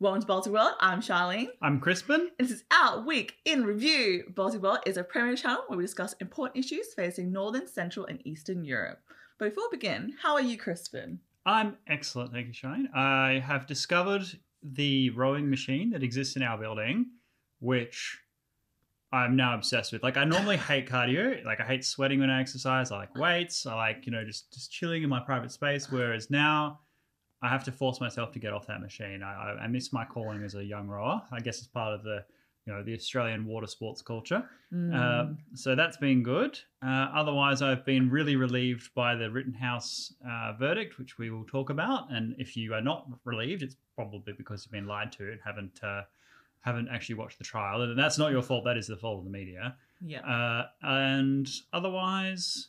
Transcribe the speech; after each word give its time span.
Welcome 0.00 0.20
to 0.20 0.26
Baltic 0.28 0.52
World. 0.52 0.74
I'm 0.78 1.00
Charlene. 1.00 1.48
I'm 1.60 1.80
Crispin. 1.80 2.30
And 2.38 2.46
This 2.48 2.52
is 2.52 2.64
our 2.70 3.00
week 3.00 3.34
in 3.44 3.64
review. 3.64 4.32
Baltic 4.32 4.62
World 4.62 4.78
is 4.86 4.96
a 4.96 5.02
premier 5.02 5.34
channel 5.34 5.64
where 5.66 5.76
we 5.76 5.82
discuss 5.82 6.14
important 6.20 6.64
issues 6.64 6.94
facing 6.94 7.32
Northern, 7.32 7.66
Central, 7.66 8.06
and 8.06 8.24
Eastern 8.24 8.64
Europe. 8.64 9.00
But 9.40 9.46
before 9.46 9.64
we 9.72 9.76
begin, 9.76 10.14
how 10.22 10.34
are 10.34 10.40
you, 10.40 10.56
Crispin? 10.56 11.18
I'm 11.44 11.78
excellent, 11.88 12.32
thank 12.32 12.46
you, 12.46 12.52
Charlene. 12.52 12.94
I 12.94 13.40
have 13.40 13.66
discovered 13.66 14.22
the 14.62 15.10
rowing 15.10 15.50
machine 15.50 15.90
that 15.90 16.04
exists 16.04 16.36
in 16.36 16.42
our 16.44 16.58
building, 16.58 17.06
which 17.58 18.20
I'm 19.12 19.34
now 19.34 19.54
obsessed 19.56 19.92
with. 19.92 20.04
Like, 20.04 20.16
I 20.16 20.22
normally 20.22 20.56
hate 20.68 20.88
cardio. 20.88 21.44
Like, 21.44 21.60
I 21.60 21.64
hate 21.64 21.84
sweating 21.84 22.20
when 22.20 22.30
I 22.30 22.40
exercise. 22.40 22.92
I 22.92 22.98
like 22.98 23.16
weights. 23.16 23.66
I 23.66 23.74
like, 23.74 24.06
you 24.06 24.12
know, 24.12 24.24
just 24.24 24.52
just 24.54 24.70
chilling 24.70 25.02
in 25.02 25.08
my 25.08 25.18
private 25.18 25.50
space. 25.50 25.90
Whereas 25.90 26.30
now, 26.30 26.78
I 27.42 27.48
have 27.48 27.64
to 27.64 27.72
force 27.72 28.00
myself 28.00 28.32
to 28.32 28.38
get 28.38 28.52
off 28.52 28.66
that 28.66 28.80
machine. 28.80 29.22
I, 29.22 29.58
I, 29.62 29.66
miss 29.68 29.92
my 29.92 30.04
calling 30.04 30.42
as 30.42 30.54
a 30.56 30.64
young 30.64 30.88
rower. 30.88 31.22
I 31.30 31.38
guess 31.38 31.58
it's 31.58 31.68
part 31.68 31.94
of 31.94 32.02
the, 32.02 32.24
you 32.66 32.72
know, 32.72 32.82
the 32.82 32.94
Australian 32.94 33.46
water 33.46 33.68
sports 33.68 34.02
culture. 34.02 34.44
Mm. 34.74 34.94
Uh, 34.94 35.34
so 35.54 35.76
that's 35.76 35.96
been 35.96 36.24
good. 36.24 36.58
Uh, 36.84 37.08
otherwise, 37.14 37.62
I've 37.62 37.84
been 37.84 38.10
really 38.10 38.34
relieved 38.34 38.92
by 38.94 39.14
the 39.14 39.30
Rittenhouse 39.30 40.14
uh, 40.28 40.54
verdict, 40.58 40.98
which 40.98 41.16
we 41.16 41.30
will 41.30 41.44
talk 41.44 41.70
about. 41.70 42.10
And 42.10 42.34
if 42.38 42.56
you 42.56 42.74
are 42.74 42.82
not 42.82 43.06
relieved, 43.24 43.62
it's 43.62 43.76
probably 43.94 44.32
because 44.36 44.64
you've 44.64 44.72
been 44.72 44.88
lied 44.88 45.12
to 45.12 45.30
and 45.30 45.40
haven't 45.44 45.80
uh, 45.82 46.02
haven't 46.60 46.88
actually 46.88 47.14
watched 47.14 47.38
the 47.38 47.44
trial. 47.44 47.82
And 47.82 47.96
that's 47.96 48.18
not 48.18 48.32
your 48.32 48.42
fault. 48.42 48.64
That 48.64 48.76
is 48.76 48.88
the 48.88 48.96
fault 48.96 49.18
of 49.18 49.24
the 49.24 49.30
media. 49.30 49.76
yeah. 50.04 50.20
Uh, 50.20 50.66
and 50.82 51.48
otherwise, 51.72 52.68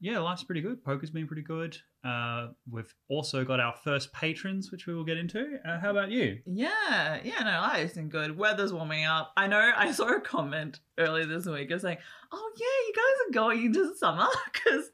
yeah, 0.00 0.18
life's 0.18 0.44
pretty 0.44 0.60
good. 0.60 0.84
Poker's 0.84 1.10
been 1.10 1.26
pretty 1.26 1.42
good. 1.42 1.76
Uh, 2.04 2.48
we've 2.70 2.94
also 3.08 3.44
got 3.44 3.58
our 3.58 3.74
first 3.82 4.12
patrons, 4.12 4.70
which 4.70 4.86
we 4.86 4.94
will 4.94 5.04
get 5.04 5.16
into. 5.16 5.58
Uh, 5.66 5.80
how 5.80 5.90
about 5.90 6.10
you? 6.10 6.38
Yeah, 6.46 7.18
yeah, 7.24 7.42
no, 7.42 7.60
life's 7.60 7.94
been 7.94 8.08
good. 8.08 8.36
Weather's 8.36 8.72
warming 8.72 9.04
up. 9.04 9.32
I 9.36 9.48
know 9.48 9.72
I 9.76 9.90
saw 9.90 10.14
a 10.14 10.20
comment 10.20 10.78
earlier 10.98 11.26
this 11.26 11.46
week 11.46 11.70
of 11.72 11.80
saying, 11.80 11.98
oh, 12.30 12.52
yeah, 12.56 12.86
you 12.86 12.92
guys 12.94 13.28
are 13.28 13.32
going 13.32 13.64
into 13.64 13.94
summer 13.96 14.28
because 14.52 14.90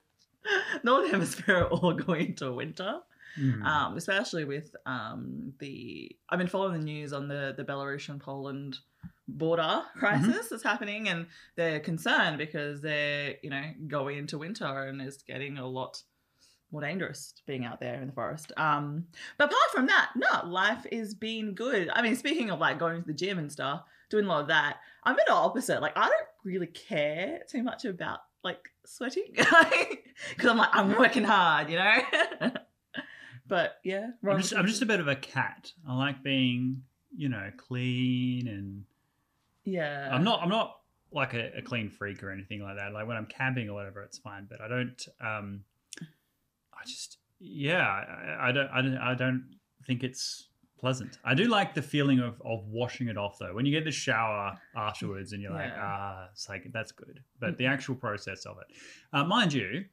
Northern 0.82 1.10
Hemisphere 1.10 1.58
are 1.58 1.68
all 1.68 1.92
going 1.94 2.28
into 2.28 2.52
winter. 2.52 3.00
Hmm. 3.36 3.64
um, 3.64 3.96
especially 3.96 4.44
with 4.44 4.76
um, 4.86 5.54
the 5.58 6.14
I've 6.30 6.38
been 6.38 6.46
following 6.46 6.78
the 6.78 6.84
news 6.84 7.12
on 7.12 7.26
the 7.26 7.52
the 7.56 7.64
Belarusian 7.64 8.20
Poland 8.20 8.78
border 9.28 9.82
crisis 9.96 10.48
that's 10.48 10.62
happening, 10.62 11.08
and 11.08 11.26
they're 11.56 11.80
concerned 11.80 12.38
because 12.38 12.80
they're 12.80 13.36
you 13.42 13.50
know 13.50 13.64
going 13.88 14.18
into 14.18 14.38
winter 14.38 14.84
and 14.84 15.00
it's 15.00 15.22
getting 15.22 15.58
a 15.58 15.66
lot 15.66 16.02
more 16.70 16.82
dangerous 16.82 17.34
being 17.46 17.64
out 17.64 17.80
there 17.80 18.00
in 18.00 18.08
the 18.08 18.12
forest. 18.12 18.52
Um, 18.56 19.06
but 19.38 19.44
apart 19.44 19.70
from 19.72 19.86
that, 19.86 20.10
no, 20.16 20.48
life 20.48 20.84
is 20.90 21.14
being 21.14 21.54
good. 21.54 21.88
I 21.92 22.02
mean, 22.02 22.16
speaking 22.16 22.50
of 22.50 22.58
like 22.58 22.78
going 22.78 23.00
to 23.00 23.06
the 23.06 23.14
gym 23.14 23.38
and 23.38 23.50
stuff, 23.50 23.84
doing 24.10 24.24
a 24.24 24.28
lot 24.28 24.42
of 24.42 24.48
that, 24.48 24.78
I'm 25.04 25.14
in 25.14 25.24
the 25.26 25.34
opposite. 25.34 25.80
Like 25.80 25.96
I 25.96 26.08
don't 26.08 26.28
really 26.44 26.66
care 26.66 27.40
too 27.48 27.62
much 27.62 27.84
about 27.84 28.20
like 28.42 28.58
sweating 28.84 29.24
because 29.34 30.50
I'm 30.50 30.58
like 30.58 30.70
I'm 30.72 30.98
working 30.98 31.24
hard, 31.24 31.70
you 31.70 31.78
know. 31.78 32.00
but 33.46 33.76
yeah, 33.84 34.10
I'm 34.28 34.40
just, 34.40 34.54
I'm 34.54 34.66
just 34.66 34.82
a 34.82 34.86
bit 34.86 35.00
of 35.00 35.08
a 35.08 35.16
cat. 35.16 35.72
I 35.88 35.96
like 35.96 36.22
being, 36.22 36.82
you 37.16 37.28
know, 37.28 37.50
clean 37.56 38.48
and 38.48 38.84
yeah. 39.64 40.08
I'm 40.12 40.24
not 40.24 40.42
I'm 40.42 40.48
not 40.48 40.76
like 41.12 41.34
a, 41.34 41.58
a 41.58 41.62
clean 41.62 41.88
freak 41.90 42.22
or 42.22 42.30
anything 42.30 42.62
like 42.62 42.76
that. 42.76 42.92
Like 42.92 43.06
when 43.06 43.16
I'm 43.16 43.26
camping 43.26 43.68
or 43.68 43.74
whatever, 43.74 44.02
it's 44.02 44.18
fine. 44.18 44.46
But 44.48 44.60
I 44.60 44.68
don't. 44.68 45.08
Um, 45.20 45.64
I 46.72 46.84
just 46.86 47.18
yeah. 47.40 47.86
I, 47.86 48.48
I 48.48 48.52
don't 48.52 48.68
I 48.68 48.82
don't 48.82 48.96
I 48.98 49.14
don't 49.14 49.56
think 49.86 50.02
it's 50.02 50.48
pleasant. 50.78 51.18
I 51.24 51.34
do 51.34 51.44
like 51.44 51.74
the 51.74 51.82
feeling 51.82 52.18
of 52.18 52.40
of 52.44 52.66
washing 52.66 53.08
it 53.08 53.16
off 53.16 53.38
though. 53.38 53.54
When 53.54 53.64
you 53.64 53.72
get 53.72 53.84
the 53.84 53.92
shower 53.92 54.58
afterwards 54.76 55.32
and 55.32 55.40
you're 55.40 55.52
like 55.52 55.72
Yeah. 55.74 55.82
ah, 55.82 56.28
it's 56.32 56.48
like 56.48 56.70
that's 56.72 56.92
good. 56.92 57.20
But 57.40 57.58
the 57.58 57.66
actual 57.66 57.94
process 57.94 58.44
of 58.44 58.58
it, 58.58 58.76
uh, 59.12 59.24
mind 59.24 59.52
you, 59.52 59.84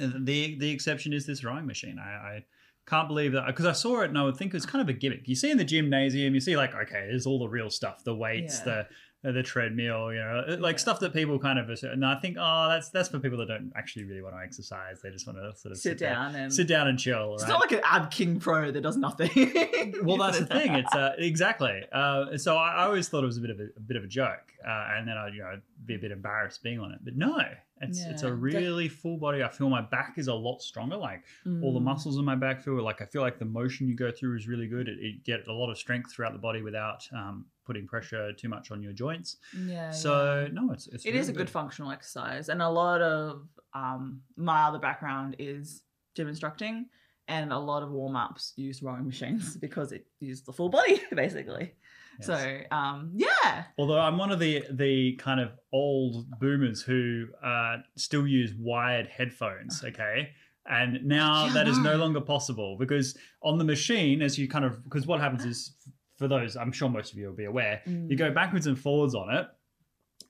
uh, 0.00 0.10
the 0.20 0.56
the 0.58 0.70
exception 0.70 1.12
is 1.12 1.26
this 1.26 1.44
rowing 1.44 1.66
machine. 1.66 1.98
I. 1.98 2.10
I 2.10 2.44
can't 2.86 3.08
believe 3.08 3.32
that 3.32 3.46
because 3.46 3.64
I 3.66 3.72
saw 3.72 4.02
it 4.02 4.08
and 4.10 4.18
I 4.18 4.24
would 4.24 4.36
think 4.36 4.52
it 4.52 4.56
was 4.56 4.66
kind 4.66 4.82
of 4.82 4.88
a 4.88 4.98
gimmick. 4.98 5.26
You 5.26 5.34
see 5.34 5.50
in 5.50 5.58
the 5.58 5.64
gymnasium, 5.64 6.34
you 6.34 6.40
see 6.40 6.56
like, 6.56 6.74
okay, 6.74 7.06
there's 7.08 7.26
all 7.26 7.38
the 7.38 7.48
real 7.48 7.70
stuff, 7.70 8.04
the 8.04 8.14
weights, 8.14 8.58
Yeah. 8.58 8.64
the 8.64 8.86
the 9.32 9.42
treadmill, 9.42 10.12
you 10.12 10.18
know, 10.20 10.44
like 10.60 10.74
Yeah. 10.74 10.78
stuff 10.78 11.00
that 11.00 11.12
people 11.12 11.38
kind 11.38 11.58
of. 11.58 11.68
And 11.84 12.04
I 12.04 12.16
think, 12.16 12.36
oh, 12.38 12.68
that's 12.68 12.90
that's 12.90 13.08
for 13.08 13.18
people 13.18 13.38
that 13.38 13.48
don't 13.48 13.72
actually 13.74 14.04
really 14.04 14.22
want 14.22 14.34
to 14.36 14.40
exercise. 14.42 15.00
They 15.02 15.10
just 15.10 15.26
want 15.26 15.38
to 15.38 15.56
sort 15.58 15.72
of 15.72 15.78
sit 15.78 15.98
there- 15.98 16.10
down 16.10 16.34
and 16.36 16.52
sit 16.52 16.68
down 16.68 16.88
and 16.88 16.98
chill. 16.98 17.34
It's 17.34 17.42
right? 17.44 17.48
not 17.48 17.60
like 17.60 17.72
an 17.72 17.80
Ab 17.84 18.10
King 18.10 18.38
Pro 18.38 18.70
that 18.70 18.80
does 18.82 18.96
nothing. 18.96 19.30
well, 20.02 20.18
that's 20.18 20.38
the 20.38 20.46
thing. 20.46 20.74
It's 20.74 20.94
uh, 20.94 21.14
exactly. 21.18 21.82
Uh, 21.92 22.36
so 22.36 22.56
I, 22.56 22.74
I 22.74 22.84
always 22.84 23.08
thought 23.08 23.22
it 23.24 23.26
was 23.26 23.38
a 23.38 23.40
bit 23.40 23.50
of 23.50 23.60
a, 23.60 23.68
a 23.76 23.80
bit 23.80 23.96
of 23.96 24.04
a 24.04 24.08
joke, 24.08 24.52
uh, 24.66 24.88
and 24.96 25.08
then 25.08 25.16
I, 25.16 25.28
you 25.28 25.38
know, 25.40 25.58
be 25.86 25.94
a 25.94 25.98
bit 25.98 26.10
embarrassed 26.12 26.62
being 26.62 26.78
on 26.80 26.92
it. 26.92 26.98
But 27.02 27.16
no, 27.16 27.40
it's 27.80 28.02
it's 28.04 28.22
a 28.22 28.32
really 28.32 28.88
full 28.88 29.16
body. 29.18 29.42
I 29.42 29.48
feel 29.48 29.68
my 29.68 29.80
back 29.82 30.14
is 30.16 30.28
a 30.28 30.34
lot 30.34 30.62
stronger. 30.62 30.96
Like 30.96 31.22
all 31.62 31.72
the 31.72 31.80
Mm. 31.80 31.84
muscles 31.84 32.18
in 32.18 32.24
my 32.24 32.34
back 32.36 32.62
feel 32.62 32.82
like 32.82 33.00
I 33.02 33.06
feel 33.06 33.20
like 33.22 33.38
the 33.38 33.44
motion 33.44 33.88
you 33.88 33.94
go 33.96 34.10
through 34.10 34.36
is 34.36 34.46
really 34.48 34.66
good. 34.68 34.88
It, 34.88 34.98
it 35.00 35.24
get 35.24 35.46
a 35.48 35.52
lot 35.52 35.70
of 35.70 35.76
strength 35.78 36.12
throughout 36.12 36.32
the 36.32 36.38
body 36.38 36.62
without 36.62 37.06
um, 37.12 37.46
putting 37.64 37.86
pressure 37.86 38.32
too 38.32 38.48
much 38.48 38.70
on 38.70 38.82
your 38.82 38.92
joints. 38.92 39.36
Yeah. 39.66 39.90
So 39.90 40.46
yeah. 40.46 40.52
no, 40.52 40.72
it's 40.72 40.86
it's 40.88 41.04
it 41.04 41.10
really 41.10 41.20
is 41.20 41.28
a 41.28 41.32
good 41.32 41.50
functional 41.50 41.90
exercise, 41.90 42.48
and 42.48 42.62
a 42.62 42.68
lot 42.68 43.02
of 43.02 43.46
um, 43.74 44.20
my 44.36 44.64
other 44.64 44.78
background 44.78 45.36
is 45.38 45.82
gym 46.14 46.28
instructing, 46.28 46.86
and 47.28 47.52
a 47.52 47.58
lot 47.58 47.82
of 47.82 47.90
warm 47.90 48.16
ups 48.16 48.52
use 48.56 48.82
rowing 48.82 49.06
machines 49.06 49.56
because 49.60 49.92
it 49.92 50.06
uses 50.20 50.44
the 50.44 50.52
full 50.52 50.68
body 50.68 51.00
basically. 51.14 51.72
Yes. 52.20 52.26
So 52.26 52.58
um, 52.70 53.10
yeah, 53.14 53.64
Although 53.76 53.98
I'm 53.98 54.18
one 54.18 54.30
of 54.30 54.38
the 54.38 54.64
the 54.70 55.14
kind 55.16 55.40
of 55.40 55.50
old 55.72 56.26
boomers 56.38 56.82
who 56.82 57.26
uh, 57.42 57.78
still 57.96 58.26
use 58.26 58.52
wired 58.56 59.08
headphones, 59.08 59.82
okay? 59.84 60.30
And 60.66 61.04
now 61.04 61.46
Yeah, 61.46 61.52
that 61.54 61.68
is 61.68 61.76
no 61.78 61.92
no. 61.92 61.96
longer 61.96 62.20
possible 62.20 62.76
because 62.78 63.18
on 63.42 63.58
the 63.58 63.64
machine, 63.64 64.22
as 64.22 64.38
you 64.38 64.48
kind 64.48 64.64
of 64.64 64.82
because 64.84 65.06
what 65.06 65.20
happens 65.20 65.44
is 65.44 65.74
for 66.16 66.28
those, 66.28 66.56
I'm 66.56 66.72
sure 66.72 66.88
most 66.88 67.12
of 67.12 67.18
you 67.18 67.26
will 67.26 67.34
be 67.34 67.44
aware, 67.46 67.82
you 67.86 68.16
go 68.16 68.30
backwards 68.30 68.66
and 68.66 68.78
forwards 68.78 69.14
on 69.14 69.34
it. 69.34 69.46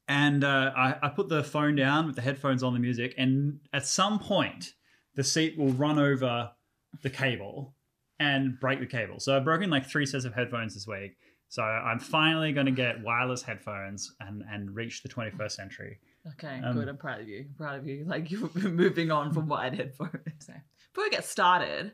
And 0.09 0.45
uh, 0.45 0.73
I, 0.77 0.97
I 1.03 1.09
put 1.09 1.29
the 1.29 1.43
phone 1.43 1.77
down 1.77 2.07
with 2.07 2.17
the 2.17 2.23
headphones 2.23 2.63
on 2.63 2.75
the 2.75 2.79
music, 2.81 3.15
and 3.17 3.59
at 3.73 3.87
some 3.87 4.19
point, 4.19 4.75
the 5.15 5.25
seat 5.25 5.57
will 5.57 5.73
run 5.73 5.99
over 5.99 6.51
the 7.03 7.11
cable 7.11 7.75
and 8.21 8.59
break 8.61 8.81
the 8.81 8.87
cable. 8.87 9.19
So 9.21 9.37
I've 9.37 9.45
broken 9.45 9.71
like 9.71 9.87
three 9.87 10.05
sets 10.07 10.25
of 10.25 10.35
headphones 10.35 10.75
this 10.75 10.87
week. 10.87 11.17
So 11.49 11.63
I'm 11.63 11.99
finally 12.01 12.53
going 12.53 12.67
to 12.67 12.73
get 12.73 13.03
wireless 13.03 13.43
headphones 13.43 14.13
and 14.21 14.43
and 14.51 14.75
reach 14.75 15.03
the 15.03 15.09
21st 15.09 15.53
century. 15.53 15.99
Okay, 16.33 16.61
Um, 16.65 16.75
good. 16.75 16.89
I'm 16.89 16.97
proud 16.97 17.21
of 17.21 17.29
you. 17.29 17.41
I'm 17.49 17.55
proud 17.57 17.79
of 17.79 17.87
you. 17.87 18.05
Like 18.09 18.31
you're 18.31 18.51
moving 18.71 19.11
on 19.11 19.33
from 19.33 19.47
wired 19.49 19.75
headphones. 19.75 20.13
So, 20.41 20.53
before 20.93 21.05
we 21.05 21.11
get 21.11 21.25
started, 21.25 21.93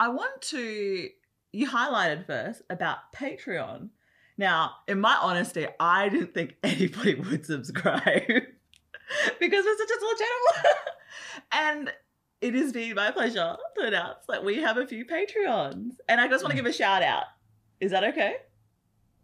I 0.00 0.08
want 0.08 0.40
to. 0.42 1.08
You 1.54 1.68
highlighted 1.68 2.26
first 2.26 2.62
about 2.68 3.12
Patreon. 3.14 3.90
Now, 4.36 4.72
in 4.88 5.00
my 5.00 5.16
honesty, 5.20 5.68
I 5.78 6.08
didn't 6.08 6.34
think 6.34 6.56
anybody 6.64 7.14
would 7.14 7.46
subscribe 7.46 8.02
because 9.38 9.64
we're 9.64 9.78
such 9.78 9.90
a 9.90 9.98
small 10.00 10.14
channel. 10.16 10.76
and 11.52 11.92
it 12.40 12.54
has 12.54 12.72
been 12.72 12.96
my 12.96 13.12
pleasure 13.12 13.56
to 13.78 13.86
announce 13.86 14.24
that 14.28 14.44
we 14.44 14.60
have 14.62 14.78
a 14.78 14.86
few 14.86 15.04
Patreons. 15.04 15.92
And 16.08 16.20
I 16.20 16.26
just 16.26 16.42
want 16.42 16.50
to 16.50 16.56
give 16.56 16.66
a 16.66 16.72
shout 16.72 17.02
out. 17.04 17.24
Is 17.80 17.92
that 17.92 18.02
okay? 18.02 18.36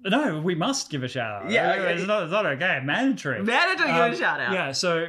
No, 0.05 0.41
we 0.41 0.55
must 0.55 0.89
give 0.89 1.03
a 1.03 1.09
shout 1.09 1.45
out. 1.45 1.51
Yeah, 1.51 1.73
okay. 1.73 1.95
it's 1.95 2.07
not, 2.07 2.23
it's 2.23 2.33
not 2.33 2.47
okay. 2.47 2.81
Mandatory. 2.85 3.43
Mandatory 3.43 3.91
Um, 3.91 4.11
give 4.11 4.19
a 4.19 4.23
shout 4.23 4.41
out. 4.41 4.53
Yeah, 4.53 4.71
so 4.71 5.09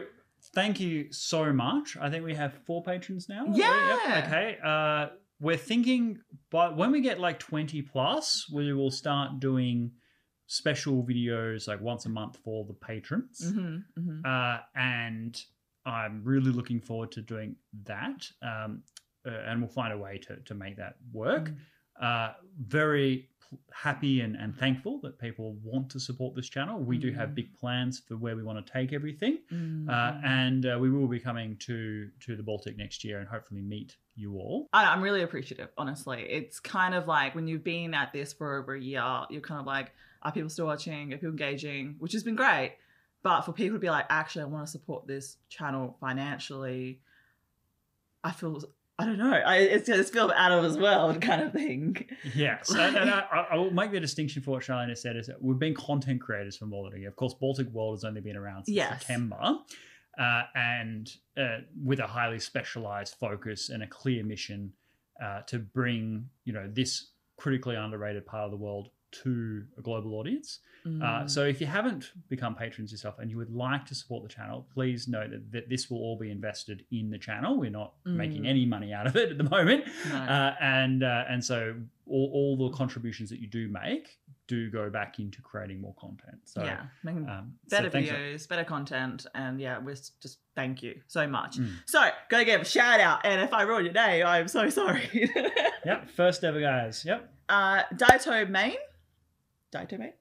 thank 0.55 0.79
you 0.79 1.13
so 1.13 1.53
much. 1.53 1.95
I 2.01 2.09
think 2.09 2.25
we 2.25 2.33
have 2.33 2.55
four 2.65 2.83
patrons 2.83 3.29
now. 3.29 3.45
Yeah. 3.53 3.99
Yep, 4.07 4.25
Okay. 4.25 4.57
Uh, 4.63 5.07
we're 5.41 5.57
thinking, 5.57 6.19
but 6.51 6.77
when 6.77 6.91
we 6.91 7.01
get 7.01 7.19
like 7.19 7.39
20 7.39 7.81
plus, 7.81 8.47
we 8.53 8.71
will 8.73 8.91
start 8.91 9.39
doing 9.39 9.91
special 10.45 11.03
videos 11.03 11.67
like 11.67 11.81
once 11.81 12.05
a 12.05 12.09
month 12.09 12.37
for 12.43 12.63
the 12.65 12.73
patrons. 12.73 13.51
hmm 13.51 13.77
hmm 13.97 14.19
Uh, 14.23 14.59
and 14.75 15.41
I'm 15.85 16.21
really 16.23 16.51
looking 16.51 16.79
forward 16.79 17.11
to 17.13 17.21
doing 17.21 17.55
that. 17.85 18.29
Um, 18.43 18.83
uh, 19.25 19.31
and 19.47 19.61
we'll 19.61 19.69
find 19.69 19.91
a 19.93 19.97
way 19.97 20.19
to, 20.19 20.35
to 20.37 20.53
make 20.53 20.77
that 20.77 20.95
work. 21.11 21.49
Mm. 21.49 21.57
Uh, 22.01 22.33
very 22.59 23.29
happy 23.73 24.21
and, 24.21 24.35
and 24.35 24.55
thankful 24.57 24.99
that 25.01 25.19
people 25.19 25.55
want 25.63 25.89
to 25.89 25.99
support 25.99 26.35
this 26.35 26.47
channel. 26.49 26.79
We 26.79 26.97
do 26.97 27.11
have 27.11 27.29
Mm. 27.29 27.35
big 27.35 27.57
plans 27.59 27.99
for 27.99 28.15
where 28.15 28.35
we 28.35 28.43
want 28.43 28.65
to 28.65 28.73
take 28.73 28.93
everything. 28.93 29.39
Mm, 29.51 29.89
Uh, 29.89 29.91
mm. 30.13 30.23
and 30.25 30.65
uh, 30.65 30.77
we 30.79 30.89
will 30.89 31.07
be 31.07 31.19
coming 31.19 31.57
to 31.67 32.09
to 32.21 32.35
the 32.35 32.43
Baltic 32.43 32.77
next 32.77 33.03
year 33.03 33.19
and 33.19 33.27
hopefully 33.27 33.61
meet 33.61 33.97
you 34.15 34.35
all. 34.37 34.69
I, 34.73 34.85
I'm 34.93 35.01
really 35.01 35.21
appreciative, 35.21 35.69
honestly. 35.77 36.21
It's 36.23 36.59
kind 36.59 36.93
of 36.93 37.07
like 37.07 37.35
when 37.35 37.47
you've 37.47 37.63
been 37.63 37.93
at 37.93 38.13
this 38.13 38.31
for 38.33 38.57
over 38.59 38.73
a 38.75 38.81
year, 38.81 39.03
you're 39.29 39.41
kind 39.41 39.59
of 39.59 39.65
like, 39.65 39.91
are 40.21 40.31
people 40.31 40.49
still 40.49 40.67
watching? 40.67 41.11
Are 41.13 41.17
people 41.17 41.29
engaging? 41.29 41.95
Which 41.99 42.13
has 42.13 42.23
been 42.23 42.35
great. 42.35 42.75
But 43.23 43.41
for 43.41 43.53
people 43.53 43.75
to 43.77 43.79
be 43.79 43.89
like, 43.89 44.05
actually, 44.09 44.43
I 44.43 44.45
want 44.45 44.65
to 44.65 44.71
support 44.71 45.07
this 45.07 45.37
channel 45.49 45.95
financially, 45.99 47.01
I 48.23 48.31
feel 48.31 48.61
I 48.99 49.05
don't 49.05 49.17
know. 49.17 49.31
I, 49.33 49.57
it's 49.57 49.89
it's 49.89 50.09
film 50.11 50.31
out 50.31 50.51
of 50.51 50.63
his 50.63 50.77
world 50.77 51.21
kind 51.21 51.41
of 51.41 51.53
thing. 51.53 52.05
Yes, 52.35 52.69
and, 52.69 52.95
and 52.95 53.09
I, 53.09 53.47
I 53.51 53.55
will 53.57 53.71
make 53.71 53.91
the 53.91 53.99
distinction 53.99 54.41
for 54.43 54.51
what 54.51 54.63
Charlene 54.63 54.89
has 54.89 55.01
said 55.01 55.15
is 55.17 55.27
that 55.27 55.41
we've 55.41 55.57
been 55.57 55.73
content 55.73 56.21
creators 56.21 56.57
for 56.57 56.65
more 56.65 56.89
than 56.89 56.97
a 56.97 57.01
year. 57.01 57.09
Of 57.09 57.15
course, 57.15 57.33
Baltic 57.33 57.67
World 57.69 57.95
has 57.95 58.03
only 58.03 58.21
been 58.21 58.35
around 58.37 58.65
since 58.65 58.75
Yes. 58.75 58.99
September, 58.99 59.39
uh, 60.19 60.41
and 60.55 61.09
uh, 61.35 61.59
with 61.83 61.99
a 61.99 62.07
highly 62.07 62.39
specialized 62.39 63.15
focus 63.19 63.69
and 63.69 63.81
a 63.81 63.87
clear 63.87 64.23
mission 64.23 64.73
uh, 65.23 65.41
to 65.47 65.57
bring 65.59 66.29
you 66.45 66.53
know 66.53 66.69
this 66.71 67.11
critically 67.37 67.75
underrated 67.75 68.25
part 68.25 68.45
of 68.45 68.51
the 68.51 68.57
world 68.57 68.89
to 69.11 69.63
a 69.77 69.81
global 69.81 70.13
audience. 70.15 70.59
Uh, 70.83 70.89
Mm. 70.89 71.29
so 71.29 71.45
if 71.45 71.61
you 71.61 71.67
haven't 71.67 72.11
become 72.27 72.55
patrons 72.55 72.91
yourself 72.91 73.19
and 73.19 73.29
you 73.29 73.37
would 73.37 73.51
like 73.53 73.85
to 73.85 73.93
support 73.93 74.23
the 74.23 74.29
channel, 74.29 74.67
please 74.73 75.07
know 75.07 75.27
that, 75.27 75.51
that 75.51 75.69
this 75.69 75.91
will 75.91 75.99
all 75.99 76.17
be 76.17 76.31
invested 76.31 76.83
in 76.91 77.11
the 77.11 77.19
channel. 77.19 77.55
We're 77.59 77.69
not 77.69 77.93
making 78.03 78.43
Mm. 78.43 78.47
any 78.49 78.65
money 78.65 78.91
out 78.91 79.05
of 79.05 79.15
it 79.15 79.29
at 79.29 79.37
the 79.37 79.43
moment. 79.43 79.85
No. 80.09 80.15
Uh, 80.15 80.55
and 80.59 81.03
uh, 81.03 81.25
and 81.29 81.43
so 81.45 81.75
all, 82.07 82.31
all 82.33 82.69
the 82.69 82.75
contributions 82.75 83.29
that 83.29 83.39
you 83.39 83.47
do 83.47 83.67
make 83.67 84.17
do 84.47 84.71
go 84.71 84.89
back 84.89 85.19
into 85.19 85.39
creating 85.43 85.79
more 85.79 85.93
content. 85.99 86.39
So 86.45 86.63
yeah, 86.63 86.81
um, 87.07 87.53
better 87.69 87.89
thanks- 87.91 88.09
videos, 88.09 88.49
better 88.49 88.63
content, 88.65 89.27
and 89.35 89.61
yeah, 89.61 89.77
we're 89.77 89.93
just 89.95 90.39
thank 90.55 90.81
you 90.81 90.99
so 91.07 91.27
much. 91.27 91.57
Mm. 91.59 91.73
So 91.85 92.09
go 92.29 92.43
give 92.43 92.61
a 92.61 92.65
shout 92.65 92.99
out, 92.99 93.19
and 93.23 93.39
if 93.41 93.53
I 93.53 93.61
ruin 93.61 93.85
your 93.85 93.93
day, 93.93 94.23
I'm 94.23 94.47
so 94.47 94.67
sorry. 94.81 95.07
Yep, 95.85 96.09
first 96.09 96.43
ever 96.43 96.59
guys. 96.59 97.03
Yep, 97.05 97.31
uh, 97.49 97.83
Daito 97.93 98.49
Main, 98.49 98.75
Daito 99.73 99.97
Main, 99.97 100.13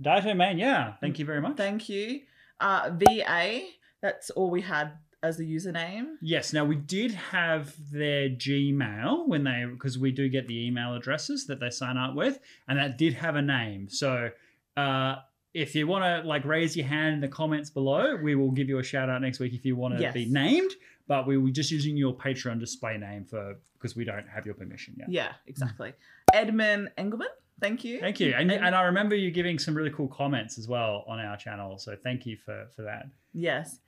Daito 0.00 0.36
Man. 0.36 0.58
Yeah, 0.58 0.94
thank 1.00 1.18
you 1.18 1.24
very 1.24 1.40
much. 1.40 1.56
thank 1.56 1.88
you. 1.88 2.20
Uh, 2.60 2.90
VA, 2.94 3.60
that's 4.00 4.30
all 4.30 4.50
we 4.50 4.60
had 4.62 4.92
as 5.22 5.40
a 5.40 5.42
username. 5.44 6.14
Yes. 6.20 6.52
Now 6.52 6.64
we 6.64 6.76
did 6.76 7.12
have 7.12 7.74
their 7.90 8.28
Gmail 8.28 9.26
when 9.26 9.44
they 9.44 9.64
because 9.70 9.98
we 9.98 10.12
do 10.12 10.28
get 10.28 10.46
the 10.46 10.66
email 10.66 10.94
addresses 10.94 11.46
that 11.46 11.60
they 11.60 11.70
sign 11.70 11.96
up 11.96 12.14
with, 12.14 12.38
and 12.68 12.78
that 12.78 12.98
did 12.98 13.14
have 13.14 13.36
a 13.36 13.42
name. 13.42 13.88
So 13.88 14.30
uh, 14.76 15.16
if 15.52 15.74
you 15.74 15.86
want 15.86 16.04
to 16.04 16.28
like 16.28 16.44
raise 16.44 16.76
your 16.76 16.86
hand 16.86 17.14
in 17.14 17.20
the 17.20 17.28
comments 17.28 17.70
below, 17.70 18.16
we 18.22 18.34
will 18.34 18.50
give 18.50 18.68
you 18.68 18.78
a 18.78 18.82
shout 18.84 19.08
out 19.08 19.22
next 19.22 19.38
week 19.40 19.52
if 19.54 19.64
you 19.64 19.76
want 19.76 19.96
to 19.96 20.02
Yes. 20.02 20.14
be 20.14 20.26
named. 20.26 20.70
But 21.06 21.26
we 21.26 21.36
were 21.36 21.50
just 21.50 21.70
using 21.70 21.96
your 21.98 22.14
Patreon 22.16 22.58
display 22.58 22.96
name 22.96 23.24
for 23.26 23.56
because 23.74 23.94
we 23.94 24.04
don't 24.04 24.26
have 24.26 24.46
your 24.46 24.54
permission 24.54 24.94
yet. 24.98 25.10
Yeah, 25.10 25.32
exactly. 25.46 25.92
Edmund 26.32 26.90
Engelman, 26.96 27.28
thank 27.60 27.84
you. 27.84 28.00
Thank 28.00 28.20
you, 28.20 28.34
and, 28.34 28.50
And- 28.50 28.64
and 28.66 28.74
I 28.74 28.82
remember 28.82 29.14
you 29.14 29.30
giving 29.30 29.58
some 29.58 29.74
really 29.74 29.90
cool 29.90 30.08
comments 30.08 30.58
as 30.58 30.66
well 30.68 31.04
on 31.06 31.18
our 31.20 31.36
channel. 31.36 31.78
So 31.78 31.96
thank 32.02 32.26
you 32.26 32.36
for 32.44 32.66
for 32.74 32.82
that. 32.82 33.06
Yes. 33.32 33.78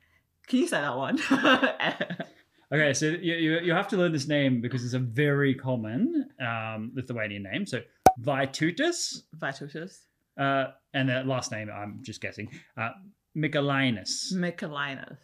Can 0.47 0.59
you 0.59 0.67
say 0.67 0.79
that 0.81 0.95
one? 0.95 1.19
Okay, 2.69 2.93
so 2.93 3.05
you, 3.05 3.35
you, 3.35 3.59
you 3.61 3.71
have 3.71 3.87
to 3.87 3.95
learn 3.95 4.11
this 4.11 4.27
name 4.27 4.59
because 4.59 4.83
it's 4.83 4.93
a 4.93 4.99
very 4.99 5.55
common 5.55 6.27
um, 6.45 6.91
Lithuanian 6.93 7.43
name. 7.43 7.65
So 7.65 7.79
Vaitutis, 8.21 9.21
Vitutus. 9.37 9.99
uh, 10.37 10.65
and 10.93 11.07
the 11.07 11.23
last 11.23 11.49
name 11.53 11.69
I'm 11.73 11.99
just 12.01 12.19
guessing, 12.19 12.49
uh, 12.75 12.89
Mikalainis. 13.37 14.33
Mikalinus. 14.33 15.15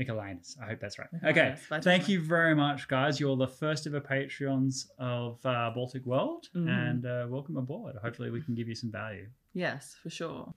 Mikalainis. 0.00 0.56
I 0.62 0.66
hope 0.66 0.80
that's 0.80 0.98
right. 0.98 1.08
Okay, 1.24 1.54
thank 1.82 2.08
you 2.08 2.20
very 2.20 2.54
much, 2.54 2.88
guys. 2.88 3.20
You're 3.20 3.36
the 3.36 3.46
first 3.48 3.86
ever 3.86 4.00
Patreons 4.00 4.86
of 4.98 5.44
uh, 5.44 5.70
Baltic 5.74 6.06
World, 6.06 6.48
Mhm. 6.54 6.68
and 6.68 7.06
uh, 7.06 7.26
welcome 7.28 7.56
aboard. 7.56 7.96
Hopefully, 8.02 8.30
we 8.30 8.40
can 8.40 8.54
give 8.54 8.68
you 8.68 8.74
some 8.74 8.90
value. 8.90 9.26
Yes, 9.52 9.96
for 10.02 10.10
sure. 10.10 10.54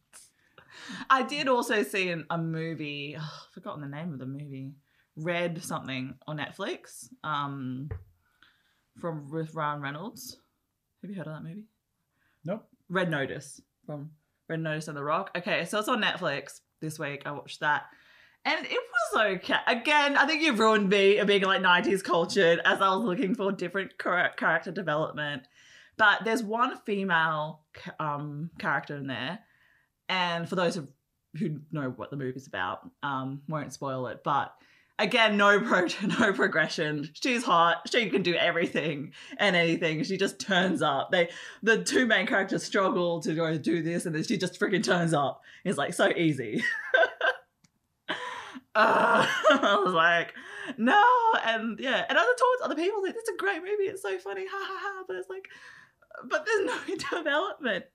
I 1.09 1.23
did 1.23 1.47
also 1.47 1.83
see 1.83 2.09
an, 2.09 2.25
a 2.29 2.37
movie. 2.37 3.15
I've 3.19 3.53
forgotten 3.53 3.81
the 3.81 3.87
name 3.95 4.13
of 4.13 4.19
the 4.19 4.25
movie. 4.25 4.71
Red 5.15 5.63
something 5.63 6.15
on 6.25 6.37
Netflix. 6.37 7.09
Um, 7.23 7.89
from 8.99 9.29
with 9.29 9.53
Ryan 9.55 9.81
Reynolds. 9.81 10.37
Have 11.01 11.11
you 11.11 11.17
heard 11.17 11.27
of 11.27 11.33
that 11.33 11.43
movie? 11.43 11.65
Nope. 12.45 12.67
Red 12.89 13.09
Notice 13.09 13.61
from 13.85 14.11
Red 14.47 14.59
Notice 14.61 14.87
and 14.87 14.95
The 14.97 15.03
Rock. 15.03 15.31
Okay, 15.35 15.65
so 15.65 15.79
it's 15.79 15.87
on 15.89 16.01
Netflix 16.01 16.61
this 16.81 16.97
week. 16.99 17.23
I 17.25 17.31
watched 17.31 17.59
that. 17.61 17.83
And 18.45 18.65
it 18.65 18.79
was 19.13 19.21
okay. 19.21 19.55
Again, 19.67 20.17
I 20.17 20.25
think 20.25 20.41
you've 20.41 20.59
ruined 20.59 20.89
me 20.89 21.17
a 21.17 21.25
being 21.25 21.43
like 21.43 21.61
90s 21.61 22.03
cultured 22.03 22.59
as 22.65 22.81
I 22.81 22.93
was 22.93 23.05
looking 23.05 23.35
for 23.35 23.51
different 23.51 23.97
character 23.97 24.71
development. 24.71 25.43
But 25.97 26.25
there's 26.25 26.43
one 26.43 26.77
female 26.85 27.61
um, 27.99 28.49
character 28.59 28.97
in 28.97 29.07
there. 29.07 29.39
And 30.09 30.49
for 30.49 30.55
those 30.55 30.75
who, 30.75 30.87
who 31.37 31.61
know 31.71 31.93
what 31.95 32.09
the 32.09 32.17
movie's 32.17 32.47
about, 32.47 32.89
um, 33.01 33.41
won't 33.47 33.71
spoil 33.71 34.07
it. 34.07 34.23
But 34.23 34.53
again, 34.99 35.37
no 35.37 35.59
pro- 35.59 35.87
no 36.19 36.33
progression. 36.33 37.09
She's 37.13 37.43
hot. 37.43 37.89
She 37.91 38.09
can 38.09 38.23
do 38.23 38.35
everything 38.35 39.13
and 39.37 39.55
anything. 39.55 40.03
She 40.03 40.17
just 40.17 40.39
turns 40.39 40.81
up. 40.81 41.11
They 41.11 41.29
the 41.61 41.83
two 41.83 42.05
main 42.05 42.27
characters 42.27 42.63
struggle 42.63 43.21
to 43.21 43.33
go 43.33 43.57
do 43.57 43.81
this, 43.81 44.05
and 44.05 44.15
then 44.15 44.23
she 44.23 44.37
just 44.37 44.59
freaking 44.59 44.83
turns 44.83 45.13
up. 45.13 45.41
It's 45.63 45.77
like 45.77 45.93
so 45.93 46.09
easy. 46.09 46.63
uh, 48.75 49.25
I 49.49 49.81
was 49.83 49.93
like, 49.93 50.33
no, 50.77 51.03
and 51.45 51.79
yeah, 51.79 52.05
and 52.07 52.17
other 52.17 52.33
towards 52.37 52.61
other 52.63 52.75
people, 52.75 53.01
like, 53.03 53.15
it's 53.15 53.29
a 53.29 53.37
great 53.37 53.59
movie. 53.61 53.83
It's 53.83 54.01
so 54.01 54.17
funny, 54.19 54.45
ha 54.49 54.57
ha 54.67 54.77
ha. 54.81 55.03
But 55.07 55.15
it's 55.17 55.29
like, 55.29 55.47
but 56.29 56.45
there's 56.45 56.65
no 56.65 56.95
development. 57.17 57.85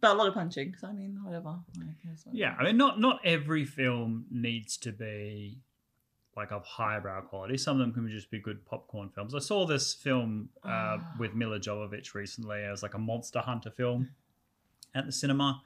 But 0.00 0.10
a 0.10 0.14
lot 0.14 0.28
of 0.28 0.34
punching. 0.34 0.74
So 0.78 0.88
I 0.88 0.92
mean, 0.92 1.18
whatever. 1.24 1.56
Like. 1.78 1.96
Yeah, 2.32 2.54
I 2.58 2.64
mean, 2.64 2.76
not 2.76 3.00
not 3.00 3.20
every 3.24 3.64
film 3.64 4.26
needs 4.30 4.76
to 4.78 4.92
be 4.92 5.60
like 6.36 6.52
of 6.52 6.62
highbrow 6.66 7.22
quality. 7.22 7.56
Some 7.56 7.80
of 7.80 7.86
them 7.86 7.94
can 7.94 8.06
just 8.10 8.30
be 8.30 8.38
good 8.38 8.66
popcorn 8.66 9.08
films. 9.08 9.34
I 9.34 9.38
saw 9.38 9.64
this 9.64 9.94
film 9.94 10.50
uh, 10.62 10.68
Ah. 10.68 11.14
with 11.18 11.32
Milla 11.34 11.58
Jovovich 11.58 12.12
recently. 12.12 12.58
It 12.58 12.70
was 12.70 12.82
like 12.82 12.92
a 12.92 12.98
monster 12.98 13.38
hunter 13.40 13.70
film 13.70 14.10
at 14.94 15.06
the 15.06 15.12
cinema, 15.12 15.62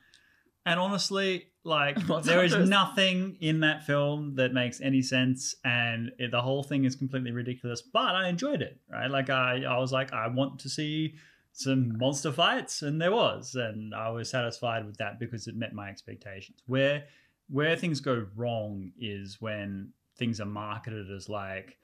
and 0.66 0.78
honestly, 0.80 1.46
like 1.64 1.96
Monster 2.08 2.32
there 2.32 2.44
is 2.44 2.68
nothing 2.68 3.36
in 3.40 3.60
that 3.60 3.84
film 3.84 4.34
that 4.36 4.52
makes 4.52 4.80
any 4.80 5.02
sense, 5.02 5.54
and 5.64 6.10
it, 6.18 6.30
the 6.30 6.40
whole 6.42 6.62
thing 6.62 6.84
is 6.84 6.94
completely 6.96 7.32
ridiculous. 7.32 7.82
But 7.82 8.14
I 8.14 8.28
enjoyed 8.28 8.62
it, 8.62 8.78
right? 8.90 9.10
Like 9.10 9.30
I, 9.30 9.62
I 9.64 9.78
was 9.78 9.92
like, 9.92 10.12
I 10.12 10.28
want 10.28 10.60
to 10.60 10.68
see 10.68 11.14
some 11.52 11.98
monster 11.98 12.30
fights 12.30 12.82
and 12.82 13.02
there 13.02 13.10
was 13.10 13.56
and 13.56 13.92
i 13.92 14.08
was 14.08 14.30
satisfied 14.30 14.86
with 14.86 14.96
that 14.98 15.18
because 15.18 15.48
it 15.48 15.56
met 15.56 15.72
my 15.74 15.88
expectations 15.90 16.62
where 16.66 17.02
where 17.48 17.74
things 17.74 17.98
go 17.98 18.24
wrong 18.36 18.92
is 19.00 19.38
when 19.40 19.90
things 20.16 20.40
are 20.40 20.46
marketed 20.46 21.10
as 21.10 21.28
like 21.28 21.76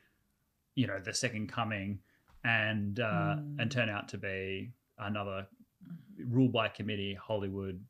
you 0.77 0.87
know 0.87 1.01
the 1.01 1.13
second 1.13 1.49
coming 1.49 1.99
and 2.45 3.01
uh 3.01 3.35
Mm. 3.39 3.57
and 3.59 3.71
turn 3.73 3.89
out 3.89 4.07
to 4.11 4.19
be 4.19 4.71
another 4.99 5.49
rule 6.25 6.49
by 6.49 6.69
committee 6.69 7.15
hollywood 7.21 7.85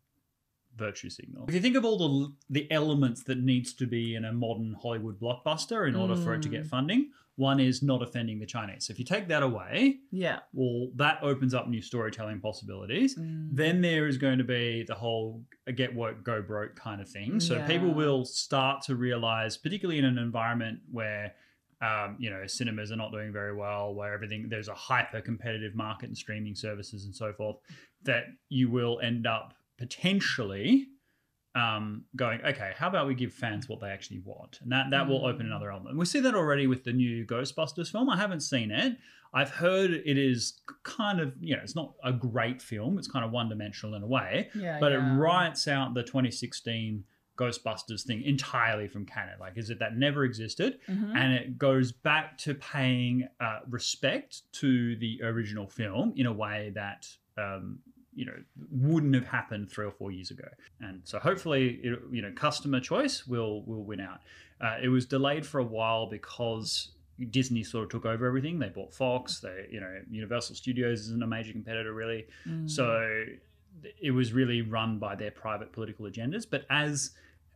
virtue 0.76 1.08
signal 1.10 1.44
if 1.48 1.54
you 1.54 1.60
think 1.60 1.76
of 1.76 1.84
all 1.84 1.98
the 1.98 2.34
the 2.50 2.70
elements 2.70 3.22
that 3.24 3.38
needs 3.38 3.72
to 3.74 3.86
be 3.86 4.14
in 4.14 4.24
a 4.24 4.32
modern 4.32 4.74
hollywood 4.82 5.18
blockbuster 5.18 5.88
in 5.88 5.94
order 5.96 6.16
for 6.16 6.34
it 6.34 6.42
to 6.42 6.48
get 6.48 6.64
Mm. 6.64 6.68
funding 6.68 7.10
one 7.36 7.60
is 7.60 7.82
not 7.82 8.02
offending 8.02 8.38
the 8.38 8.46
chinese 8.46 8.86
so 8.86 8.92
if 8.92 8.98
you 8.98 9.04
take 9.04 9.28
that 9.28 9.42
away 9.42 9.98
Yeah. 10.10 10.40
well, 10.52 10.88
that 10.96 11.18
opens 11.22 11.52
up 11.54 11.68
new 11.68 11.82
storytelling 11.82 12.40
possibilities. 12.40 13.16
Mm. 13.18 13.48
Then 13.52 13.80
there 13.82 14.06
is 14.06 14.16
going 14.16 14.38
to 14.38 14.44
be 14.44 14.84
the 14.86 14.94
whole 14.94 15.44
get 15.74 15.94
work 15.94 16.24
go 16.24 16.40
broke 16.40 16.74
kind 16.76 17.00
of 17.02 17.08
thing. 17.08 17.40
So 17.40 17.56
Yeah. 17.56 17.66
people 17.66 17.92
will 17.92 18.24
start 18.24 18.82
to 18.84 18.96
realize, 18.96 19.56
particularly 19.58 19.98
in 19.98 20.06
an 20.06 20.16
environment 20.18 20.80
where, 20.90 21.34
um, 21.82 22.16
you 22.18 22.30
know, 22.30 22.46
cinemas 22.46 22.90
are 22.90 22.96
not 22.96 23.12
doing 23.12 23.32
very 23.32 23.54
well, 23.54 23.94
where 23.94 24.14
everything 24.14 24.48
there's 24.48 24.68
a 24.68 24.74
hyper 24.74 25.20
competitive 25.20 25.74
market 25.74 26.06
and 26.08 26.16
streaming 26.16 26.54
services 26.54 27.04
and 27.04 27.14
so 27.14 27.32
forth, 27.34 27.56
that 28.04 28.24
you 28.48 28.70
will 28.70 28.98
end 29.00 29.26
up 29.26 29.52
potentially 29.78 30.88
um, 31.54 32.04
going, 32.14 32.40
okay, 32.44 32.72
how 32.76 32.86
about 32.88 33.06
we 33.06 33.14
give 33.14 33.32
fans 33.32 33.66
what 33.66 33.80
they 33.80 33.88
actually 33.88 34.18
want? 34.18 34.58
And 34.62 34.70
that, 34.72 34.90
that 34.90 35.08
will 35.08 35.20
Mm. 35.22 35.32
open 35.32 35.46
another 35.46 35.70
element. 35.72 35.96
We 35.96 36.04
see 36.04 36.20
that 36.20 36.34
already 36.34 36.66
with 36.66 36.84
the 36.84 36.92
new 36.92 37.24
Ghostbusters 37.24 37.90
film. 37.90 38.10
I 38.10 38.16
haven't 38.18 38.40
seen 38.40 38.70
it. 38.70 38.98
I've 39.32 39.48
heard 39.50 39.90
it 39.90 40.18
is 40.18 40.60
kind 40.82 41.18
of, 41.18 41.32
you 41.40 41.56
know, 41.56 41.62
it's 41.62 41.74
not 41.74 41.94
a 42.04 42.12
great 42.12 42.60
film. 42.60 42.98
It's 42.98 43.08
kind 43.08 43.24
of 43.24 43.30
one 43.32 43.48
dimensional 43.48 43.94
in 43.94 44.02
a 44.02 44.06
way, 44.06 44.50
Yeah. 44.54 44.78
but 44.80 44.92
yeah. 44.92 44.98
it 44.98 45.18
writes 45.18 45.66
out 45.66 45.94
the 45.94 46.02
2016 46.02 47.04
Ghostbusters 47.38 48.02
thing 48.02 48.22
entirely 48.22 48.88
from 48.88 49.04
canon. 49.06 49.38
Like, 49.40 49.56
is 49.56 49.68
it 49.70 49.78
that 49.78 49.96
never 49.96 50.24
existed? 50.24 50.78
Mhm. 50.88 51.14
and 51.16 51.32
it 51.34 51.58
goes 51.58 51.90
back 51.92 52.36
to 52.38 52.54
paying 52.54 53.28
uh, 53.40 53.60
respect 53.68 54.42
to 54.60 54.96
the 54.96 55.20
original 55.22 55.66
film 55.66 56.12
in 56.16 56.26
a 56.26 56.32
way 56.32 56.70
that 56.74 57.08
um, 57.38 57.78
you 58.16 58.24
know 58.26 58.38
wouldn't 58.72 59.14
have 59.14 59.26
happened 59.28 59.70
three 59.70 59.86
or 59.86 59.92
four 59.92 60.10
years 60.10 60.30
ago. 60.32 60.48
And 60.80 61.02
so 61.04 61.18
hopefully, 61.18 61.78
it, 61.84 62.00
you 62.10 62.22
know, 62.22 62.32
customer 62.34 62.80
choice 62.80 63.26
will 63.26 63.62
will 63.62 63.84
win 63.84 64.00
out. 64.00 64.20
Uh, 64.60 64.76
it 64.82 64.88
was 64.88 65.04
delayed 65.06 65.44
for 65.46 65.58
a 65.60 65.64
while 65.78 66.06
because 66.18 66.90
Disney 67.30 67.62
sort 67.62 67.84
of 67.84 67.90
took 67.90 68.06
over 68.06 68.26
everything. 68.26 68.58
They 68.58 68.70
bought 68.70 68.92
Fox. 68.92 69.40
They, 69.40 69.66
you 69.70 69.80
know, 69.80 70.00
Universal 70.10 70.56
Studios 70.56 71.00
isn't 71.02 71.22
a 71.22 71.26
major 71.26 71.52
competitor 71.52 71.92
really. 71.92 72.26
Mm. 72.48 72.68
So 72.70 73.24
it 74.00 74.10
was 74.10 74.32
really 74.32 74.62
run 74.62 74.98
by 74.98 75.14
their 75.14 75.30
private 75.30 75.72
political 75.72 76.06
agendas. 76.06 76.46
But 76.50 76.64
as 76.70 77.10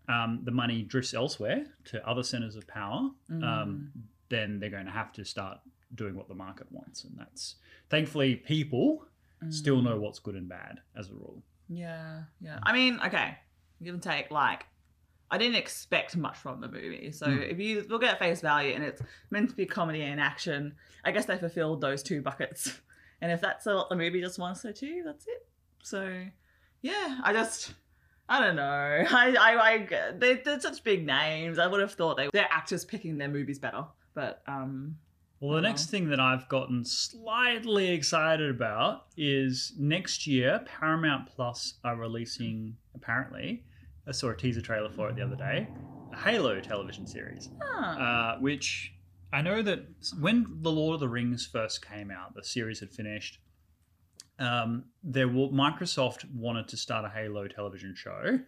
um, 0.09 0.41
the 0.45 0.51
money 0.51 0.83
drifts 0.83 1.15
elsewhere 1.15 1.65
to 1.87 2.07
other 2.09 2.23
centers 2.23 2.55
of 2.57 2.67
power, 2.67 3.11
um, 3.31 3.41
Mm. 3.41 4.01
then 4.29 4.61
they're 4.61 4.71
going 4.79 4.87
to 4.87 4.93
have 4.93 5.13
to 5.15 5.25
start 5.25 5.59
doing 5.95 6.15
what 6.15 6.29
the 6.29 6.35
market 6.35 6.67
wants, 6.71 7.05
and 7.05 7.19
that's 7.19 7.57
thankfully 7.89 8.37
people 8.37 9.05
Mm. 9.45 9.53
still 9.53 9.81
know 9.83 9.99
what's 9.99 10.19
good 10.19 10.35
and 10.35 10.49
bad 10.49 10.81
as 10.97 11.09
a 11.11 11.15
rule. 11.15 11.43
Yeah, 11.69 12.23
yeah. 12.41 12.59
I 12.63 12.73
mean, 12.73 13.01
okay, 13.07 13.37
give 13.83 13.95
and 13.95 14.03
take. 14.03 14.31
Like, 14.31 14.67
I 15.31 15.39
didn't 15.39 15.57
expect 15.57 16.17
much 16.17 16.37
from 16.37 16.61
the 16.61 16.69
movie. 16.69 17.13
So 17.13 17.27
Mm. 17.27 17.51
if 17.53 17.59
you 17.59 17.87
look 17.89 18.03
at 18.03 18.19
face 18.19 18.41
value 18.41 18.75
and 18.75 18.83
it's 18.85 19.01
meant 19.31 19.49
to 19.51 19.57
be 19.57 19.65
comedy 19.67 20.03
and 20.03 20.21
action, 20.21 20.75
I 21.05 21.13
guess 21.13 21.27
they 21.27 21.39
fulfilled 21.39 21.81
those 21.81 22.03
two 22.03 22.21
buckets. 22.23 22.81
And 23.23 23.31
if 23.31 23.43
that's 23.43 23.67
what 23.67 23.91
the 23.91 23.97
movie 23.97 24.23
just 24.23 24.39
wants 24.39 24.63
to 24.63 24.73
do, 24.73 25.03
that's 25.05 25.27
it. 25.27 25.47
So, 25.83 26.23
yeah, 26.81 27.21
I 27.23 27.35
just. 27.35 27.75
I 28.31 28.41
don't 28.41 28.57
know. 28.57 28.63
I, 29.11 29.37
I, 29.39 29.73
I 29.73 30.13
they, 30.17 30.37
they're 30.37 30.59
such 30.59 30.83
big 30.83 31.05
names. 31.05 31.59
I 31.59 31.67
would 31.67 31.83
have 31.83 31.93
thought 31.93 32.17
they, 32.17 32.31
they're 32.33 32.49
actors 32.51 32.83
picking 32.87 33.19
their 33.19 33.29
movies 33.29 33.59
better. 33.59 33.85
But 34.15 34.43
um, 34.47 34.97
Well, 35.41 35.55
the 35.55 35.63
next 35.63 35.87
thing 35.87 36.11
that 36.11 36.21
I've 36.21 36.47
gotten 36.51 36.85
slightly 36.85 37.89
excited 37.93 38.51
about 38.51 39.07
is 39.17 39.73
next 39.79 40.27
year, 40.27 40.61
Paramount 40.67 41.29
Plus 41.35 41.79
are 41.83 41.97
releasing, 41.97 42.77
apparently, 42.95 43.65
I 44.07 44.13
saw 44.13 44.29
a 44.29 44.37
teaser 44.37 44.61
trailer 44.61 44.91
for 44.91 45.09
it 45.09 45.17
the 45.17 45.23
other 45.23 45.37
day, 45.37 45.67
a 46.13 46.17
Halo 46.19 46.61
television 46.61 47.07
series, 47.07 47.49
uh, 47.99 48.37
which 48.39 48.93
I 49.33 49.41
know 49.41 49.63
that 49.63 49.87
when 50.19 50.59
The 50.61 50.71
Lord 50.71 50.95
of 50.95 51.01
the 51.01 51.09
Rings 51.09 51.47
first 51.47 51.87
came 51.87 52.11
out, 52.11 52.35
the 52.35 52.45
series 52.45 52.81
had 52.81 52.91
finished. 52.91 53.39
Um, 54.39 54.85
there 55.03 55.29
were, 55.29 55.49
Microsoft 55.49 56.31
wanted 56.35 56.69
to 56.69 56.77
start 56.77 57.07
a 57.07 57.09
Halo 57.09 57.49
television 57.49 57.95
show. 57.95 58.41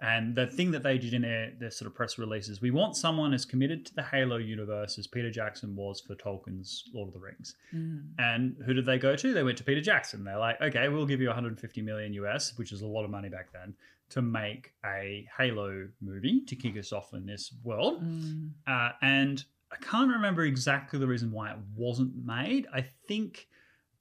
And 0.00 0.36
the 0.36 0.46
thing 0.46 0.70
that 0.70 0.84
they 0.84 0.96
did 0.96 1.12
in 1.12 1.22
their, 1.22 1.52
their 1.58 1.70
sort 1.72 1.88
of 1.88 1.94
press 1.94 2.18
releases, 2.18 2.60
we 2.60 2.70
want 2.70 2.96
someone 2.96 3.34
as 3.34 3.44
committed 3.44 3.84
to 3.86 3.94
the 3.94 4.02
Halo 4.02 4.36
universe 4.36 4.96
as 4.96 5.08
Peter 5.08 5.30
Jackson 5.30 5.74
was 5.74 6.00
for 6.00 6.14
Tolkien's 6.14 6.84
Lord 6.94 7.08
of 7.08 7.14
the 7.14 7.20
Rings. 7.20 7.56
Mm. 7.74 8.10
And 8.18 8.56
who 8.64 8.74
did 8.74 8.86
they 8.86 8.98
go 8.98 9.16
to? 9.16 9.34
They 9.34 9.42
went 9.42 9.58
to 9.58 9.64
Peter 9.64 9.80
Jackson. 9.80 10.22
They're 10.22 10.38
like, 10.38 10.60
okay, 10.60 10.88
we'll 10.88 11.06
give 11.06 11.20
you 11.20 11.26
150 11.26 11.82
million 11.82 12.12
US, 12.14 12.56
which 12.56 12.70
is 12.70 12.82
a 12.82 12.86
lot 12.86 13.04
of 13.04 13.10
money 13.10 13.28
back 13.28 13.52
then, 13.52 13.74
to 14.10 14.22
make 14.22 14.72
a 14.86 15.26
Halo 15.36 15.88
movie 16.00 16.42
to 16.46 16.54
kick 16.54 16.76
us 16.76 16.92
off 16.92 17.12
in 17.12 17.26
this 17.26 17.52
world. 17.64 18.00
Mm. 18.02 18.50
Uh, 18.68 18.90
and 19.02 19.44
I 19.72 19.76
can't 19.76 20.12
remember 20.12 20.42
exactly 20.42 21.00
the 21.00 21.08
reason 21.08 21.32
why 21.32 21.50
it 21.50 21.58
wasn't 21.76 22.12
made. 22.24 22.68
I 22.72 22.86
think 23.08 23.48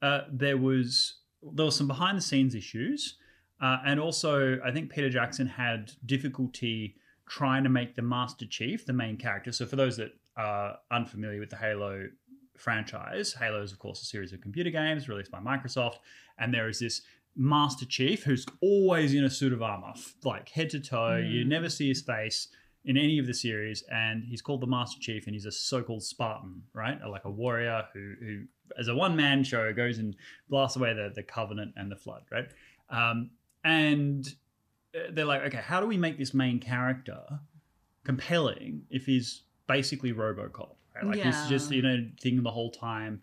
uh, 0.04 0.22
there 0.32 0.58
was 0.58 1.16
there 1.42 1.66
was 1.66 1.76
some 1.76 1.88
behind 1.88 2.18
the 2.18 2.22
scenes 2.22 2.56
issues, 2.56 3.18
uh, 3.62 3.78
and 3.86 4.00
also 4.00 4.60
I 4.64 4.72
think 4.72 4.92
Peter 4.92 5.10
Jackson 5.10 5.48
had 5.48 5.92
difficulty 6.06 6.96
trying 7.28 7.64
to 7.64 7.70
make 7.70 7.96
the 7.96 8.02
Master 8.02 8.46
Chief 8.46 8.86
the 8.86 8.94
main 8.94 9.18
character. 9.18 9.52
So 9.52 9.66
for 9.66 9.76
those 9.76 9.98
that 9.98 10.12
are 10.38 10.78
unfamiliar 10.92 11.40
with 11.40 11.50
the 11.50 11.58
Halo 11.58 12.08
franchise, 12.56 13.34
Halo 13.34 13.62
is 13.62 13.72
of 13.72 13.80
course 13.80 14.02
a 14.02 14.06
series 14.06 14.34
of 14.34 14.42
computer 14.42 14.70
games 14.70 15.08
released 15.10 15.32
by 15.32 15.40
Microsoft, 15.40 15.98
and 16.40 16.54
there 16.54 16.68
is 16.70 16.80
this 16.80 17.02
Master 17.36 17.86
Chief 17.86 18.24
who's 18.24 18.46
always 18.62 19.14
in 19.14 19.24
a 19.24 19.30
suit 19.30 19.54
of 19.54 19.62
armor, 19.62 19.94
like 20.24 20.50
head 20.50 20.70
to 20.72 20.80
toe. 20.80 21.18
You 21.18 21.46
Mm. 21.46 21.48
never 21.50 21.70
see 21.70 21.88
his 21.88 22.02
face 22.02 22.48
in 22.84 22.98
any 22.98 23.20
of 23.20 23.28
the 23.28 23.34
series, 23.34 23.84
and 23.92 24.24
he's 24.24 24.42
called 24.42 24.62
the 24.62 24.68
Master 24.68 25.00
Chief, 25.00 25.28
and 25.28 25.36
he's 25.36 25.46
a 25.46 25.52
so-called 25.52 26.02
Spartan, 26.04 26.64
right? 26.74 27.00
Like 27.06 27.26
a 27.26 27.30
warrior 27.30 27.84
who, 27.94 28.14
who 28.20 28.44
as 28.80 28.88
a 28.88 28.96
one-man 28.96 29.44
show, 29.44 29.72
goes 29.74 29.98
and 30.00 30.16
blasts 30.50 30.78
away 30.78 30.94
the, 30.94 31.12
the 31.14 31.22
Covenant 31.24 31.74
and 31.76 31.92
the 31.92 31.96
Flood, 31.96 32.24
right? 32.32 32.48
Um, 32.90 33.32
and 33.64 34.28
uh, 34.96 35.12
they're 35.12 35.26
like, 35.26 35.42
okay, 35.44 35.62
how 35.64 35.80
do 35.80 35.88
we 35.88 35.98
make 35.98 36.18
this 36.18 36.34
main 36.34 36.60
character 36.60 37.22
compelling 38.04 38.84
if 38.90 39.06
he's 39.06 39.44
basically 39.68 40.14
RoboCop, 40.14 40.76
right? 40.96 41.06
Like 41.06 41.20
he's 41.20 41.48
just 41.48 41.72
you 41.72 41.82
know 41.82 42.08
thing 42.22 42.44
the 42.44 42.52
whole 42.52 42.72
time, 42.72 43.22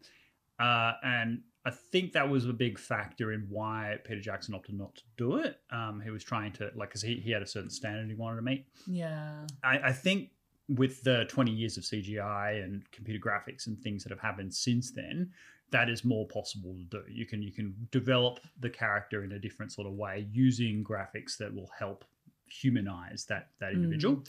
uh, 0.58 0.92
and 1.02 1.40
I 1.66 1.70
think 1.70 2.12
that 2.12 2.28
was 2.28 2.46
a 2.46 2.52
big 2.52 2.78
factor 2.78 3.32
in 3.32 3.46
why 3.48 3.96
Peter 4.04 4.20
Jackson 4.20 4.54
opted 4.54 4.76
not 4.76 4.94
to 4.96 5.02
do 5.16 5.36
it. 5.36 5.60
Um, 5.70 6.00
he 6.04 6.10
was 6.10 6.22
trying 6.22 6.52
to 6.52 6.70
like 6.74 6.90
because 6.90 7.02
he, 7.02 7.16
he 7.16 7.30
had 7.30 7.42
a 7.42 7.46
certain 7.46 7.70
standard 7.70 8.06
he 8.08 8.14
wanted 8.14 8.36
to 8.36 8.42
meet. 8.42 8.66
Yeah. 8.86 9.46
I, 9.62 9.78
I 9.78 9.92
think 9.92 10.30
with 10.68 11.02
the 11.02 11.24
20 11.28 11.50
years 11.50 11.76
of 11.78 11.84
CGI 11.84 12.62
and 12.62 12.90
computer 12.90 13.24
graphics 13.24 13.66
and 13.66 13.78
things 13.78 14.02
that 14.04 14.10
have 14.10 14.20
happened 14.20 14.52
since 14.54 14.90
then, 14.90 15.30
that 15.74 15.90
is 15.90 16.04
more 16.04 16.24
possible 16.28 16.72
to 16.72 16.84
do. 16.84 17.02
You 17.10 17.26
can 17.26 17.42
you 17.42 17.50
can 17.50 17.74
develop 17.90 18.38
the 18.60 18.70
character 18.70 19.24
in 19.24 19.32
a 19.32 19.40
different 19.40 19.72
sort 19.72 19.88
of 19.88 19.94
way 19.94 20.28
using 20.30 20.84
graphics 20.84 21.36
that 21.38 21.52
will 21.52 21.68
help 21.76 22.04
humanize 22.46 23.26
that 23.26 23.48
that 23.58 23.72
individual. 23.72 24.22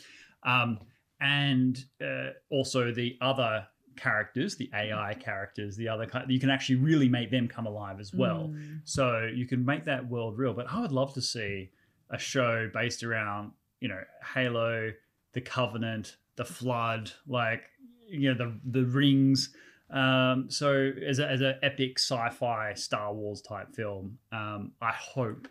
Um, 0.44 0.80
and 1.22 1.86
uh, 2.04 2.32
also 2.50 2.92
the 2.92 3.16
other 3.22 3.68
characters, 3.96 4.56
the 4.56 4.72
AI 4.74 5.14
characters, 5.14 5.78
the 5.78 5.88
other 5.88 6.10
you 6.28 6.40
can 6.40 6.50
actually 6.50 6.78
really 6.78 7.08
make 7.08 7.30
them 7.30 7.48
come 7.48 7.68
alive 7.68 8.00
as 8.00 8.12
well. 8.12 8.50
Mm. 8.52 8.82
So 8.84 9.30
you 9.32 9.46
can 9.46 9.64
make 9.64 9.86
that 9.86 10.10
world 10.10 10.40
real. 10.40 10.54
But 10.54 10.66
I 10.68 10.82
would 10.82 10.92
love 10.92 11.14
to 11.14 11.22
see 11.22 11.70
a 12.10 12.18
show 12.18 12.72
based 12.74 13.04
around, 13.04 13.52
you 13.82 13.88
know, 13.88 14.02
Halo, 14.34 14.92
the 15.34 15.42
Covenant, 15.42 16.18
the 16.38 16.46
Flood, 16.46 17.12
like 17.28 17.70
you 18.10 18.34
know, 18.34 18.38
the 18.46 18.80
the 18.80 18.86
rings. 18.86 19.54
Um, 19.90 20.48
so 20.50 20.92
as 21.08 21.20
a, 21.20 21.30
as 21.30 21.42
an 21.42 21.56
epic 21.62 22.00
sci-fi 22.00 22.74
Star 22.74 23.14
Wars 23.14 23.42
type 23.42 23.76
film, 23.76 24.18
um, 24.32 24.72
I 24.82 24.92
hope, 24.92 25.48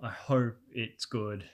I 0.00 0.10
hope 0.10 0.56
it's 0.72 1.04
good. 1.04 1.44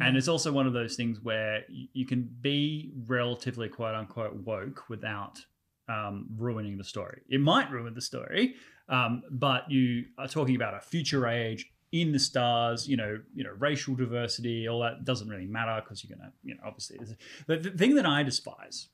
And 0.00 0.16
it's 0.16 0.28
also 0.28 0.50
one 0.50 0.66
of 0.66 0.72
those 0.72 0.96
things 0.96 1.20
where 1.22 1.62
you 1.68 2.04
can 2.04 2.28
be 2.40 2.90
relatively 3.06 3.68
quote 3.68 3.94
unquote 3.94 4.34
woke 4.34 4.88
without 4.88 5.38
um, 5.88 6.26
ruining 6.36 6.76
the 6.76 6.84
story. 6.84 7.22
It 7.28 7.40
might 7.40 7.70
ruin 7.70 7.94
the 7.94 8.00
story, 8.00 8.54
um, 8.88 9.22
but 9.30 9.70
you 9.70 10.06
are 10.18 10.26
talking 10.26 10.56
about 10.56 10.74
a 10.74 10.80
future 10.80 11.28
age 11.28 11.70
in 11.92 12.12
the 12.12 12.18
stars. 12.18 12.88
You 12.88 12.96
know, 12.96 13.20
you 13.34 13.44
know, 13.44 13.52
racial 13.58 13.94
diversity, 13.94 14.68
all 14.68 14.80
that 14.80 15.04
doesn't 15.04 15.28
really 15.28 15.46
matter 15.46 15.80
because 15.84 16.02
you're 16.02 16.16
gonna, 16.16 16.32
you 16.42 16.54
know, 16.54 16.60
obviously. 16.66 16.98
The, 17.46 17.56
the 17.56 17.70
thing 17.70 17.94
that 17.94 18.06
I 18.06 18.22
despise 18.22 18.88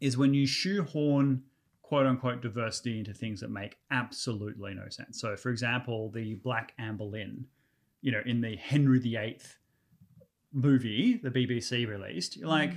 is 0.00 0.16
when 0.16 0.34
you 0.34 0.46
shoehorn 0.46 1.42
quote 1.82 2.06
unquote 2.06 2.40
diversity 2.40 2.98
into 2.98 3.12
things 3.12 3.40
that 3.40 3.50
make 3.50 3.76
absolutely 3.90 4.74
no 4.74 4.88
sense. 4.88 5.20
So, 5.20 5.36
for 5.36 5.50
example, 5.50 6.10
the 6.10 6.34
Black 6.34 6.72
Anne 6.78 6.96
Boleyn, 6.96 7.46
you 8.00 8.12
know, 8.12 8.22
in 8.24 8.40
the 8.40 8.56
Henry 8.56 8.98
VIII 9.00 9.38
movie 10.52 11.20
the 11.22 11.30
BBC 11.30 11.86
released, 11.88 12.36
you're 12.36 12.48
like, 12.48 12.72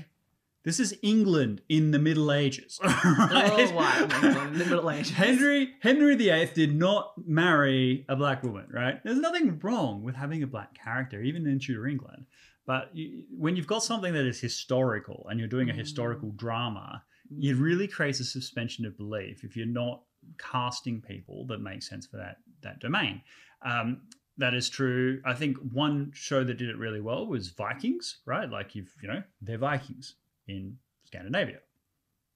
this 0.63 0.79
is 0.79 0.97
England 1.01 1.61
in 1.67 1.91
the 1.91 1.99
Middle 1.99 2.31
Ages. 2.31 2.79
right? 2.83 2.91
Oh, 3.33 3.71
wow. 3.73 4.43
In 4.47 4.57
the 4.57 4.65
Middle 4.65 4.89
Ages. 4.89 5.11
Henry 5.13 5.73
Henry 5.81 6.15
VIII 6.15 6.49
did 6.53 6.75
not 6.75 7.13
marry 7.25 8.05
a 8.07 8.15
black 8.15 8.43
woman, 8.43 8.67
right? 8.71 9.03
There's 9.03 9.19
nothing 9.19 9.59
wrong 9.61 10.03
with 10.03 10.15
having 10.15 10.41
a 10.43 10.47
black 10.47 10.73
character, 10.73 11.21
even 11.21 11.45
in 11.47 11.59
Tudor 11.59 11.87
England. 11.87 12.25
But 12.65 12.91
you, 12.95 13.23
when 13.37 13.57
you've 13.57 13.67
got 13.67 13.83
something 13.83 14.13
that 14.13 14.25
is 14.25 14.39
historical 14.39 15.27
and 15.29 15.37
you're 15.37 15.49
doing 15.49 15.69
a 15.69 15.73
Mm. 15.73 15.77
historical 15.79 16.31
drama, 16.31 17.03
it 17.31 17.55
really 17.57 17.87
creates 17.87 18.19
a 18.19 18.25
suspension 18.25 18.85
of 18.85 18.97
belief 18.97 19.43
if 19.43 19.55
you're 19.55 19.65
not 19.65 20.01
casting 20.37 21.01
people 21.01 21.45
that 21.47 21.59
make 21.59 21.83
sense 21.83 22.05
for 22.07 22.17
that 22.17 22.37
that 22.61 22.79
domain. 22.79 23.21
Um, 23.65 24.01
that 24.37 24.53
is 24.53 24.69
true. 24.69 25.21
I 25.25 25.33
think 25.33 25.57
one 25.57 26.11
show 26.13 26.43
that 26.43 26.57
did 26.57 26.69
it 26.69 26.77
really 26.77 27.01
well 27.01 27.27
was 27.27 27.49
Vikings, 27.49 28.17
right? 28.25 28.49
Like 28.49 28.75
you've 28.75 28.91
you 29.01 29.07
know 29.07 29.23
they're 29.41 29.57
Vikings 29.57 30.15
in 30.47 30.77
Scandinavia, 31.05 31.59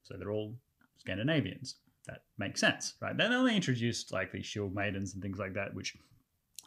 so 0.04 0.16
they're 0.18 0.32
all 0.32 0.56
Scandinavians. 0.98 1.76
That 2.08 2.22
makes 2.38 2.62
sense, 2.62 2.94
right? 3.02 3.18
Then 3.18 3.44
they 3.46 3.56
introduced 3.56 4.14
like 4.14 4.32
these 4.32 4.46
shield 4.46 4.74
maidens 4.74 5.14
and 5.14 5.22
things 5.22 5.40
like 5.40 5.54
that, 5.56 5.74
which 5.74 5.98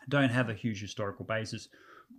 don't 0.09 0.29
have 0.29 0.51
a 0.51 0.55
huge 0.55 0.81
historical 0.81 1.25
basis, 1.25 1.69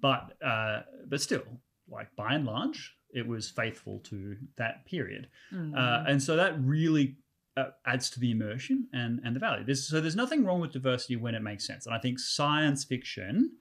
but 0.01 0.34
uh, 0.43 0.81
but 1.08 1.22
still, 1.22 1.43
like 1.89 2.15
by 2.15 2.34
and 2.34 2.46
large, 2.46 2.96
it 3.13 3.27
was 3.27 3.50
faithful 3.50 4.00
to 4.06 4.38
that 4.58 4.86
period. 4.86 5.27
Mm. 5.53 5.75
Uh, 5.75 6.03
and 6.08 6.22
so 6.22 6.36
that 6.36 6.60
really 6.62 7.15
uh, 7.58 7.70
adds 7.86 8.10
to 8.12 8.20
the 8.20 8.32
immersion 8.32 8.88
and, 8.94 9.20
and 9.25 9.36
the 9.36 9.39
value. 9.39 9.65
There's, 9.65 9.88
so 9.88 10.00
there's 10.00 10.15
nothing 10.15 10.46
wrong 10.46 10.62
with 10.62 10.72
diversity 10.72 11.15
when 11.18 11.36
it 11.36 11.41
makes 11.41 11.65
sense. 11.65 11.86
And 11.86 11.94
I 11.96 12.00
think 12.00 12.20
science 12.20 12.84
fiction 12.84 13.51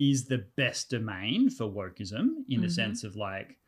is 0.00 0.26
the 0.26 0.44
best 0.56 0.90
domain 0.90 1.50
for 1.50 1.64
wokeism 1.66 2.44
in 2.48 2.60
the 2.60 2.66
Mhm. 2.68 2.72
sense 2.72 3.04
of 3.04 3.16
like, 3.16 3.58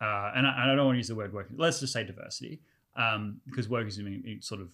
uh, 0.00 0.32
and, 0.34 0.46
I, 0.46 0.64
I 0.72 0.74
don't 0.74 0.86
want 0.86 0.94
to 0.94 0.98
use 0.98 1.08
the 1.08 1.14
word 1.14 1.32
woke, 1.32 1.48
let's 1.56 1.80
just 1.80 1.92
say 1.92 2.04
diversity, 2.04 2.60
um, 2.96 3.40
because 3.46 3.68
wokeism 3.68 4.24
it 4.26 4.44
sort 4.44 4.60
of 4.60 4.70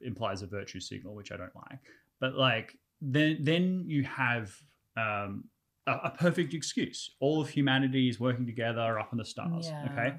implies 0.00 0.42
a 0.42 0.46
virtue 0.46 0.80
signal, 0.80 1.14
which 1.14 1.32
I 1.32 1.36
don't 1.36 1.54
like. 1.54 1.78
But 2.20 2.34
like, 2.34 2.76
then, 3.00 3.38
then 3.40 3.84
you 3.86 4.04
have 4.04 4.54
um, 4.96 5.44
a, 5.86 5.92
a 5.92 6.10
perfect 6.18 6.54
excuse. 6.54 7.10
All 7.20 7.40
of 7.40 7.48
humanity 7.48 8.08
is 8.08 8.18
working 8.18 8.46
together 8.46 8.98
up 8.98 9.12
in 9.12 9.18
the 9.18 9.24
stars. 9.24 9.68
Yeah. 9.68 9.88
Okay 9.92 10.14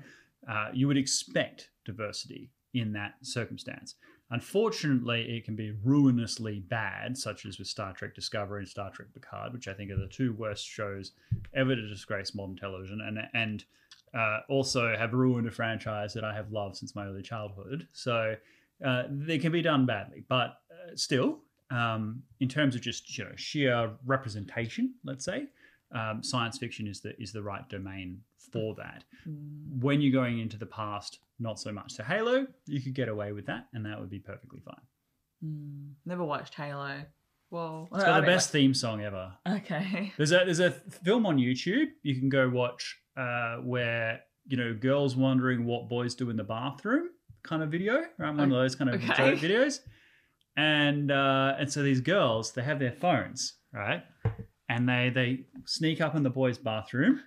uh, 0.48 0.70
you 0.74 0.88
would 0.88 0.98
expect 0.98 1.70
diversity 1.86 2.52
in 2.74 2.94
that 2.94 3.14
circumstance. 3.22 3.96
Unfortunately, 4.32 5.38
it 5.38 5.46
can 5.46 5.56
be 5.56 5.72
ruinously 5.84 6.60
bad, 6.60 7.18
such 7.18 7.46
as 7.46 7.60
with 7.60 7.68
Star 7.68 7.94
Trek 7.94 8.16
Discovery 8.16 8.62
and 8.62 8.68
Star 8.68 8.90
Trek 8.92 9.10
Picard, 9.14 9.54
which 9.54 9.68
I 9.68 9.74
think 9.74 9.92
are 9.92 9.98
the 10.00 10.08
two 10.08 10.34
worst 10.34 10.66
shows 10.66 11.12
ever 11.54 11.76
to 11.76 11.88
disgrace 11.88 12.34
modern 12.34 12.56
television, 12.56 13.02
and 13.02 13.20
and 13.34 13.64
uh, 14.18 14.40
also 14.50 14.96
have 14.98 15.14
ruined 15.14 15.48
a 15.48 15.52
franchise 15.52 16.14
that 16.14 16.24
I 16.24 16.34
have 16.34 16.52
loved 16.52 16.78
since 16.78 16.96
my 16.96 17.06
early 17.06 17.22
childhood. 17.22 17.88
So 17.94 18.36
uh, 18.84 19.04
they 19.10 19.38
can 19.38 19.52
be 19.52 19.62
done 19.62 19.86
badly. 19.86 20.24
But 20.28 20.58
uh, 20.72 20.96
still, 20.96 21.40
um, 21.70 22.24
in 22.40 22.50
terms 22.50 22.74
of 22.74 22.82
just 22.82 23.16
you 23.18 23.26
know 23.26 23.36
sheer 23.36 23.92
representation, 24.06 24.96
let's 25.04 25.24
say, 25.24 25.46
um, 25.96 26.22
science 26.24 26.58
fiction 26.58 26.86
is 26.88 27.00
the 27.02 27.20
is 27.22 27.32
the 27.32 27.42
right 27.42 27.68
domain 27.70 28.20
for 28.52 28.76
that. 28.76 29.04
Mm. 29.28 29.82
When 29.82 30.02
you're 30.02 30.12
going 30.22 30.40
into 30.40 30.58
the 30.58 30.66
past, 30.68 31.20
not 31.40 31.60
so 31.60 31.72
much. 31.72 31.94
So 31.94 32.04
Halo, 32.04 32.46
you 32.68 32.82
could 32.82 32.94
get 32.94 33.08
away 33.10 33.32
with 33.32 33.46
that, 33.48 33.68
and 33.74 33.86
that 33.86 34.00
would 34.00 34.10
be 34.10 34.20
perfectly 34.20 34.60
fine. 34.64 34.76
Mm. 35.44 35.92
Never 36.06 36.24
watched 36.24 36.54
Halo. 36.56 37.02
Well, 37.52 37.88
It's 37.94 38.04
got 38.04 38.20
the 38.20 38.26
best 38.26 38.50
theme 38.52 38.74
song 38.74 39.02
ever. 39.04 39.32
Okay. 39.48 40.12
There's 40.18 40.32
a 40.32 40.40
there's 40.46 40.60
a 40.60 40.72
film 40.72 41.26
on 41.26 41.38
YouTube 41.38 41.88
you 42.04 42.16
can 42.20 42.28
go 42.28 42.50
watch 42.50 42.98
uh, 43.16 43.58
where 43.58 44.22
you 44.48 44.58
know 44.58 44.74
girls 44.74 45.16
wondering 45.16 45.66
what 45.66 45.88
boys 45.88 46.16
do 46.16 46.30
in 46.30 46.36
the 46.38 46.44
bathroom 46.44 47.10
kind 47.44 47.62
of 47.64 47.70
video, 47.70 48.04
right? 48.18 48.36
One 48.36 48.40
of 48.42 48.50
those 48.50 48.76
kind 48.76 48.90
of 48.90 48.96
Okay. 48.96 49.36
videos. 49.38 49.80
And 50.58 51.12
uh, 51.12 51.56
and 51.60 51.72
so 51.72 51.84
these 51.84 52.02
girls 52.02 52.52
they 52.54 52.64
have 52.64 52.80
their 52.80 52.92
phones 52.94 53.58
right, 53.74 54.04
and 54.70 54.88
they 54.90 55.12
they 55.14 55.42
sneak 55.66 56.02
up 56.02 56.16
in 56.16 56.24
the 56.24 56.30
boys' 56.30 56.58
bathroom, 56.58 57.22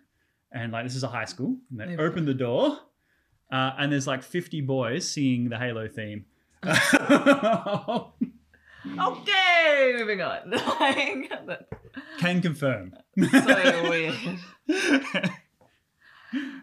and 0.52 0.73
like 0.73 0.85
this 0.85 0.95
is 0.97 1.02
a 1.04 1.09
high 1.09 1.25
school, 1.26 1.57
and 1.71 1.80
they 1.80 1.87
They've- 1.87 2.00
open 2.00 2.25
the 2.25 2.35
door, 2.35 2.78
uh, 3.52 3.73
and 3.78 3.92
there's 3.92 4.07
like 4.07 4.23
50 4.23 4.61
boys 4.62 5.09
singing 5.11 5.49
the 5.49 5.59
Halo 5.59 5.88
theme. 5.88 6.25
Okay, 8.99 9.95
moving 9.99 10.23
on. 10.23 10.50
Like, 11.47 11.61
Can 12.18 12.40
confirm. 12.40 12.95
so 13.30 13.90
weird. 13.90 14.14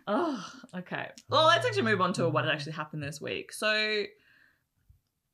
Oh, 0.07 0.45
okay. 0.77 1.09
Well, 1.29 1.45
let's 1.47 1.65
actually 1.65 1.81
move 1.83 1.99
on 2.01 2.13
to 2.13 2.29
what 2.29 2.47
actually 2.47 2.71
happened 2.73 3.03
this 3.03 3.19
week. 3.19 3.51
So, 3.51 4.03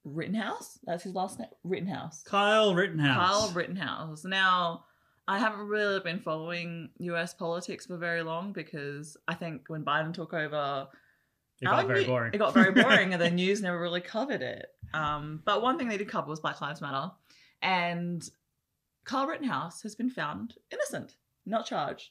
Rittenhouse, 0.04 0.80
that's 0.86 1.04
his 1.04 1.14
last 1.14 1.40
name. 1.40 1.50
Rittenhouse. 1.64 2.24
Kyle 2.24 2.74
Rittenhouse. 2.74 3.30
Kyle 3.30 3.52
Rittenhouse. 3.54 4.24
Now, 4.26 4.86
I 5.32 5.38
haven't 5.40 5.68
really 5.68 6.00
been 6.02 6.20
following 6.20 6.90
US 7.00 7.34
politics 7.34 7.86
for 7.86 7.98
very 7.98 8.22
long 8.22 8.52
because 8.54 9.16
I 9.28 9.34
think 9.34 9.64
when 9.68 9.84
Biden 9.84 10.14
took 10.14 10.34
over, 10.34 10.88
It 11.62 11.66
got 11.66 11.88
very 11.88 12.04
boring. 12.06 12.34
It 12.34 12.38
got 12.38 12.54
very 12.54 12.72
boring, 12.84 13.14
and 13.14 13.22
the 13.22 13.30
news 13.32 13.62
never 13.62 13.80
really 13.80 14.02
covered 14.02 14.42
it. 14.42 14.66
Um, 14.94 15.42
but 15.46 15.62
one 15.62 15.78
thing 15.78 15.88
they 15.88 15.98
did 15.98 16.10
cover 16.10 16.28
was 16.30 16.40
Black 16.42 16.60
Lives 16.60 16.82
Matter, 16.82 17.12
and 17.62 18.28
Carl 19.06 19.28
Rittenhouse 19.28 19.82
has 19.84 19.96
been 19.96 20.10
found 20.10 20.56
innocent, 20.70 21.16
not 21.46 21.66
charged, 21.66 22.10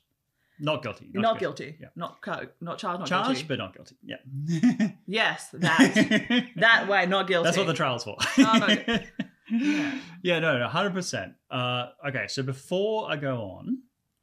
Not 0.59 0.83
guilty. 0.83 1.11
not, 1.13 1.39
guilty, 1.39 1.77
Yeah. 1.81 1.89
not 1.97 2.19
not 2.61 2.79
charged, 2.79 3.01
not 3.01 3.07
Charged, 3.09 3.27
guilty. 3.29 3.43
but 3.49 3.59
not 3.59 3.75
guilty. 3.75 3.97
Yeah. 4.03 4.91
Yes, 5.07 5.51
that 5.53 6.49
that 6.57 6.89
way, 6.89 7.05
not 7.07 7.27
guilty. 7.29 7.45
That's 7.45 7.59
what 7.59 7.67
the 7.67 7.75
trial's 7.75 8.05
for. 8.05 8.17
No, 8.39 8.53
no. 8.55 8.77
Yeah. 9.51 9.99
yeah, 10.23 10.39
no, 10.39 10.59
no, 10.59 10.69
hundred 10.69 10.95
percent. 10.95 11.35
Uh, 11.51 11.89
okay, 12.09 12.27
so 12.29 12.43
before 12.43 13.11
I 13.11 13.17
go 13.17 13.43
on 13.43 13.79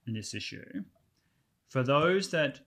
in 0.06 0.14
this 0.14 0.34
issue, 0.34 0.84
for 1.70 1.84
those 1.84 2.30
that 2.32 2.62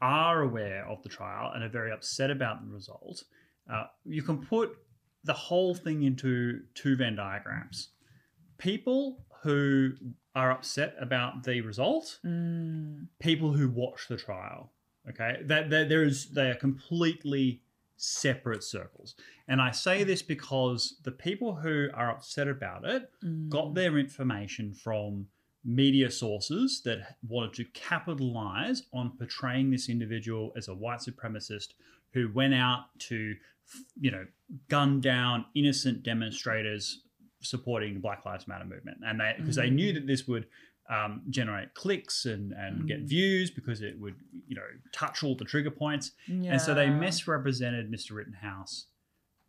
are 0.00 0.42
aware 0.42 0.86
of 0.86 1.02
the 1.02 1.08
trial 1.08 1.52
and 1.54 1.64
are 1.64 1.68
very 1.68 1.92
upset 1.92 2.30
about 2.30 2.64
the 2.64 2.72
result, 2.72 3.24
uh, 3.72 3.84
you 4.04 4.22
can 4.22 4.38
put 4.38 4.76
the 5.24 5.32
whole 5.32 5.74
thing 5.74 6.02
into 6.02 6.60
two 6.74 6.96
Venn 6.96 7.16
diagrams. 7.16 7.88
People 8.58 9.24
who 9.42 9.92
are 10.34 10.50
upset 10.50 10.94
about 11.00 11.44
the 11.44 11.60
result 11.60 12.18
Mm, 12.24 13.08
people 13.20 13.52
who 13.52 13.68
watch 13.68 14.08
the 14.08 14.16
trial. 14.16 14.72
Okay, 15.08 15.42
that 15.44 15.68
there 15.70 16.02
is 16.02 16.30
they 16.30 16.50
are 16.50 16.54
completely 16.54 17.60
separate 17.96 18.64
circles, 18.64 19.14
and 19.48 19.60
I 19.60 19.70
say 19.70 20.04
this 20.04 20.22
because 20.22 20.96
the 21.04 21.12
people 21.12 21.54
who 21.54 21.88
are 21.94 22.10
upset 22.10 22.48
about 22.48 22.84
it 22.84 23.10
mm, 23.24 23.48
got 23.48 23.74
their 23.74 23.98
information 23.98 24.72
from 24.74 25.26
media 25.64 26.10
sources 26.10 26.82
that 26.84 27.16
wanted 27.26 27.54
to 27.54 27.64
capitalize 27.72 28.82
on 28.92 29.16
portraying 29.16 29.70
this 29.70 29.88
individual 29.88 30.52
as 30.56 30.68
a 30.68 30.74
white 30.74 31.00
supremacist 31.00 31.68
who 32.12 32.30
went 32.32 32.54
out 32.54 32.84
to, 32.98 33.34
you 33.98 34.10
know, 34.10 34.26
gun 34.68 35.00
down 35.00 35.46
innocent 35.54 36.02
demonstrators 36.02 37.00
supporting 37.40 37.94
the 37.94 38.00
Black 38.00 38.24
Lives 38.24 38.46
Matter 38.46 38.64
movement, 38.64 38.98
and 39.04 39.20
they 39.20 39.34
because 39.36 39.56
they 39.56 39.70
knew 39.70 39.92
that 39.92 40.06
this 40.06 40.26
would 40.28 40.46
um, 40.90 41.22
generate 41.30 41.74
clicks 41.74 42.26
and 42.26 42.52
and 42.52 42.86
get 42.86 43.04
Mm. 43.04 43.08
views 43.08 43.50
because 43.50 43.80
it 43.82 43.98
would 43.98 44.14
you 44.46 44.54
know 44.56 44.62
touch 44.92 45.22
all 45.22 45.34
the 45.36 45.44
trigger 45.44 45.70
points, 45.70 46.12
and 46.28 46.60
so 46.60 46.74
they 46.74 46.90
misrepresented 46.90 47.90
Mr. 47.90 48.12
Rittenhouse 48.12 48.86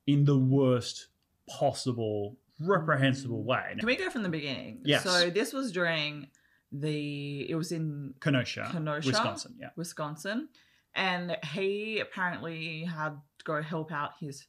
in 0.07 0.23
the 0.25 0.37
worst 0.37 1.07
possible 1.49 2.37
reprehensible 2.59 3.43
way. 3.43 3.75
Can 3.77 3.85
we 3.85 3.95
go 3.95 4.09
from 4.09 4.23
the 4.23 4.29
beginning? 4.29 4.79
Yes. 4.85 5.03
So 5.03 5.29
this 5.29 5.51
was 5.53 5.71
during 5.71 6.27
the. 6.71 7.49
It 7.49 7.55
was 7.55 7.71
in 7.71 8.13
Kenosha, 8.21 8.69
Kenosha? 8.71 9.07
Wisconsin. 9.09 9.55
Yeah. 9.59 9.69
Wisconsin, 9.75 10.47
and 10.93 11.37
he 11.53 11.99
apparently 11.99 12.83
had 12.85 13.09
to 13.39 13.43
go 13.45 13.61
help 13.61 13.91
out 13.91 14.11
his 14.19 14.45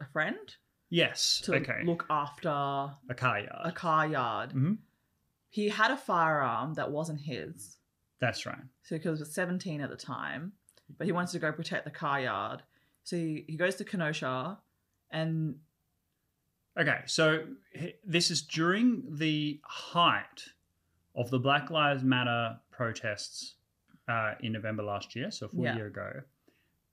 a 0.00 0.04
friend 0.12 0.56
Yes. 0.90 1.42
to 1.44 1.54
okay. 1.56 1.82
look 1.84 2.06
after 2.10 2.48
a 2.48 3.14
car 3.16 3.38
yard. 3.40 3.60
a 3.66 3.72
car 3.72 4.06
yard. 4.06 4.50
Mhm. 4.52 4.78
He 5.54 5.68
had 5.68 5.92
a 5.92 5.96
firearm 5.96 6.74
that 6.74 6.90
wasn't 6.90 7.20
his, 7.20 7.76
That's 8.18 8.44
right. 8.44 8.58
so 8.82 8.96
because 8.96 9.20
he 9.20 9.22
was 9.22 9.32
17 9.34 9.80
at 9.80 9.88
the 9.88 9.94
time, 9.96 10.52
but 10.98 11.06
he 11.06 11.12
wanted 11.12 11.30
to 11.30 11.38
go 11.38 11.52
protect 11.52 11.84
the 11.84 11.92
car 11.92 12.20
yard. 12.20 12.62
So 13.04 13.14
he, 13.14 13.44
he 13.46 13.56
goes 13.56 13.76
to 13.76 13.84
Kenosha, 13.84 14.58
and 15.12 15.54
Okay. 16.76 17.02
So 17.06 17.44
this 18.04 18.32
is 18.32 18.42
during 18.42 19.04
the 19.08 19.60
height 19.62 20.42
of 21.14 21.30
the 21.30 21.38
Black 21.38 21.70
Lives 21.70 22.02
Matter 22.02 22.58
protests 22.72 23.54
uh, 24.08 24.32
in 24.40 24.50
November 24.50 24.82
last 24.82 25.14
year, 25.14 25.30
so 25.30 25.46
a 25.46 25.48
full 25.50 25.62
Yeah. 25.62 25.76
year 25.76 25.86
ago. 25.86 26.20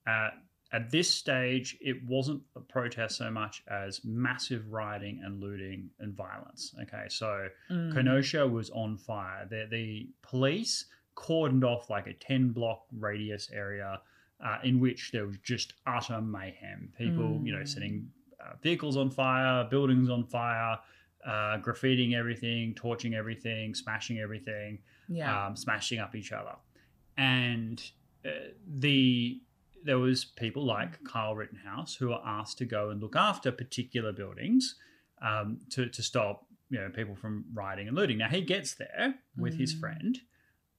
Uh, 0.06 0.30
at 0.74 0.90
this 0.90 1.10
stage, 1.10 1.78
it 1.82 1.98
wasn't 2.06 2.42
a 2.56 2.60
protest 2.62 3.18
so 3.18 3.30
much 3.30 3.64
as 3.70 4.02
massive 4.06 4.72
rioting 4.72 5.22
and 5.24 5.42
looting 5.42 5.90
and 6.00 6.14
violence. 6.16 6.74
Okay. 6.84 7.06
So 7.10 7.48
mm, 7.70 7.94
Kenosha 7.94 8.48
was 8.48 8.70
on 8.70 8.98
fire. 8.98 9.46
The, 9.50 9.68
the 9.70 10.10
police 10.22 10.86
cordoned 11.16 11.64
off 11.66 11.90
like 11.90 12.08
a 12.08 12.14
10 12.14 12.50
block 12.52 12.84
radius 12.98 13.50
area 13.54 14.00
uh, 14.44 14.58
in 14.64 14.80
which 14.80 15.12
there 15.12 15.28
was 15.28 15.38
just 15.44 15.74
utter 15.86 16.22
mayhem. 16.22 16.92
People, 16.98 17.40
you 17.44 17.52
know, 17.52 17.60
Mm. 17.60 17.68
setting 17.68 18.12
uh, 18.40 18.54
vehicles 18.64 18.98
on 18.98 19.12
fire, 19.12 19.66
buildings 19.70 20.10
on 20.10 20.24
fire, 20.26 20.80
uh, 21.26 21.58
graffitiing 21.60 22.16
everything, 22.16 22.74
torching 22.74 23.14
everything, 23.14 23.76
smashing 23.76 24.18
everything, 24.20 24.80
yeah, 25.10 25.46
um, 25.48 25.56
smashing 25.56 26.00
up 26.00 26.16
each 26.16 26.32
other. 26.32 26.56
And 27.18 27.84
uh, 28.26 28.30
the 28.80 29.42
there 29.84 30.00
was 30.00 30.26
people 30.26 30.66
like 30.66 31.04
Kyle 31.04 31.36
Rittenhouse 31.36 31.96
who 31.96 32.10
were 32.10 32.22
asked 32.26 32.58
to 32.60 32.66
go 32.66 32.90
and 32.90 33.02
look 33.02 33.16
after 33.16 33.52
particular 33.52 34.12
buildings 34.12 34.76
um, 35.22 35.60
to 35.72 35.88
to 35.90 36.02
stop 36.04 36.46
you 36.70 36.80
know 36.80 36.90
people 36.90 37.16
from 37.16 37.46
rioting 37.54 37.88
and 37.88 37.96
looting. 37.96 38.18
Now 38.18 38.30
he 38.30 38.42
gets 38.42 38.74
there 38.76 39.16
with 39.38 39.56
his 39.58 39.74
Mm. 39.76 39.80
friend. 39.80 40.20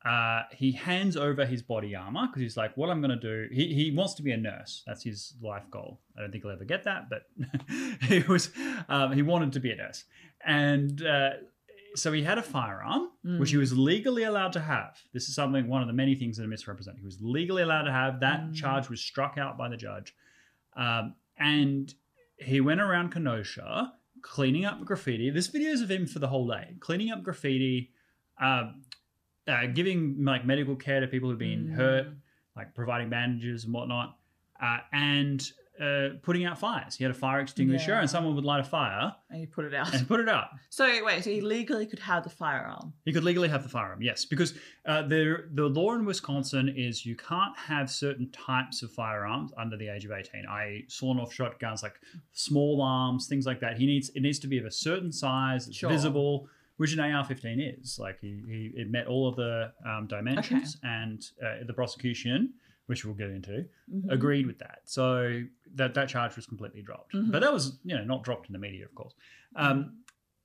Uh, 0.04 0.42
he 0.50 0.72
hands 0.72 1.16
over 1.16 1.46
his 1.46 1.62
body 1.62 1.94
armor 1.94 2.26
because 2.26 2.42
he's 2.42 2.56
like, 2.56 2.76
"What 2.76 2.90
I'm 2.90 3.00
going 3.00 3.16
to 3.20 3.46
do?" 3.48 3.54
He, 3.54 3.72
he 3.72 3.92
wants 3.92 4.14
to 4.14 4.22
be 4.22 4.32
a 4.32 4.36
nurse. 4.36 4.82
That's 4.84 5.04
his 5.04 5.34
life 5.40 5.70
goal. 5.70 6.00
I 6.16 6.22
don't 6.22 6.32
think 6.32 6.42
he'll 6.42 6.52
ever 6.52 6.64
get 6.64 6.82
that, 6.84 7.08
but 7.08 7.26
he 8.08 8.18
was 8.22 8.50
um, 8.88 9.12
he 9.12 9.22
wanted 9.22 9.52
to 9.52 9.60
be 9.60 9.70
a 9.70 9.76
nurse, 9.76 10.02
and 10.44 11.04
uh, 11.06 11.30
so 11.94 12.12
he 12.12 12.22
had 12.22 12.38
a 12.38 12.42
firearm, 12.42 13.10
which 13.38 13.50
he 13.50 13.56
Mm. 13.56 13.60
was 13.60 13.76
legally 13.76 14.22
allowed 14.24 14.52
to 14.54 14.60
have. 14.60 14.98
This 15.12 15.28
is 15.28 15.34
something 15.34 15.68
one 15.68 15.82
of 15.82 15.88
the 15.88 15.94
many 15.94 16.14
things 16.14 16.36
that 16.36 16.44
are 16.44 16.48
misrepresented. 16.48 17.00
He 17.00 17.04
was 17.04 17.20
legally 17.20 17.62
allowed 17.62 17.82
to 17.82 17.92
have. 17.92 18.20
That 18.20 18.40
Mm. 18.50 18.54
charge 18.54 18.88
was 18.88 19.00
struck 19.00 19.36
out 19.38 19.58
by 19.58 19.68
the 19.68 19.76
judge, 19.76 20.14
um, 20.74 21.14
and 21.36 21.92
he 22.38 22.60
went 22.60 22.80
around 22.80 23.10
Kenosha 23.12 23.92
cleaning 24.22 24.64
up 24.64 24.84
graffiti. 24.84 25.30
This 25.30 25.48
videos 25.48 25.82
of 25.82 25.90
him 25.90 26.06
for 26.06 26.18
the 26.18 26.28
whole 26.28 26.46
day, 26.48 26.76
cleaning 26.80 27.10
up 27.10 27.22
graffiti, 27.22 27.92
um, 28.40 28.82
uh, 29.46 29.66
giving 29.66 30.24
like 30.24 30.44
medical 30.46 30.76
care 30.76 31.00
to 31.00 31.06
people 31.08 31.28
who've 31.28 31.38
been 31.38 31.66
Mm. 31.68 31.74
hurt, 31.74 32.06
like 32.56 32.74
providing 32.74 33.10
bandages 33.10 33.64
and 33.64 33.74
whatnot, 33.74 34.18
uh, 34.60 34.78
and 34.92 35.52
uh, 35.82 36.08
putting 36.22 36.44
out 36.44 36.58
fires. 36.58 36.94
He 36.94 37.02
had 37.04 37.10
a 37.10 37.14
fire 37.14 37.40
extinguisher, 37.40 37.90
Yeah. 37.92 38.00
and 38.00 38.08
someone 38.08 38.34
would 38.36 38.44
light 38.44 38.60
a 38.60 38.64
fire 38.64 39.14
and 39.30 39.40
he 39.40 39.46
put 39.46 39.64
it 39.64 39.74
out. 39.74 39.92
and 39.94 40.06
put 40.06 40.20
it 40.20 40.28
out. 40.28 40.48
So 40.70 40.84
wait, 41.04 41.22
so 41.24 41.30
he 41.30 41.40
legally 41.40 41.86
could 41.86 41.98
have 41.98 42.22
the 42.24 42.30
firearm. 42.30 42.92
He 43.04 43.12
could 43.12 43.24
legally 43.24 43.48
have 43.48 43.62
the 43.62 43.68
firearm, 43.68 44.00
yes, 44.02 44.24
because 44.24 44.54
uh, 44.86 45.02
the 45.02 45.48
the 45.54 45.66
law 45.78 45.94
in 45.94 46.04
Wisconsin 46.04 46.68
is 46.76 47.04
you 47.04 47.16
can't 47.16 47.56
have 47.58 47.90
certain 47.90 48.30
types 48.30 48.82
of 48.82 48.90
firearms 48.92 49.50
under 49.58 49.76
the 49.76 49.88
age 49.88 50.04
of 50.04 50.12
eighteen, 50.12 50.44
i.e., 50.48 50.84
sawn-off 50.88 51.32
shotguns, 51.32 51.82
like 51.82 51.96
small 52.32 52.80
arms, 52.82 53.26
things 53.26 53.44
like 53.46 53.60
that. 53.60 53.76
He 53.76 53.86
needs 53.86 54.10
it 54.10 54.20
needs 54.20 54.38
to 54.40 54.46
be 54.46 54.58
of 54.58 54.64
a 54.64 54.70
certain 54.70 55.12
size, 55.12 55.66
it's 55.68 55.76
Sure. 55.76 55.90
visible, 55.90 56.48
which 56.78 56.92
an 56.94 57.00
AR-15 57.00 57.80
is. 57.80 57.98
Like 57.98 58.18
he, 58.20 58.42
he 58.46 58.72
it 58.80 58.90
met 58.90 59.06
all 59.06 59.28
of 59.28 59.36
the 59.36 59.72
um, 59.84 60.06
dimensions, 60.06 60.78
and 60.82 61.22
uh, 61.44 61.64
the 61.66 61.72
prosecution 61.74 62.54
which 62.92 63.04
we'll 63.06 63.14
get 63.24 63.30
into, 63.30 63.54
Mhm. 63.90 64.10
agreed 64.18 64.46
with 64.46 64.58
that. 64.58 64.80
So 64.84 65.42
that 65.78 65.94
that 65.94 66.08
charge 66.14 66.36
was 66.36 66.44
completely 66.46 66.82
dropped. 66.82 67.14
Mhm. 67.14 67.32
But 67.32 67.40
that 67.42 67.52
was 67.58 67.64
you 67.84 67.94
know 67.96 68.04
not 68.04 68.22
dropped 68.22 68.48
in 68.48 68.52
the 68.52 68.58
media, 68.68 68.84
of 68.84 68.94
course. 68.94 69.14
Um, 69.56 69.78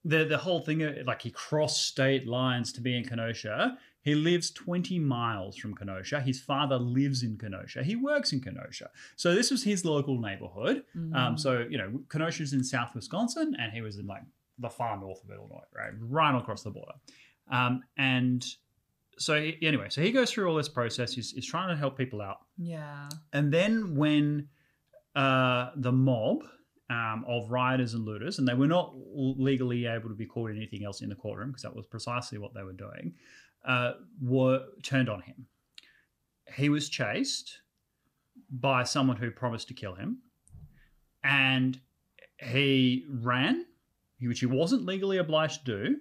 the 0.05 0.23
the 0.23 0.37
whole 0.45 0.61
thing 0.61 0.81
uh, 0.83 1.03
like 1.05 1.21
he 1.23 1.31
crossed 1.31 1.85
state 1.93 2.25
lines 2.25 2.71
to 2.73 2.81
be 2.87 2.95
in 2.97 3.03
Kenosha. 3.03 3.77
He 4.01 4.15
lives 4.15 4.51
20 4.51 4.99
miles 4.99 5.57
from 5.57 5.75
Kenosha. 5.75 6.21
His 6.21 6.39
father 6.39 6.77
lives 6.77 7.23
in 7.23 7.37
Kenosha. 7.37 7.83
He 7.83 7.97
works 7.97 8.31
in 8.31 8.39
Kenosha. 8.39 8.89
So 9.17 9.35
this 9.35 9.51
was 9.51 9.63
his 9.65 9.83
local 9.83 10.17
neighborhood. 10.29 10.85
Um, 10.95 11.11
Mhm. 11.35 11.39
so 11.39 11.49
you 11.73 11.77
know, 11.77 11.89
Kenosha's 12.07 12.53
in 12.53 12.63
South 12.63 12.95
Wisconsin, 12.95 13.53
and 13.59 13.73
he 13.73 13.81
was 13.81 13.97
in 13.97 14.07
like 14.07 14.23
the 14.59 14.69
far 14.69 14.97
north 14.97 15.21
of 15.25 15.29
Illinois, 15.29 15.67
right, 15.75 15.91
right 15.99 16.35
across 16.41 16.63
the 16.63 16.71
border. 16.71 16.95
Um, 17.49 17.83
and 17.97 18.41
so 19.17 19.33
anyway, 19.61 19.87
so 19.89 20.01
he 20.01 20.11
goes 20.11 20.31
through 20.31 20.49
all 20.49 20.55
this 20.55 20.69
process. 20.69 21.13
He's, 21.13 21.31
he's 21.31 21.45
trying 21.45 21.69
to 21.69 21.75
help 21.75 21.97
people 21.97 22.21
out, 22.21 22.37
yeah. 22.57 23.09
and 23.33 23.51
then 23.51 23.95
when 23.95 24.47
uh, 25.15 25.71
the 25.75 25.91
mob 25.91 26.43
um, 26.89 27.25
of 27.27 27.49
rioters 27.49 27.93
and 27.93 28.05
looters, 28.05 28.39
and 28.39 28.47
they 28.47 28.53
were 28.53 28.67
not 28.67 28.93
legally 28.95 29.85
able 29.85 30.09
to 30.09 30.15
be 30.15 30.25
called 30.25 30.51
anything 30.51 30.85
else 30.85 31.01
in 31.01 31.09
the 31.09 31.15
courtroom 31.15 31.49
because 31.49 31.63
that 31.63 31.75
was 31.75 31.85
precisely 31.85 32.37
what 32.37 32.53
they 32.53 32.63
were 32.63 32.73
doing, 32.73 33.13
uh, 33.65 33.93
were 34.21 34.63
turned 34.83 35.09
on 35.09 35.21
him. 35.21 35.47
He 36.55 36.69
was 36.69 36.87
chased 36.87 37.59
by 38.49 38.83
someone 38.83 39.17
who 39.17 39.31
promised 39.31 39.67
to 39.69 39.73
kill 39.73 39.95
him, 39.95 40.19
and 41.23 41.79
he 42.39 43.05
ran, 43.09 43.65
which 44.21 44.39
he 44.39 44.45
wasn't 44.45 44.85
legally 44.85 45.17
obliged 45.17 45.65
to 45.65 45.87
do, 45.87 45.97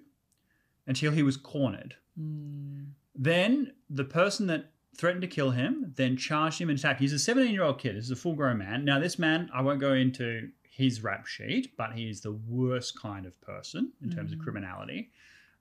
until 0.85 1.11
he 1.11 1.23
was 1.23 1.35
cornered. 1.35 1.95
Mm. 2.19 2.91
Then 3.17 3.73
the 3.89 4.03
person 4.03 4.47
that 4.47 4.71
threatened 4.95 5.21
to 5.21 5.27
kill 5.27 5.51
him 5.51 5.93
then 5.95 6.17
charged 6.17 6.59
him 6.61 6.69
and 6.69 6.77
attacked. 6.79 6.99
He's 6.99 7.13
a 7.13 7.19
17 7.19 7.51
year 7.53 7.63
old 7.63 7.79
kid. 7.79 7.95
He's 7.95 8.11
a 8.11 8.15
full 8.15 8.33
grown 8.35 8.57
man. 8.59 8.85
Now, 8.85 8.99
this 8.99 9.17
man, 9.19 9.49
I 9.53 9.61
won't 9.61 9.79
go 9.79 9.93
into 9.93 10.49
his 10.63 11.03
rap 11.03 11.25
sheet, 11.27 11.75
but 11.77 11.93
he 11.93 12.09
is 12.09 12.21
the 12.21 12.31
worst 12.33 12.99
kind 12.99 13.25
of 13.25 13.39
person 13.41 13.91
in 14.01 14.09
terms 14.11 14.31
of 14.31 14.37
Mhm. 14.39 14.43
criminality. 14.43 15.11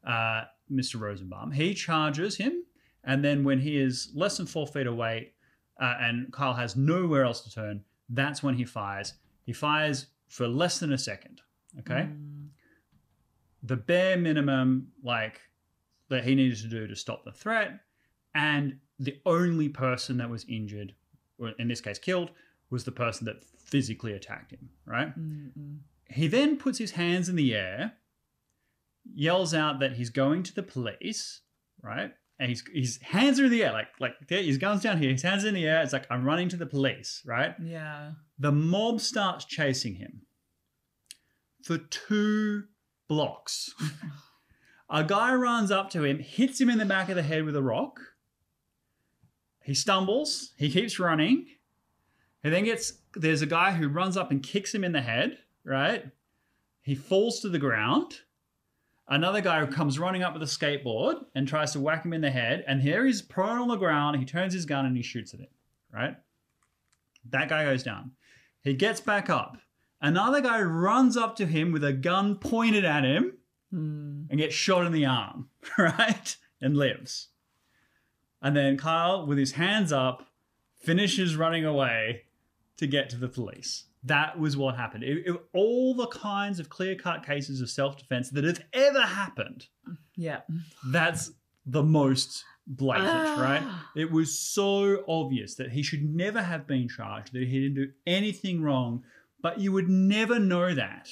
Uh, 0.05 0.45
Mr. 0.71 1.01
Rosenbaum. 1.01 1.53
He 1.53 1.75
charges 1.75 2.37
him, 2.37 2.62
and 3.05 3.25
then 3.25 3.42
when 3.45 3.61
he 3.61 3.77
is 3.79 4.11
less 4.14 4.37
than 4.37 4.47
four 4.47 4.66
feet 4.66 4.87
away 4.87 5.33
uh, 5.81 5.97
and 6.01 6.33
Kyle 6.33 6.55
has 6.55 6.75
nowhere 6.77 7.25
else 7.25 7.40
to 7.42 7.51
turn, 7.53 7.85
that's 8.09 8.42
when 8.42 8.55
he 8.55 8.64
fires. 8.64 9.14
He 9.45 9.53
fires 9.53 10.07
for 10.29 10.49
less 10.49 10.79
than 10.81 10.92
a 10.92 10.99
second. 10.99 11.40
Okay 11.81 12.09
Mm. 12.11 12.49
the 13.62 13.77
bare 13.77 14.16
minimum 14.16 14.92
like 15.03 15.40
that 16.09 16.25
he 16.25 16.35
needed 16.35 16.59
to 16.59 16.69
do 16.69 16.87
to 16.87 16.97
stop 16.97 17.25
the 17.25 17.33
threat 17.33 17.81
and 18.35 18.79
the 18.99 19.16
only 19.27 19.69
person 19.69 20.16
that 20.19 20.31
was 20.31 20.45
injured 20.49 20.95
or 21.38 21.51
in 21.59 21.69
this 21.69 21.81
case 21.81 21.99
killed 21.99 22.31
was 22.71 22.85
the 22.85 22.92
person 22.92 23.25
that 23.27 23.45
physically 23.59 24.12
attacked 24.12 24.53
him 24.53 24.69
right 24.87 25.16
Mm, 25.19 25.51
mm. 25.59 25.79
he 26.09 26.27
then 26.29 26.57
puts 26.57 26.79
his 26.79 26.92
hands 26.92 27.29
in 27.29 27.37
the 27.37 27.55
air 27.55 27.92
yells 29.14 29.55
out 29.55 29.79
that 29.81 29.92
he's 29.92 30.11
going 30.11 30.42
to 30.45 30.55
the 30.55 30.62
police 30.62 31.40
right 31.83 32.12
and 32.38 32.51
his, 32.51 32.62
his 32.75 32.99
hands 33.03 33.38
are 33.40 33.45
in 33.47 33.51
the 33.51 33.62
air 33.64 33.73
like 33.73 33.88
like 34.01 34.14
his 34.29 34.59
guns 34.59 34.83
down 34.83 34.99
here 34.99 35.11
his 35.12 35.23
hands 35.23 35.45
in 35.45 35.55
the 35.55 35.64
air 35.66 35.83
it's 35.83 35.92
like 35.92 36.07
i'm 36.11 36.25
running 36.25 36.49
to 36.49 36.57
the 36.57 36.66
police 36.66 37.23
right 37.25 37.55
Yeah. 37.62 38.12
the 38.38 38.53
mob 38.53 39.01
starts 39.01 39.45
chasing 39.45 39.95
him 39.95 40.23
for 41.62 41.79
two 41.79 42.64
blocks. 43.09 43.71
a 44.88 45.05
guy 45.05 45.35
runs 45.35 45.70
up 45.70 45.90
to 45.90 46.05
him, 46.05 46.18
hits 46.18 46.61
him 46.61 46.70
in 46.70 46.79
the 46.79 46.85
back 46.85 47.09
of 47.09 47.16
the 47.16 47.22
head 47.22 47.44
with 47.44 47.57
a 47.57 47.62
rock. 47.62 48.01
He 49.62 49.75
stumbles, 49.75 50.53
he 50.57 50.70
keeps 50.70 50.99
running. 50.99 51.46
He 52.42 52.51
then 52.51 52.64
gets 52.64 52.92
there's 53.14 53.42
a 53.42 53.46
guy 53.46 53.72
who 53.72 53.88
runs 53.88 54.16
up 54.16 54.31
and 54.31 54.42
kicks 54.42 54.75
him 54.75 54.85
in 54.85 54.92
the 54.92 55.01
head, 55.01 55.38
right? 55.64 56.05
He 56.83 56.94
falls 56.94 57.40
to 57.40 57.49
the 57.49 57.59
ground. 57.59 58.20
Another 59.09 59.40
guy 59.40 59.64
who 59.64 59.72
comes 59.72 59.99
running 59.99 60.22
up 60.22 60.35
with 60.35 60.42
a 60.42 60.46
skateboard 60.46 61.25
and 61.35 61.46
tries 61.46 61.72
to 61.72 61.81
whack 61.81 62.05
him 62.05 62.12
in 62.12 62.20
the 62.20 62.31
head. 62.31 62.64
And 62.66 62.81
here 62.81 63.05
he's 63.05 63.22
prone 63.22 63.59
on 63.59 63.68
the 63.68 63.77
ground. 63.77 64.16
He 64.18 64.25
turns 64.25 64.53
his 64.53 64.66
gun 64.66 64.87
and 64.87 64.96
he 64.96 65.03
shoots 65.03 65.33
at 65.33 65.40
him, 65.40 65.49
right? 65.92 66.16
That 67.31 67.49
guy 67.49 67.64
goes 67.64 67.83
down. 67.83 68.12
He 68.62 68.75
gets 68.75 69.01
back 69.01 69.31
up. 69.31 69.59
Another 70.01 70.40
guy 70.40 70.61
runs 70.61 71.16
up 71.16 71.37
to 71.37 71.46
him 71.46 71.72
with 71.72 71.83
a 71.83 71.92
gun 71.92 72.37
pointed 72.37 72.85
at 72.85 73.05
him 73.05 73.33
Mm. 73.75 74.27
and 74.31 74.39
gets 74.39 74.55
shot 74.55 74.87
in 74.87 74.93
the 74.93 75.05
arm, 75.07 75.49
right? 75.79 76.37
And 76.61 76.77
lives. 76.77 77.29
And 78.41 78.57
then 78.57 78.77
Kyle, 78.77 79.27
with 79.27 79.39
his 79.39 79.53
hands 79.53 79.93
up, 79.93 80.27
finishes 80.83 81.37
running 81.37 81.65
away 81.65 82.23
to 82.77 82.87
get 82.87 83.11
to 83.11 83.17
the 83.17 83.29
police. 83.29 83.85
That 84.05 84.39
was 84.39 84.57
what 84.57 84.77
happened. 84.77 85.03
It- 85.03 85.27
it- 85.27 85.41
all 85.53 85.95
the 85.95 86.07
kinds 86.07 86.61
of 86.61 86.69
clear 86.71 86.95
cut 86.95 87.27
cases 87.27 87.61
of 87.61 87.69
self 87.69 87.99
defense 87.99 88.31
that 88.31 88.45
have 88.45 88.63
ever 88.73 89.03
happened, 89.03 89.67
Yeah. 90.15 90.43
that's 90.87 91.33
the 91.67 91.83
most 91.83 92.45
blatant, 92.69 93.09
right? 93.39 93.63
Ah. 93.65 93.91
It 93.97 94.13
was 94.13 94.39
so 94.39 95.05
obvious 95.09 95.57
that 95.57 95.73
he 95.73 95.83
should 95.83 96.05
never 96.05 96.41
have 96.43 96.67
been 96.69 96.89
charged, 96.89 97.33
that 97.33 97.43
he 97.49 97.61
didn't 97.61 97.75
do 97.75 97.93
anything 98.07 98.63
wrong, 98.63 99.03
but 99.43 99.59
you 99.61 99.73
would 99.73 99.89
never 99.89 100.39
know 100.39 100.73
that 100.75 101.09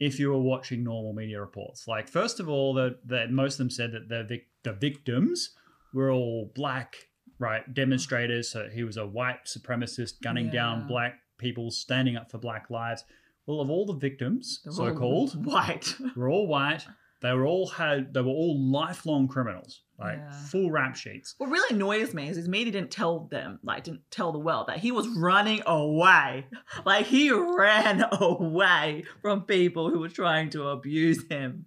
if 0.00 0.18
you 0.18 0.30
were 0.30 0.40
watching 0.40 0.82
normal 0.82 1.12
media 1.12 1.40
reports. 1.40 1.86
Like, 1.86 2.08
first 2.08 2.40
of 2.40 2.48
all, 2.48 2.74
that 2.74 3.30
most 3.30 3.54
of 3.54 3.58
them 3.58 3.70
said 3.70 3.92
that 3.92 4.08
the, 4.08 4.24
vic- 4.24 4.48
the 4.62 4.72
victims 4.72 5.50
were 5.92 6.10
all 6.10 6.50
black, 6.54 6.96
right, 7.38 7.72
demonstrators. 7.72 8.50
So 8.50 8.68
he 8.68 8.84
was 8.84 8.96
a 8.96 9.06
white 9.06 9.44
supremacist 9.46 10.20
gunning 10.22 10.50
down 10.50 10.86
black 10.88 11.20
people, 11.38 11.70
standing 11.70 12.16
up 12.16 12.30
for 12.30 12.38
black 12.38 12.70
lives. 12.70 13.04
Well, 13.46 13.60
of 13.60 13.70
all 13.70 13.86
the 13.86 13.94
victims, 13.94 14.60
so 14.70 14.94
called, 14.94 15.44
White. 15.44 15.94
were 16.16 16.30
all 16.30 16.46
white. 16.46 16.86
They 17.20 17.32
were 17.32 17.46
all 17.46 17.68
had. 17.68 18.12
They 18.12 18.20
were 18.20 18.28
all 18.28 18.58
lifelong 18.70 19.28
criminals, 19.28 19.82
like 19.98 20.18
Yeah. 20.18 20.30
full 20.32 20.70
rap 20.70 20.96
sheets. 20.96 21.34
What 21.38 21.50
really 21.50 21.74
annoys 21.76 22.12
me 22.14 22.28
is 22.28 22.36
his 22.36 22.48
media 22.48 22.72
didn't 22.72 22.90
tell 22.90 23.20
them, 23.30 23.60
like, 23.62 23.84
didn't 23.84 24.10
tell 24.10 24.32
the 24.32 24.38
world 24.38 24.66
that 24.68 24.78
he 24.78 24.90
was 24.92 25.06
running 25.08 25.62
away. 25.66 26.46
Like, 26.84 27.06
he 27.06 27.30
ran 27.30 28.04
away 28.12 29.04
from 29.22 29.42
people 29.42 29.90
who 29.90 30.00
were 30.00 30.08
trying 30.08 30.50
to 30.50 30.68
abuse 30.68 31.26
him. 31.28 31.66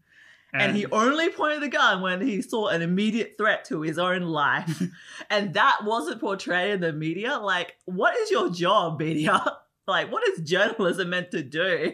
And, 0.54 0.76
he 0.76 0.86
only 0.88 1.30
pointed 1.30 1.62
the 1.62 1.68
gun 1.68 2.02
when 2.02 2.20
he 2.22 2.42
saw 2.42 2.68
an 2.70 2.82
immediate 2.82 3.36
threat 3.38 3.66
to 3.66 3.82
his 3.82 4.00
own 4.00 4.24
life. 4.24 4.82
and 5.30 5.54
that 5.54 5.82
wasn't 5.84 6.20
portrayed 6.20 6.72
in 6.76 6.82
the 6.82 6.94
media. 6.94 7.38
Like, 7.38 7.78
what 7.86 8.16
is 8.18 8.32
your 8.32 8.50
job, 8.50 9.00
media? 9.00 9.44
Like, 9.90 10.12
what 10.12 10.28
is 10.28 10.42
journalism 10.42 11.12
meant 11.12 11.32
to 11.32 11.42
do? 11.42 11.94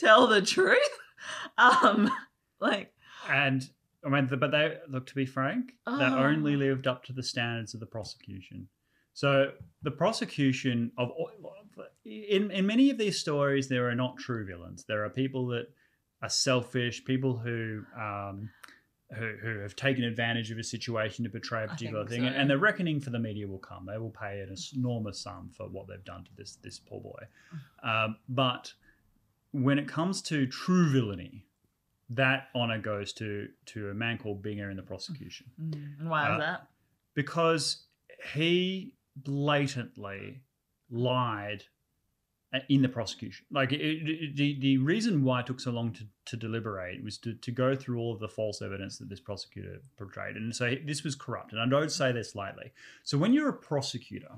tell 0.00 0.26
the 0.26 0.42
truth? 0.42 0.76
Um, 1.56 2.10
like, 2.60 2.92
And 3.30 3.62
I 4.08 4.20
mean, 4.20 4.38
but 4.38 4.50
they 4.50 4.78
look 4.88 5.06
to 5.06 5.14
be 5.14 5.26
frank, 5.26 5.72
they 5.86 5.92
Oh. 5.92 6.24
only 6.24 6.56
lived 6.56 6.86
up 6.86 7.04
to 7.04 7.12
the 7.12 7.22
standards 7.22 7.74
of 7.74 7.80
the 7.80 7.86
prosecution. 7.86 8.68
So 9.12 9.52
the 9.82 9.90
prosecution 9.90 10.92
of 10.96 11.10
in 12.04 12.50
in 12.50 12.66
many 12.66 12.90
of 12.90 12.98
these 12.98 13.18
stories, 13.18 13.68
there 13.68 13.88
are 13.88 13.94
not 13.94 14.16
true 14.16 14.46
villains. 14.46 14.84
There 14.84 15.04
are 15.04 15.10
people 15.10 15.46
that 15.48 15.66
are 16.22 16.28
selfish, 16.28 17.04
people 17.04 17.38
who. 17.38 17.84
Um, 17.96 18.50
who, 19.16 19.36
who 19.40 19.60
have 19.60 19.74
taken 19.74 20.04
advantage 20.04 20.50
of 20.50 20.58
a 20.58 20.62
situation 20.62 21.24
to 21.24 21.30
betray 21.30 21.64
a 21.64 21.68
particular 21.68 22.04
thing, 22.06 22.24
so. 22.24 22.26
and 22.28 22.50
the 22.50 22.58
reckoning 22.58 23.00
for 23.00 23.08
the 23.08 23.18
media 23.18 23.48
will 23.48 23.58
come. 23.58 23.86
They 23.86 23.96
will 23.96 24.10
pay 24.10 24.40
an 24.40 24.54
enormous 24.76 25.22
sum 25.22 25.48
for 25.56 25.66
what 25.66 25.88
they've 25.88 26.04
done 26.04 26.24
to 26.24 26.30
this 26.36 26.56
this 26.56 26.78
poor 26.78 27.00
boy. 27.00 27.22
Um, 27.82 28.16
but 28.28 28.74
when 29.52 29.78
it 29.78 29.88
comes 29.88 30.20
to 30.22 30.46
true 30.46 30.90
villainy, 30.90 31.46
that 32.10 32.48
honor 32.54 32.78
goes 32.78 33.12
to 33.14 33.48
to 33.66 33.90
a 33.90 33.94
man 33.94 34.18
called 34.18 34.42
Binger 34.42 34.70
in 34.70 34.76
the 34.76 34.82
prosecution 34.82 35.46
mm, 35.60 35.98
and 36.00 36.08
why 36.10 36.28
Uh, 36.28 36.32
is 36.34 36.40
that? 36.40 36.68
because 37.14 37.84
he 38.34 38.94
blatantly 39.16 40.40
lied 40.90 41.64
uh, 42.54 42.60
in 42.70 42.80
the 42.80 42.88
prosecution. 42.88 43.44
Like 43.50 43.72
it, 43.72 43.80
it- 43.82 44.36
the 44.36 44.58
the 44.58 44.78
reason 44.78 45.22
why 45.22 45.40
it 45.40 45.46
took 45.46 45.60
so 45.60 45.70
long 45.70 45.92
to, 45.92 46.04
to 46.26 46.36
deliberate 46.36 47.02
was 47.04 47.18
to, 47.18 47.34
to 47.34 47.50
go 47.50 47.74
through 47.76 47.98
all 47.98 48.14
of 48.14 48.20
the 48.20 48.28
false 48.28 48.62
evidence 48.62 48.96
that 48.98 49.08
this 49.10 49.20
prosecutor 49.20 49.82
portrayed, 49.98 50.36
and 50.36 50.54
so 50.56 50.74
this 50.86 51.04
was 51.04 51.14
corrupt. 51.14 51.52
And 51.52 51.60
I 51.60 51.66
don't 51.66 51.92
say 51.92 52.10
this 52.12 52.34
lightly. 52.34 52.72
So 53.02 53.18
when 53.18 53.32
you're 53.34 53.50
a 53.50 53.52
prosecutor, 53.72 54.36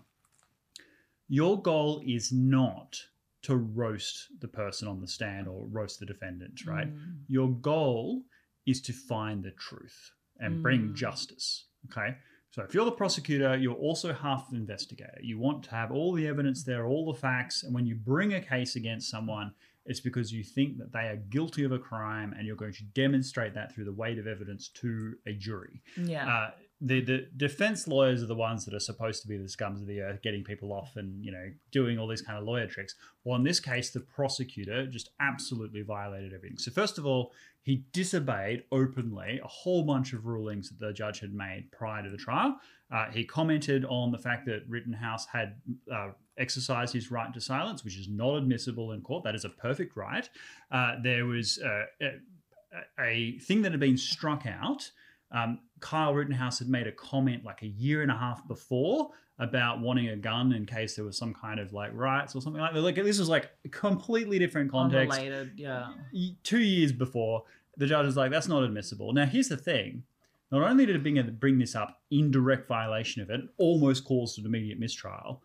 your 1.29 1.61
goal 1.63 2.03
is 2.05 2.33
not 2.33 3.01
to 3.43 3.57
roast 3.57 4.27
the 4.41 4.49
person 4.49 4.87
on 4.89 5.01
the 5.01 5.07
stand 5.09 5.49
or 5.49 5.67
roast 5.69 5.99
the 6.01 6.07
defendant, 6.07 6.67
right? 6.67 6.89
Mm, 6.95 7.17
your 7.29 7.49
goal 7.51 8.23
is 8.67 8.81
to 8.83 8.93
find 8.93 9.43
the 9.43 9.51
truth 9.53 10.13
and 10.39 10.63
bring 10.63 10.89
Mm. 10.91 10.95
justice. 10.95 11.67
Okay. 11.87 12.17
So 12.51 12.63
if 12.63 12.75
you're 12.75 12.85
the 12.85 12.93
prosecutor, 12.93 13.57
you're 13.57 13.75
also 13.75 14.13
half 14.13 14.51
the 14.51 14.57
investigator. 14.57 15.19
You 15.23 15.39
want 15.39 15.63
to 15.65 15.71
have 15.71 15.91
all 15.93 16.13
the 16.13 16.27
evidence 16.27 16.65
there, 16.65 16.85
all 16.87 17.11
the 17.13 17.19
facts. 17.19 17.63
And 17.63 17.73
when 17.75 17.87
you 17.87 17.95
bring 17.95 18.35
a 18.35 18.41
case 18.41 18.77
against 18.77 19.09
someone, 19.09 19.53
it's 19.87 20.01
because 20.01 20.33
you 20.33 20.43
think 20.45 20.77
that 20.79 20.93
they 20.93 21.07
are 21.09 21.17
guilty 21.17 21.65
of 21.65 21.73
a 21.73 21.79
crime 21.79 22.35
and 22.37 22.47
you're 22.47 22.57
going 22.57 22.73
to 22.75 22.85
demonstrate 22.95 23.55
that 23.55 23.73
through 23.73 23.85
the 23.85 23.93
weight 23.93 24.19
of 24.19 24.27
evidence 24.27 24.69
to 24.69 25.15
a 25.27 25.33
jury. 25.33 25.81
yeah. 25.97 26.29
Uh, 26.29 26.51
the 26.81 27.01
the 27.03 27.27
defense 27.37 27.87
lawyers 27.87 28.23
are 28.23 28.27
the 28.27 28.35
ones 28.35 28.65
that 28.65 28.75
are 28.75 28.81
supposed 28.81 29.23
to 29.23 29.29
be 29.29 29.37
the 29.37 29.45
scums 29.45 29.81
of 29.81 29.87
the 29.87 30.01
earth, 30.01 30.23
getting 30.23 30.43
people 30.43 30.73
off 30.73 30.97
and 30.97 31.25
you 31.25 31.31
know 31.31 31.51
doing 31.71 31.99
all 31.99 32.07
these 32.07 32.23
kind 32.23 32.39
of 32.39 32.45
lawyer 32.45 32.67
tricks. 32.67 32.95
Well, 33.25 33.37
in 33.37 33.45
this 33.45 33.61
case, 33.61 33.91
the 33.91 34.01
prosecutor 34.01 34.87
just 34.87 35.11
absolutely 35.21 35.83
violated 35.83 36.33
everything. 36.33 36.59
So 36.59 36.71
first 36.71 36.97
of 36.99 37.05
all, 37.05 37.33
he 37.63 37.85
disobeyed 37.93 38.65
openly 38.73 39.41
a 39.45 39.47
whole 39.47 39.83
bunch 39.83 40.13
of 40.13 40.27
rulings 40.27 40.71
that 40.71 40.85
the 40.85 40.93
judge 40.93 41.21
had 41.21 41.35
made 41.35 41.71
prior 41.71 42.03
to 42.03 42.09
the 42.09 42.17
trial. 42.17 42.57
Uh, 42.91 43.11
he 43.11 43.25
commented 43.25 43.85
on 43.85 44.11
the 44.11 44.19
fact 44.19 44.47
that 44.47 44.63
Rittenhouse 44.67 45.27
had 45.27 45.57
uh, 45.93 46.09
exercised 46.39 46.95
his 46.95 47.11
right 47.11 47.33
to 47.33 47.41
silence, 47.41 47.85
which 47.85 47.99
is 47.99 48.09
not 48.09 48.37
admissible 48.37 48.93
in 48.93 49.03
court. 49.03 49.23
That 49.25 49.35
is 49.35 49.45
a 49.45 49.51
perfect 49.51 49.97
right. 49.97 50.29
Uh, 50.73 50.95
there 51.03 51.27
was 51.27 51.59
uh, 51.63 51.85
a, 52.03 52.19
a 52.99 53.39
thing 53.41 53.63
that 53.63 53.73
had 53.73 53.81
been 53.81 53.99
struck 53.99 54.47
out. 54.47 54.91
Um, 55.33 55.61
Kyle 55.81 56.15
Rittenhouse 56.15 56.59
had 56.59 56.69
made 56.69 56.87
a 56.87 56.93
comment 56.93 57.45
like 57.45 57.63
a 57.63 57.67
year 57.67 58.03
and 58.03 58.11
a 58.11 58.17
half 58.17 58.47
before 58.47 59.11
about 59.39 59.81
wanting 59.81 60.09
a 60.09 60.17
gun 60.17 60.53
in 60.53 60.67
case 60.67 60.95
there 60.95 61.05
was 61.05 61.17
some 61.17 61.33
kind 61.33 61.59
of 61.59 61.73
like 61.73 61.91
riots 61.95 62.35
or 62.35 62.43
something 62.43 62.61
like 62.61 62.75
that. 62.75 62.81
Like 62.81 62.95
this 62.97 63.19
was 63.19 63.29
like 63.29 63.51
a 63.65 63.69
completely 63.69 64.39
different 64.39 64.71
context. 64.71 65.19
Unrelated, 65.19 65.53
yeah. 65.57 65.93
Two 66.43 66.61
years 66.61 66.93
before, 66.93 67.45
the 67.77 67.87
judge 67.87 68.07
is 68.07 68.17
like, 68.17 68.31
"That's 68.31 68.49
not 68.49 68.63
admissible." 68.63 69.13
Now, 69.13 69.25
here's 69.25 69.49
the 69.49 69.57
thing: 69.57 70.05
not 70.51 70.63
only 70.63 70.85
did 70.85 70.97
it 70.97 71.03
bring, 71.03 71.37
bring 71.41 71.59
this 71.59 71.75
up 71.75 72.03
in 72.11 72.31
direct 72.31 72.69
violation 72.69 73.23
of 73.23 73.31
it, 73.31 73.41
almost 73.57 74.05
caused 74.05 74.39
an 74.39 74.45
immediate 74.45 74.79
mistrial. 74.79 75.43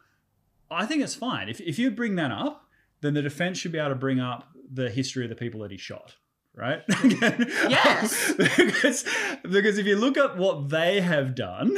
I 0.69 0.85
think 0.85 1.03
it's 1.03 1.15
fine 1.15 1.47
if 1.47 1.61
if 1.61 1.79
you 1.79 1.91
bring 1.91 2.15
that 2.15 2.31
up, 2.31 2.67
then 3.01 3.13
the 3.13 3.21
defense 3.21 3.57
should 3.57 3.71
be 3.71 3.77
able 3.77 3.89
to 3.89 3.95
bring 3.95 4.19
up 4.19 4.49
the 4.71 4.89
history 4.89 5.23
of 5.23 5.29
the 5.29 5.35
people 5.35 5.61
that 5.61 5.71
he 5.71 5.77
shot. 5.77 6.15
Right? 6.55 6.81
Yes. 7.69 8.33
because, 8.37 9.05
because 9.43 9.77
if 9.77 9.85
you 9.85 9.97
look 9.97 10.17
at 10.17 10.37
what 10.37 10.69
they 10.69 11.01
have 11.01 11.35
done, 11.35 11.77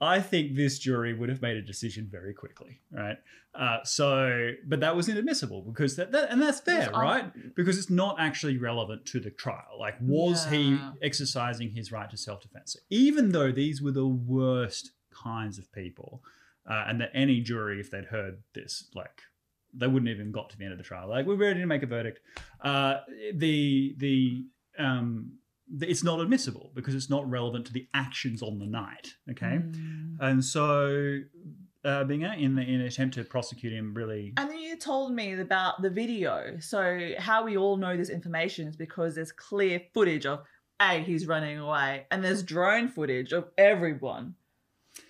I 0.00 0.20
think 0.20 0.56
this 0.56 0.78
jury 0.78 1.12
would 1.14 1.28
have 1.28 1.42
made 1.42 1.56
a 1.56 1.62
decision 1.62 2.08
very 2.10 2.32
quickly, 2.34 2.80
right? 2.92 3.16
Uh, 3.54 3.78
so, 3.84 4.52
but 4.66 4.80
that 4.80 4.94
was 4.94 5.08
inadmissible 5.08 5.62
because 5.62 5.96
that, 5.96 6.12
that 6.12 6.30
and 6.30 6.40
that's 6.40 6.60
fair, 6.60 6.82
It's 6.82 6.88
un- 6.94 7.00
right? 7.00 7.54
Because 7.56 7.78
it's 7.78 7.90
not 7.90 8.16
actually 8.20 8.56
relevant 8.58 9.06
to 9.06 9.20
the 9.20 9.30
trial. 9.30 9.76
Like, 9.78 9.96
was 10.00 10.46
he 10.46 10.78
exercising 11.02 11.70
his 11.70 11.90
right 11.90 12.08
to 12.10 12.16
self-defense? 12.16 12.76
Even 12.90 13.32
though 13.32 13.50
these 13.50 13.82
were 13.82 13.90
the 13.90 14.06
worst 14.06 14.92
kinds 15.10 15.58
of 15.58 15.72
people, 15.72 16.22
uh, 16.70 16.84
and 16.86 17.00
that 17.00 17.10
any 17.14 17.40
jury, 17.40 17.80
if 17.80 17.90
they'd 17.90 18.04
heard 18.04 18.42
this, 18.54 18.88
like, 18.94 19.22
they 19.74 19.86
wouldn't 19.86 20.10
even 20.10 20.32
got 20.32 20.50
to 20.50 20.58
the 20.58 20.64
end 20.64 20.72
of 20.72 20.78
the 20.78 20.84
trial. 20.84 21.08
Like, 21.08 21.26
we're 21.26 21.36
ready 21.36 21.60
to 21.60 21.66
make 21.66 21.82
a 21.82 21.86
verdict. 21.86 22.20
Uh, 22.62 22.96
the 23.34 23.94
the 23.98 24.44
um, 24.78 25.32
it's 25.80 26.02
not 26.02 26.20
admissible 26.20 26.72
because 26.74 26.94
it's 26.94 27.10
not 27.10 27.28
relevant 27.28 27.66
to 27.66 27.72
the 27.72 27.86
actions 27.94 28.42
on 28.42 28.58
the 28.58 28.66
night. 28.66 29.14
Okay, 29.30 29.58
Mm. 29.60 30.16
and 30.20 30.44
so 30.44 31.18
uh, 31.84 32.04
Binger, 32.04 32.36
in 32.40 32.54
the 32.56 32.62
in 32.62 32.80
an 32.80 32.86
attempt 32.86 33.14
to 33.16 33.24
prosecute 33.24 33.72
him, 33.72 33.94
really. 33.94 34.32
And 34.36 34.50
then 34.50 34.58
you 34.58 34.76
told 34.76 35.12
me 35.14 35.32
about 35.38 35.80
the 35.82 35.90
video. 35.90 36.56
So 36.60 37.10
how 37.18 37.44
we 37.44 37.56
all 37.56 37.76
know 37.76 37.96
this 37.96 38.08
information 38.10 38.66
is 38.68 38.76
because 38.76 39.14
there's 39.14 39.30
clear 39.32 39.80
footage 39.94 40.26
of 40.26 40.40
A, 40.80 41.00
he's 41.02 41.26
running 41.26 41.58
away, 41.58 42.06
and 42.10 42.24
there's 42.24 42.42
drone 42.42 42.88
footage 42.88 43.32
of 43.32 43.48
everyone 43.56 44.34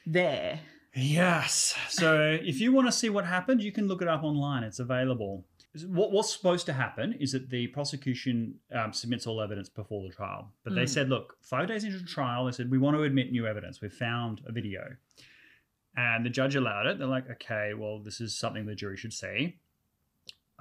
there. 0.07 0.61
Yes. 1.01 1.75
So 1.89 2.39
if 2.43 2.61
you 2.61 2.73
want 2.73 2.89
to 2.89 2.93
see 2.93 3.09
what 3.09 3.25
happened, 3.25 3.63
you 3.63 3.73
can 3.73 3.87
look 3.87 4.03
it 4.03 4.09
up 4.09 4.25
online. 4.25 4.65
It's 4.65 4.79
available. 4.81 5.45
What, 5.87 6.11
what's 6.13 6.33
supposed 6.33 6.67
to 6.67 6.73
happen 6.73 7.13
is 7.21 7.33
that 7.33 7.51
the 7.51 7.69
prosecution 7.69 8.55
um, 8.75 8.93
submits 8.93 9.27
all 9.27 9.41
evidence 9.41 9.69
before 9.69 10.03
the 10.03 10.13
trial. 10.15 10.53
But 10.65 10.75
they 10.75 10.83
Mm. 10.85 10.89
said, 10.89 11.09
look, 11.09 11.37
five 11.43 11.69
days 11.69 11.85
into 11.85 11.99
the 11.99 12.07
trial, 12.07 12.47
they 12.47 12.53
said, 12.53 12.71
we 12.71 12.79
want 12.79 12.97
to 12.97 13.03
admit 13.05 13.31
new 13.31 13.47
evidence. 13.47 13.81
We've 13.81 13.93
found 13.93 14.41
a 14.47 14.53
video. 14.53 14.97
And 15.97 16.25
the 16.25 16.31
judge 16.31 16.57
allowed 16.57 16.87
it. 16.87 16.99
They're 16.99 17.07
like, 17.07 17.31
okay, 17.31 17.75
well, 17.75 18.01
this 18.01 18.21
is 18.21 18.37
something 18.37 18.67
the 18.67 18.75
jury 18.75 18.97
should 18.97 19.13
see. 19.13 19.59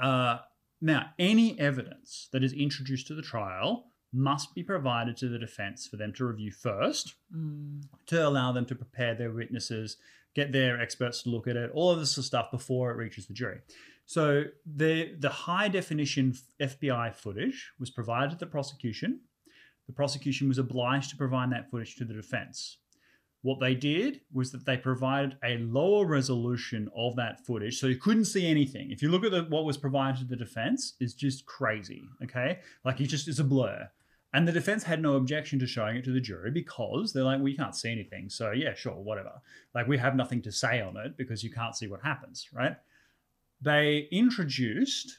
Uh, 0.02 0.40
now, 0.82 1.08
any 1.18 1.60
evidence 1.60 2.28
that 2.32 2.44
is 2.44 2.54
introduced 2.54 3.08
to 3.08 3.16
the 3.16 3.22
trial 3.24 3.86
must 4.14 4.54
be 4.56 4.64
provided 4.64 5.18
to 5.18 5.28
the 5.30 5.40
defense 5.40 5.88
for 5.88 5.98
them 5.98 6.14
to 6.14 6.26
review 6.26 6.52
first 6.52 7.16
Mm. 7.36 7.84
to 8.08 8.28
allow 8.28 8.52
them 8.52 8.66
to 8.66 8.76
prepare 8.76 9.16
their 9.16 9.32
witnesses, 9.32 9.98
get 10.38 10.52
their 10.52 10.80
experts 10.80 11.24
to 11.24 11.30
look 11.30 11.48
at 11.48 11.56
it, 11.58 11.72
all 11.74 11.90
of 11.90 12.00
this 12.00 12.16
stuff 12.24 12.52
before 12.52 12.92
it 12.92 12.96
reaches 12.96 13.26
the 13.26 13.34
jury. 13.34 13.60
So 14.06 14.44
the 14.66 15.16
the 15.20 15.30
high 15.30 15.68
definition 15.68 16.36
FBI 16.62 17.14
footage 17.16 17.72
was 17.80 17.90
provided 17.90 18.32
to 18.32 18.38
the 18.38 18.46
prosecution. 18.46 19.22
The 19.88 19.94
prosecution 19.94 20.48
was 20.48 20.60
obliged 20.60 21.10
to 21.10 21.18
provide 21.18 21.52
that 21.52 21.72
footage 21.72 21.96
to 21.96 22.06
the 22.06 22.14
defense. 22.14 22.78
What 23.42 23.60
they 23.60 23.76
did 23.76 24.22
was 24.32 24.52
that 24.52 24.66
they 24.66 24.78
provided 24.78 25.38
a 25.44 25.58
lower 25.58 26.06
resolution 26.06 26.90
of 26.96 27.16
that 27.16 27.46
footage, 27.46 27.80
so 27.80 27.88
you 27.88 27.98
couldn't 27.98 28.26
see 28.26 28.46
anything. 28.48 28.92
If 28.92 29.02
you 29.02 29.10
look 29.10 29.24
at 29.24 29.32
the, 29.32 29.44
what 29.44 29.66
was 29.66 29.78
provided 29.78 30.20
to 30.20 30.26
the 30.26 30.36
defense, 30.36 30.94
it's 31.00 31.14
just 31.14 31.46
crazy. 31.46 32.08
Okay, 32.24 32.60
like 32.86 33.02
it 33.02 33.08
just 33.08 33.28
is 33.28 33.40
a 33.40 33.44
blur. 33.44 33.90
And 34.38 34.48
the 34.48 34.52
defense 34.52 34.84
had 34.84 35.02
no 35.02 35.16
objection 35.16 35.58
to 35.58 35.66
showing 35.66 35.96
it 35.96 36.04
to 36.04 36.12
the 36.12 36.22
jury 36.22 36.52
because 36.52 37.12
they're 37.12 37.24
like, 37.24 37.42
we 37.42 37.58
can't 37.58 37.76
see 37.76 37.92
anything. 37.92 38.30
So, 38.30 38.52
yeah, 38.52 38.76
sure, 38.76 38.94
whatever. 38.94 39.32
Like, 39.74 39.88
we 39.88 39.98
have 39.98 40.16
nothing 40.16 40.44
to 40.44 40.52
say 40.52 40.80
on 40.80 40.96
it 40.96 41.18
because 41.18 41.44
you 41.44 41.50
can't 41.50 41.76
see 41.76 41.88
what 41.88 42.04
happens, 42.04 42.48
right? 42.54 42.76
They 43.64 44.08
introduced 44.12 45.18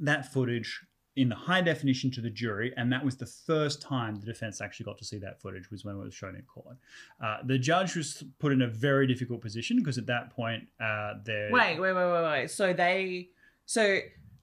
that 0.00 0.30
footage 0.34 0.82
in 1.16 1.30
the 1.30 1.34
high 1.34 1.62
definition 1.62 2.10
to 2.10 2.20
the 2.20 2.28
jury, 2.28 2.74
and 2.76 2.92
that 2.92 3.02
was 3.02 3.16
the 3.16 3.24
first 3.24 3.80
time 3.80 4.20
the 4.20 4.26
defense 4.26 4.60
actually 4.60 4.84
got 4.84 4.98
to 4.98 5.04
see 5.06 5.16
that 5.16 5.40
footage, 5.40 5.70
was 5.70 5.86
when 5.86 5.96
it 5.96 6.00
was 6.00 6.12
shown 6.12 6.36
in 6.36 6.42
court. 6.42 6.76
Uh, 7.24 7.38
the 7.46 7.58
judge 7.58 7.96
was 7.96 8.22
put 8.38 8.52
in 8.52 8.60
a 8.60 8.68
very 8.68 9.06
difficult 9.06 9.40
position 9.40 9.78
because 9.78 9.96
at 9.96 10.04
that 10.04 10.28
point, 10.28 10.64
uh, 10.78 11.14
they 11.24 11.48
Wait, 11.50 11.80
wait, 11.80 11.94
wait, 11.94 12.12
wait, 12.12 12.22
wait. 12.22 12.50
So 12.50 12.74
they, 12.74 13.30
so 13.64 14.00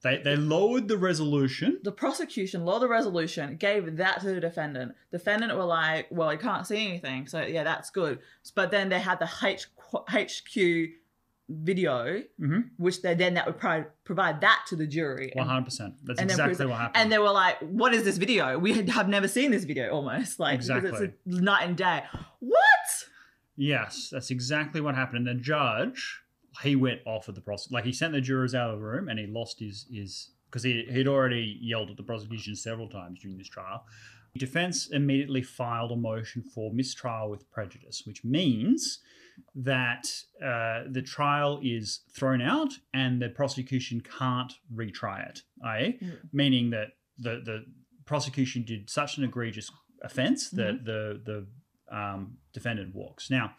they, 0.07 0.21
they 0.23 0.35
lowered 0.35 0.87
the 0.87 0.97
resolution. 0.97 1.79
the 1.83 1.91
prosecution, 1.91 2.65
lowered 2.65 2.81
the 2.83 2.87
resolution, 2.87 3.55
gave 3.57 3.97
that 3.97 4.21
to 4.21 4.27
the 4.27 4.39
defendant. 4.39 4.93
Defendant 5.11 5.55
were 5.55 5.65
like, 5.65 6.07
well, 6.11 6.31
you 6.31 6.39
can't 6.39 6.65
see 6.65 6.87
anything, 6.87 7.27
so 7.27 7.41
yeah, 7.41 7.63
that's 7.63 7.89
good. 7.89 8.19
But 8.55 8.71
then 8.71 8.89
they 8.89 8.99
had 8.99 9.19
the 9.19 9.29
H- 9.43 9.67
HQ 10.09 10.89
video, 11.49 12.23
Mhm. 12.39 12.71
which 12.77 13.01
they 13.01 13.13
then 13.15 13.35
that 13.35 13.45
would 13.45 13.57
pro- 13.57 13.85
provide 14.03 14.41
that 14.41 14.65
to 14.67 14.75
the 14.75 14.85
jury. 14.85 15.31
And, 15.35 15.47
hundred 15.47 15.65
percent. 15.65 15.93
That's 16.03 16.21
exactly 16.21 16.65
what 16.65 16.77
happened. 16.77 16.97
and 17.01 17.11
they 17.11 17.19
were 17.19 17.31
like, 17.31 17.57
what 17.59 17.93
is 17.93 18.03
this 18.03 18.17
video? 18.17 18.59
We 18.59 18.73
had- 18.73 18.89
have 18.89 19.07
never 19.07 19.27
seen 19.29 19.51
this 19.51 19.63
video 19.63 19.91
almost. 19.91 20.39
Like, 20.39 20.55
Exactly. 20.55 20.89
it's 20.91 20.99
a 21.01 21.11
night 21.25 21.63
and 21.67 21.77
day. 21.77 22.03
What? 22.39 22.63
Yes, 23.55 24.09
that's 24.11 24.29
exactly 24.29 24.81
what 24.81 24.95
happened. 24.95 25.27
And 25.27 25.39
the 25.39 25.43
judge, 25.43 26.21
he 26.63 26.75
went 26.75 27.01
off 27.05 27.29
at 27.29 27.35
the 27.35 27.41
process. 27.41 27.71
Like 27.71 27.85
he 27.85 27.93
sent 27.93 28.13
the 28.13 28.21
jurors 28.21 28.55
out 28.55 28.69
of 28.71 28.79
the 28.79 28.85
room, 28.85 29.09
and 29.09 29.19
he 29.19 29.27
lost 29.27 29.59
his 29.59 29.85
his 29.91 30.31
because 30.49 30.63
he 30.63 30.85
he'd 30.89 31.07
already 31.07 31.57
yelled 31.61 31.89
at 31.89 31.97
the 31.97 32.03
prosecution 32.03 32.55
several 32.55 32.89
times 32.89 33.19
during 33.21 33.37
this 33.37 33.49
trial. 33.49 33.85
The 34.33 34.39
defense 34.39 34.87
immediately 34.87 35.41
filed 35.41 35.91
a 35.91 35.95
motion 35.95 36.43
for 36.43 36.71
mistrial 36.71 37.29
with 37.29 37.49
prejudice, 37.49 38.03
which 38.05 38.23
means 38.23 38.99
that 39.55 40.07
uh, 40.43 40.83
the 40.89 41.01
trial 41.01 41.59
is 41.63 42.01
thrown 42.15 42.41
out 42.41 42.73
and 42.93 43.21
the 43.21 43.29
prosecution 43.29 44.01
can't 44.01 44.53
retry 44.73 45.27
it. 45.29 45.41
I 45.63 45.97
Mm. 46.01 46.17
meaning 46.31 46.69
that 46.71 46.89
the 47.17 47.41
the 47.43 47.65
prosecution 48.05 48.63
did 48.63 48.89
such 48.89 49.17
an 49.17 49.23
egregious 49.23 49.71
offense 50.01 50.49
that 50.51 50.85
the 50.85 51.21
the 51.25 51.47
um, 51.95 52.37
defendant 52.53 52.93
walks. 52.93 53.29
Now, 53.29 53.53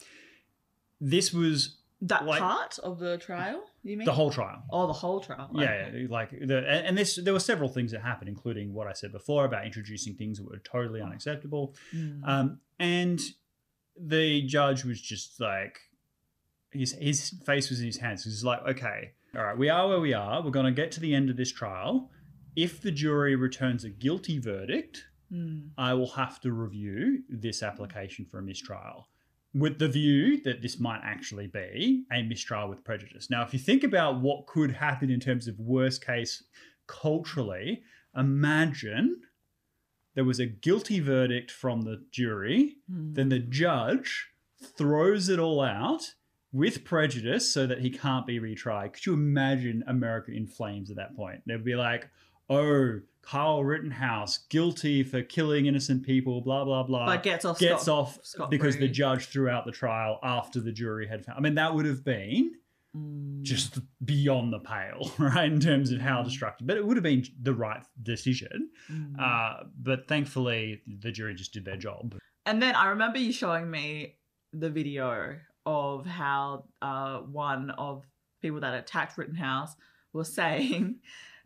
this 1.00 1.32
was 1.32 1.77
That 2.00 2.24
Like- 2.26 2.38
part 2.40 2.78
of 2.78 3.00
the 3.00 3.18
trial, 3.18 3.64
you 3.82 3.96
mean? 3.96 4.04
the 4.06 4.12
whole 4.12 4.30
trial. 4.30 4.62
Oh, 4.70 4.86
the 4.86 4.92
whole 4.92 5.20
trial. 5.20 5.50
Yeah, 5.52 5.62
Okay. 5.88 6.00
yeah, 6.02 6.06
like 6.08 6.30
the 6.30 6.58
and 6.58 6.86
and 6.86 6.98
this 6.98 7.16
there 7.16 7.32
were 7.32 7.40
several 7.40 7.68
things 7.68 7.90
that 7.90 8.02
happened, 8.02 8.28
including 8.28 8.72
what 8.72 8.86
I 8.86 8.92
said 8.92 9.10
before 9.10 9.44
about 9.44 9.66
introducing 9.66 10.14
things 10.14 10.38
that 10.38 10.44
were 10.48 10.58
totally 10.58 11.00
unacceptable. 11.00 11.74
Mm. 11.92 12.20
Um, 12.24 12.60
and 12.78 13.20
the 13.96 14.42
judge 14.42 14.84
was 14.84 15.00
just 15.00 15.40
like, 15.40 15.80
his 16.70 16.92
his 16.92 17.30
face 17.44 17.68
was 17.68 17.80
in 17.80 17.86
his 17.86 17.96
hands. 17.98 18.22
He's 18.22 18.44
like, 18.44 18.62
okay, 18.62 19.14
all 19.34 19.42
right, 19.42 19.58
we 19.58 19.68
are 19.68 19.88
where 19.88 20.00
we 20.00 20.12
are. 20.14 20.40
We're 20.42 20.52
going 20.52 20.66
to 20.66 20.72
get 20.82 20.92
to 20.92 21.00
the 21.00 21.14
end 21.16 21.30
of 21.30 21.36
this 21.36 21.50
trial. 21.50 22.10
If 22.54 22.80
the 22.80 22.92
jury 22.92 23.34
returns 23.34 23.82
a 23.84 23.90
guilty 23.90 24.38
verdict, 24.38 25.04
Mm. 25.32 25.72
I 25.76 25.92
will 25.92 26.12
have 26.12 26.40
to 26.40 26.50
review 26.52 27.22
this 27.28 27.62
application 27.62 28.24
for 28.24 28.38
a 28.38 28.42
mistrial 28.42 29.08
with 29.54 29.78
the 29.78 29.88
view 29.88 30.40
that 30.42 30.60
this 30.62 30.78
might 30.78 31.00
actually 31.02 31.46
be 31.46 32.04
a 32.12 32.22
mistrial 32.22 32.68
with 32.68 32.84
prejudice. 32.84 33.30
Now, 33.30 33.42
if 33.42 33.52
you 33.52 33.58
think 33.58 33.82
about 33.82 34.20
what 34.20 34.46
could 34.46 34.70
happen 34.72 35.10
in 35.10 35.20
terms 35.20 35.48
of 35.48 35.58
worst 35.58 36.04
case 36.04 36.44
culturally, 36.86 37.82
imagine 38.16 39.20
there 40.14 40.24
was 40.24 40.40
a 40.40 40.46
guilty 40.46 41.00
verdict 41.00 41.50
from 41.50 41.82
the 41.82 42.04
jury, 42.10 42.76
Mm. 42.90 43.14
then 43.14 43.28
the 43.28 43.38
judge 43.38 44.28
throws 44.60 45.28
it 45.28 45.38
all 45.38 45.60
out 45.60 46.14
with 46.52 46.84
prejudice 46.84 47.50
so 47.52 47.66
that 47.66 47.80
he 47.80 47.90
can't 47.90 48.26
be 48.26 48.40
retried. 48.40 48.94
Could 48.94 49.06
you 49.06 49.14
imagine 49.14 49.84
America 49.86 50.32
in 50.32 50.46
flames 50.46 50.90
at 50.90 50.96
that 50.96 51.14
point? 51.14 51.42
They'd 51.46 51.64
be 51.64 51.76
like, 51.76 52.08
oh, 52.48 53.00
Kyle 53.22 53.62
Rittenhouse 53.62 54.38
guilty 54.48 55.02
for 55.02 55.22
killing 55.22 55.66
innocent 55.66 56.04
people, 56.04 56.40
blah 56.40 56.64
blah 56.64 56.82
blah. 56.82 57.06
But 57.06 57.22
gets 57.22 57.44
off. 57.44 57.58
gets 57.58 57.82
scot- 57.82 57.94
off 57.98 58.18
scot-free. 58.22 58.56
because 58.56 58.76
the 58.78 58.88
judge 58.88 59.26
threw 59.26 59.48
out 59.48 59.66
the 59.66 59.72
trial 59.72 60.18
after 60.22 60.60
the 60.60 60.72
jury 60.72 61.06
had 61.06 61.24
found. 61.24 61.38
I 61.38 61.40
mean, 61.42 61.54
that 61.56 61.74
would 61.74 61.86
have 61.86 62.04
been 62.04 62.52
Mm. 62.96 63.42
just 63.42 63.78
beyond 64.02 64.50
the 64.50 64.60
pale, 64.60 65.12
right, 65.18 65.52
in 65.52 65.60
terms 65.60 65.92
of 65.92 66.00
how 66.00 66.22
Mm. 66.22 66.24
destructive. 66.24 66.66
But 66.66 66.78
it 66.78 66.86
would 66.86 66.96
have 66.96 67.04
been 67.04 67.22
the 67.42 67.52
right 67.52 67.82
decision. 68.02 68.70
Mm. 68.90 69.20
Uh, 69.20 69.64
but 69.78 70.08
thankfully, 70.08 70.80
the 70.86 71.12
jury 71.12 71.34
just 71.34 71.52
did 71.52 71.66
their 71.66 71.76
job. 71.76 72.16
And 72.46 72.62
then 72.62 72.74
I 72.74 72.88
remember 72.88 73.18
you 73.18 73.30
showing 73.30 73.70
me 73.70 74.16
the 74.54 74.70
video 74.70 75.36
of 75.66 76.06
how 76.06 76.64
uh, 76.80 77.18
one 77.18 77.68
of 77.72 78.06
people 78.40 78.60
that 78.60 78.72
attacked 78.72 79.18
Rittenhouse 79.18 79.76
was 80.14 80.32
saying 80.34 80.96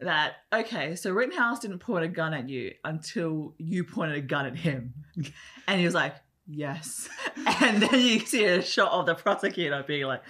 that 0.04 0.34
okay, 0.52 0.96
so 0.96 1.10
Rittenhouse 1.12 1.60
didn't 1.60 1.78
point 1.80 2.04
a 2.04 2.08
gun 2.08 2.34
at 2.34 2.48
you 2.48 2.72
until 2.84 3.54
you 3.58 3.84
pointed 3.84 4.16
a 4.18 4.20
gun 4.22 4.46
at 4.46 4.56
him, 4.56 4.94
and 5.68 5.78
he 5.78 5.84
was 5.84 5.94
like, 5.94 6.14
"Yes," 6.46 7.08
and 7.60 7.82
then 7.82 8.00
you 8.00 8.20
see 8.20 8.44
a 8.44 8.62
shot 8.62 8.92
of 8.92 9.06
the 9.06 9.14
prosecutor 9.14 9.84
being 9.86 10.04
like, 10.06 10.22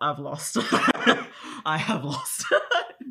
"I've 0.00 0.18
lost, 0.18 0.56
I 1.64 1.78
have 1.78 2.04
lost." 2.04 2.44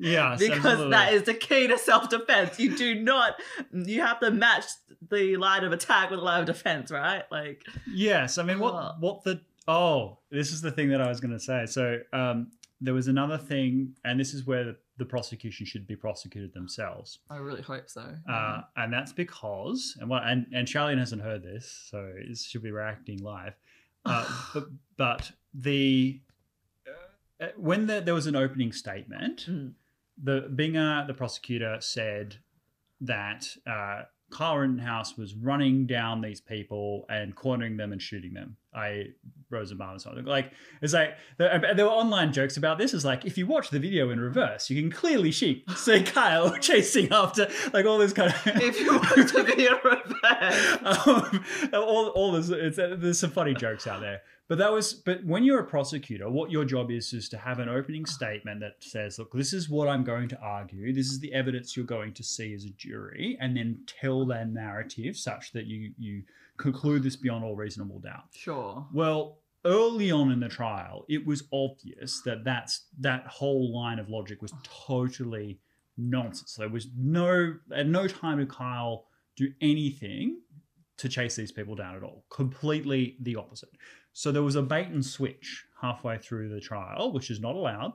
Yes, 0.04 0.39
because 0.39 0.58
absolutely. 0.65 0.91
that 0.91 1.13
is 1.13 1.24
the 1.24 1.34
key 1.36 1.67
to 1.67 1.78
self-defense. 1.78 2.60
You 2.60 2.76
do 2.76 2.95
not, 2.95 3.36
you 3.71 4.02
have 4.02 4.19
to 4.21 4.32
match 4.32 4.65
the 5.12 5.38
line 5.38 5.63
of 5.63 5.71
attack 5.74 6.10
with 6.10 6.19
the 6.19 6.26
line 6.26 6.39
of 6.39 6.47
defense, 6.47 6.89
right? 6.89 7.24
Like, 7.32 7.63
Yes, 7.88 8.39
I 8.39 8.43
mean 8.43 8.58
what 8.58 8.74
Oh. 8.74 8.91
what 9.00 9.24
the 9.24 9.41
oh 9.67 10.17
this 10.32 10.52
is 10.52 10.62
the 10.62 10.71
thing 10.71 10.89
that 10.89 11.02
I 11.02 11.08
was 11.08 11.19
going 11.19 11.34
to 11.34 11.39
say. 11.39 11.67
So 11.67 12.00
um, 12.13 12.47
there 12.80 12.95
was 12.95 13.08
another 13.08 13.38
thing, 13.38 13.95
and 14.04 14.19
this 14.19 14.34
is 14.34 14.47
where 14.47 14.63
the, 14.63 14.78
the 15.02 15.06
prosecution 15.06 15.66
should 15.66 15.88
be 15.88 15.96
prosecuted 15.96 16.54
themselves, 16.54 17.20
I 17.28 17.38
really 17.38 17.64
hope 17.64 17.90
so. 17.90 18.06
uh, 18.30 18.62
and 18.76 18.94
that's 18.94 19.12
because 19.12 19.98
and 20.00 20.08
what 20.12 20.22
and 20.30 20.46
and 20.54 20.68
Charlene 20.68 21.00
hasn't 21.00 21.24
heard 21.24 21.42
this, 21.42 21.66
so 21.90 21.98
it 22.16 22.38
should 22.38 22.62
be 22.62 22.72
reacting 22.72 23.18
live. 23.24 23.56
Uh, 24.06 24.26
but 24.54 24.66
but 24.98 25.32
the 25.54 26.22
uh, 27.42 27.48
when 27.58 27.88
the, 27.88 28.00
there 28.02 28.14
was 28.14 28.28
an 28.28 28.36
opening 28.36 28.72
statement, 28.72 29.48
Mm. 29.50 29.74
the 30.24 30.38
Binger, 30.60 31.08
the 31.08 31.16
prosecutor, 31.16 31.78
said 31.80 32.36
that 33.02 33.48
uh, 33.66 34.04
Kyle 34.32 34.58
Rittenhouse 34.58 35.17
was 35.17 35.36
running 35.36 35.86
down 35.86 36.22
these 36.22 36.41
people 36.41 37.06
and 37.10 37.36
cornering 37.36 37.78
them 37.78 37.91
and 37.91 38.02
shooting 38.02 38.34
them. 38.34 38.56
I 38.74 39.08
Rosa 39.50 39.76
Obama 39.76 40.00
something 40.00 40.24
like 40.24 40.54
it's 40.82 40.94
like 40.94 41.17
there, 41.38 41.74
there 41.76 41.86
were 41.86 41.91
online 41.91 42.32
jokes 42.32 42.56
about 42.56 42.78
this. 42.78 42.94
It's 42.94 43.04
like 43.04 43.26
if 43.26 43.38
you 43.38 43.46
watch 43.46 43.70
the 43.70 43.80
video 43.80 44.10
in 44.10 44.20
reverse, 44.20 44.70
you 44.70 44.82
can 44.82 44.89
clearly 44.89 45.32
see, 45.34 45.65
see 45.76 46.04
Kyle 46.04 46.56
chasing 46.62 47.12
after 47.12 47.50
like 47.74 47.86
all 47.86 47.98
this 47.98 48.13
kind 48.13 48.34
of. 48.34 48.41
if 48.46 48.80
you 48.80 48.94
want 48.94 49.30
to 49.30 49.44
be 49.44 49.65
a 49.65 49.76
reverse, 49.76 50.78
um, 51.06 51.46
all, 51.74 52.08
all 52.10 52.32
this, 52.32 52.50
it's, 52.50 52.78
there's 52.78 53.20
some 53.20 53.32
funny 53.32 53.54
jokes 53.54 53.88
out 53.88 54.00
there. 54.00 54.22
But 54.52 54.58
that 54.58 54.74
was, 54.74 54.92
but 54.92 55.24
when 55.24 55.46
you're 55.46 55.62
a 55.62 55.66
prosecutor, 55.66 56.30
what 56.30 56.52
your 56.52 56.66
job 56.66 56.92
is 56.92 57.14
is 57.14 57.30
to 57.30 57.38
have 57.38 57.60
an 57.60 57.70
opening 57.70 58.06
statement 58.06 58.60
that 58.60 58.84
says, 58.84 59.18
"Look, 59.18 59.32
this 59.32 59.54
is 59.54 59.70
what 59.70 59.88
I'm 59.88 60.04
going 60.04 60.28
to 60.28 60.38
argue. 60.42 60.92
This 60.92 61.08
is 61.08 61.22
the 61.22 61.32
evidence 61.34 61.78
you're 61.78 61.86
going 61.86 62.14
to 62.16 62.22
see 62.22 62.54
as 62.54 62.66
a 62.66 62.70
jury," 62.72 63.38
and 63.40 63.56
then 63.56 63.80
tell 63.88 64.26
their 64.26 64.44
narrative 64.44 65.16
such 65.16 65.54
that 65.54 65.68
you 65.68 65.94
you 65.98 66.24
conclude 66.58 67.02
this 67.02 67.16
beyond 67.16 67.46
all 67.46 67.56
reasonable 67.56 68.00
doubt. 68.00 68.26
sure. 68.34 68.86
Well, 68.92 69.38
early 69.64 70.12
on 70.12 70.34
in 70.34 70.42
the 70.42 70.50
trial, 70.50 71.06
it 71.08 71.26
was 71.26 71.44
obvious 71.54 72.22
that 72.24 72.44
that's 72.44 72.88
that 73.00 73.28
whole 73.28 73.74
line 73.74 74.00
of 74.00 74.10
logic 74.10 74.42
was 74.42 74.54
totally 74.64 75.62
nonsense. 75.96 76.56
There 76.56 76.68
was 76.68 76.90
no 76.98 77.56
at 77.74 77.88
no 77.88 78.06
time 78.06 78.40
did 78.40 78.50
Kyle 78.50 79.06
do 79.38 79.54
anything 79.62 80.42
to 81.02 81.10
chase 81.10 81.36
these 81.36 81.52
people 81.52 81.74
down 81.74 81.96
at 81.96 82.04
all. 82.04 82.26
Completely 82.30 83.18
the 83.22 83.36
opposite. 83.36 83.70
So 84.13 84.32
there 84.32 84.43
was 84.43 84.56
a 84.56 84.62
bait 84.62 84.88
and 84.88 85.06
switch 85.06 85.65
halfway 85.82 86.17
through 86.17 86.50
the 86.50 86.60
trial, 86.60 87.12
which 87.12 87.30
is 87.32 87.39
not 87.39 87.56
allowed, 87.56 87.93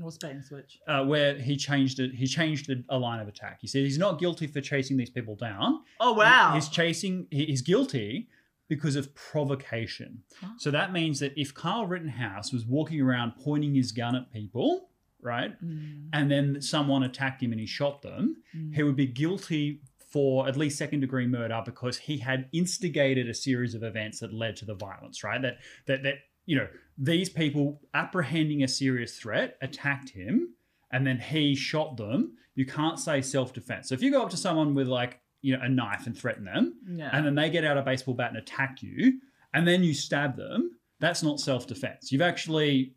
What's 0.00 0.18
bait 0.18 0.32
and 0.32 0.44
switch? 0.44 0.78
uh, 0.86 1.04
where 1.04 1.34
he 1.38 1.56
changed 1.56 1.98
it. 1.98 2.14
He 2.14 2.26
changed 2.26 2.70
a, 2.90 2.98
line 2.98 3.20
of 3.20 3.28
attack. 3.28 3.58
He 3.62 3.66
said 3.66 3.82
he's 3.84 3.96
not 3.98 4.18
guilty 4.18 4.46
for 4.46 4.60
chasing 4.60 4.96
these 4.98 5.08
people 5.10 5.34
down. 5.34 5.80
Oh 5.98 6.12
wow! 6.12 6.52
He's 6.54 6.68
chasing. 6.68 7.26
he- 7.30 7.46
He's 7.46 7.62
guilty 7.62 8.28
because 8.68 8.96
of 8.96 9.14
provocation. 9.14 10.22
Huh? 10.40 10.48
So 10.58 10.70
that 10.72 10.92
means 10.92 11.20
that 11.20 11.32
if 11.40 11.54
Carl 11.54 11.86
Rittenhouse 11.86 12.52
was 12.52 12.66
walking 12.66 13.00
around 13.00 13.32
pointing 13.42 13.74
his 13.74 13.92
gun 13.92 14.14
at 14.14 14.30
people, 14.30 14.90
right, 15.22 15.52
Mm, 15.64 16.08
and 16.12 16.30
then 16.30 16.60
someone 16.60 17.02
attacked 17.02 17.42
him 17.42 17.52
and 17.52 17.60
he 17.60 17.66
shot 17.66 18.02
them, 18.02 18.36
mm. 18.54 18.74
he 18.74 18.82
would 18.82 18.96
be 18.96 19.06
guilty 19.06 19.80
for 20.08 20.48
at 20.48 20.56
least 20.56 20.78
second 20.78 21.00
degree 21.00 21.26
murder 21.26 21.62
because 21.64 21.98
he 21.98 22.18
had 22.18 22.48
instigated 22.52 23.28
a 23.28 23.34
series 23.34 23.74
of 23.74 23.82
events 23.82 24.20
that 24.20 24.32
led 24.32 24.56
to 24.56 24.64
the 24.64 24.74
violence, 24.74 25.22
right? 25.22 25.40
That 25.40 25.58
that 25.86 26.02
that 26.02 26.14
you 26.46 26.56
know 26.56 26.68
these 26.96 27.28
people 27.28 27.80
apprehending 27.94 28.62
a 28.62 28.68
serious 28.68 29.16
threat 29.16 29.56
attacked 29.60 30.10
him 30.10 30.54
and 30.90 31.06
then 31.06 31.18
he 31.18 31.54
shot 31.54 31.96
them. 31.96 32.36
You 32.54 32.66
can't 32.66 32.98
say 32.98 33.20
self 33.20 33.52
defense. 33.52 33.88
So 33.88 33.94
if 33.94 34.02
you 34.02 34.10
go 34.10 34.22
up 34.22 34.30
to 34.30 34.36
someone 34.36 34.74
with 34.74 34.88
like 34.88 35.20
you 35.42 35.56
know 35.56 35.62
a 35.62 35.68
knife 35.68 36.06
and 36.06 36.16
threaten 36.16 36.44
them, 36.44 36.78
yeah. 36.88 37.10
and 37.12 37.24
then 37.24 37.34
they 37.34 37.50
get 37.50 37.64
out 37.64 37.76
a 37.76 37.82
baseball 37.82 38.14
bat 38.14 38.30
and 38.30 38.38
attack 38.38 38.82
you, 38.82 39.20
and 39.52 39.68
then 39.68 39.84
you 39.84 39.94
stab 39.94 40.36
them, 40.36 40.78
that's 41.00 41.22
not 41.22 41.38
self 41.40 41.66
defense. 41.66 42.10
You've 42.10 42.22
actually 42.22 42.94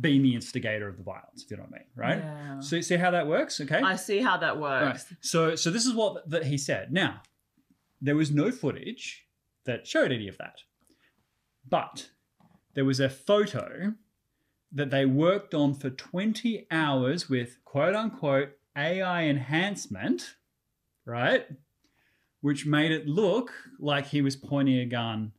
been 0.00 0.22
the 0.22 0.34
instigator 0.34 0.88
of 0.88 0.96
the 0.96 1.02
violence, 1.02 1.44
if 1.44 1.50
you 1.50 1.56
know 1.56 1.64
what 1.64 1.74
I 1.74 1.78
mean, 1.78 1.86
right? 1.94 2.18
Yeah. 2.18 2.60
So 2.60 2.80
see 2.80 2.96
how 2.96 3.10
that 3.10 3.26
works, 3.26 3.60
okay? 3.60 3.80
I 3.80 3.96
see 3.96 4.20
how 4.20 4.36
that 4.38 4.58
works. 4.58 5.06
Right. 5.10 5.18
So 5.20 5.54
so 5.56 5.70
this 5.70 5.86
is 5.86 5.94
what 5.94 6.28
that 6.30 6.44
he 6.46 6.56
said. 6.58 6.92
Now, 6.92 7.22
there 8.00 8.16
was 8.16 8.30
no 8.30 8.50
footage 8.50 9.26
that 9.64 9.86
showed 9.86 10.12
any 10.12 10.28
of 10.28 10.38
that. 10.38 10.60
But 11.68 12.10
there 12.74 12.84
was 12.84 13.00
a 13.00 13.08
photo 13.08 13.94
that 14.72 14.90
they 14.90 15.04
worked 15.04 15.54
on 15.54 15.74
for 15.74 15.90
20 15.90 16.66
hours 16.70 17.28
with 17.28 17.58
quote 17.64 17.94
unquote 17.94 18.50
AI 18.76 19.24
enhancement, 19.24 20.36
right? 21.04 21.46
Which 22.40 22.66
made 22.66 22.90
it 22.90 23.06
look 23.06 23.52
like 23.78 24.06
he 24.06 24.22
was 24.22 24.34
pointing 24.34 24.78
a 24.78 24.86
gun 24.86 25.32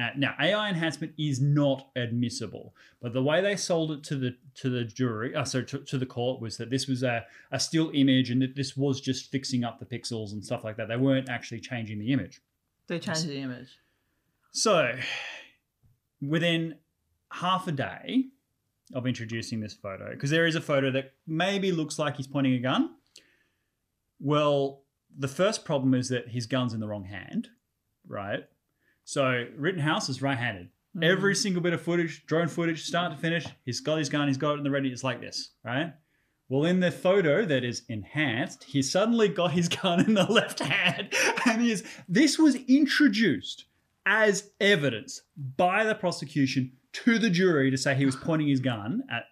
at 0.00 0.18
now 0.18 0.34
AI 0.40 0.68
enhancement 0.68 1.12
is 1.18 1.40
not 1.40 1.90
admissible, 1.94 2.74
but 3.02 3.12
the 3.12 3.22
way 3.22 3.40
they 3.40 3.54
sold 3.54 3.92
it 3.92 4.02
to 4.04 4.16
the 4.16 4.36
to 4.54 4.70
the 4.70 4.84
jury, 4.84 5.34
uh, 5.34 5.44
so 5.44 5.62
to, 5.62 5.78
to 5.80 5.98
the 5.98 6.06
court 6.06 6.40
was 6.40 6.56
that 6.56 6.70
this 6.70 6.86
was 6.86 7.02
a, 7.02 7.24
a 7.52 7.60
still 7.60 7.90
image 7.92 8.30
and 8.30 8.40
that 8.40 8.56
this 8.56 8.76
was 8.76 9.00
just 9.00 9.30
fixing 9.30 9.62
up 9.62 9.78
the 9.78 9.84
pixels 9.84 10.32
and 10.32 10.44
stuff 10.44 10.64
like 10.64 10.76
that. 10.76 10.88
They 10.88 10.96
weren't 10.96 11.28
actually 11.28 11.60
changing 11.60 11.98
the 11.98 12.12
image. 12.12 12.40
They 12.86 12.98
changed 12.98 13.28
the 13.28 13.38
image. 13.38 13.78
So, 14.52 14.96
within 16.20 16.76
half 17.30 17.68
a 17.68 17.72
day 17.72 18.24
of 18.94 19.06
introducing 19.06 19.60
this 19.60 19.74
photo, 19.74 20.10
because 20.10 20.30
there 20.30 20.46
is 20.46 20.56
a 20.56 20.60
photo 20.60 20.90
that 20.92 21.12
maybe 21.26 21.72
looks 21.72 21.98
like 21.98 22.16
he's 22.16 22.26
pointing 22.26 22.54
a 22.54 22.58
gun. 22.58 22.96
Well, 24.18 24.82
the 25.16 25.28
first 25.28 25.64
problem 25.64 25.94
is 25.94 26.08
that 26.08 26.28
his 26.28 26.46
gun's 26.46 26.72
in 26.72 26.80
the 26.80 26.88
wrong 26.88 27.04
hand, 27.04 27.48
right? 28.06 28.44
So, 29.10 29.44
Rittenhouse 29.56 30.08
is 30.08 30.22
right 30.22 30.38
handed. 30.38 30.68
Mm. 30.96 31.04
Every 31.04 31.34
single 31.34 31.60
bit 31.60 31.72
of 31.72 31.82
footage, 31.82 32.24
drone 32.26 32.46
footage, 32.46 32.84
start 32.84 33.10
to 33.10 33.18
finish, 33.18 33.44
he's 33.64 33.80
got 33.80 33.98
his 33.98 34.08
gun, 34.08 34.28
he's 34.28 34.36
got 34.36 34.52
it 34.52 34.58
in 34.58 34.62
the 34.62 34.70
ready. 34.70 34.88
It's 34.90 35.02
like 35.02 35.20
this, 35.20 35.50
right? 35.64 35.94
Well, 36.48 36.64
in 36.64 36.78
the 36.78 36.92
photo 36.92 37.44
that 37.44 37.64
is 37.64 37.82
enhanced, 37.88 38.62
he 38.62 38.82
suddenly 38.82 39.26
got 39.26 39.50
his 39.50 39.68
gun 39.68 39.98
in 39.98 40.14
the 40.14 40.22
left 40.30 40.60
hand, 40.60 41.12
and 41.44 41.60
he 41.60 41.72
is. 41.72 41.82
This 42.08 42.38
was 42.38 42.54
introduced 42.54 43.64
as 44.06 44.52
evidence 44.60 45.22
by 45.56 45.82
the 45.82 45.96
prosecution 45.96 46.70
to 46.92 47.18
the 47.18 47.30
jury 47.30 47.68
to 47.72 47.76
say 47.76 47.96
he 47.96 48.06
was 48.06 48.14
pointing 48.14 48.46
his 48.46 48.60
gun 48.60 49.02
at, 49.10 49.24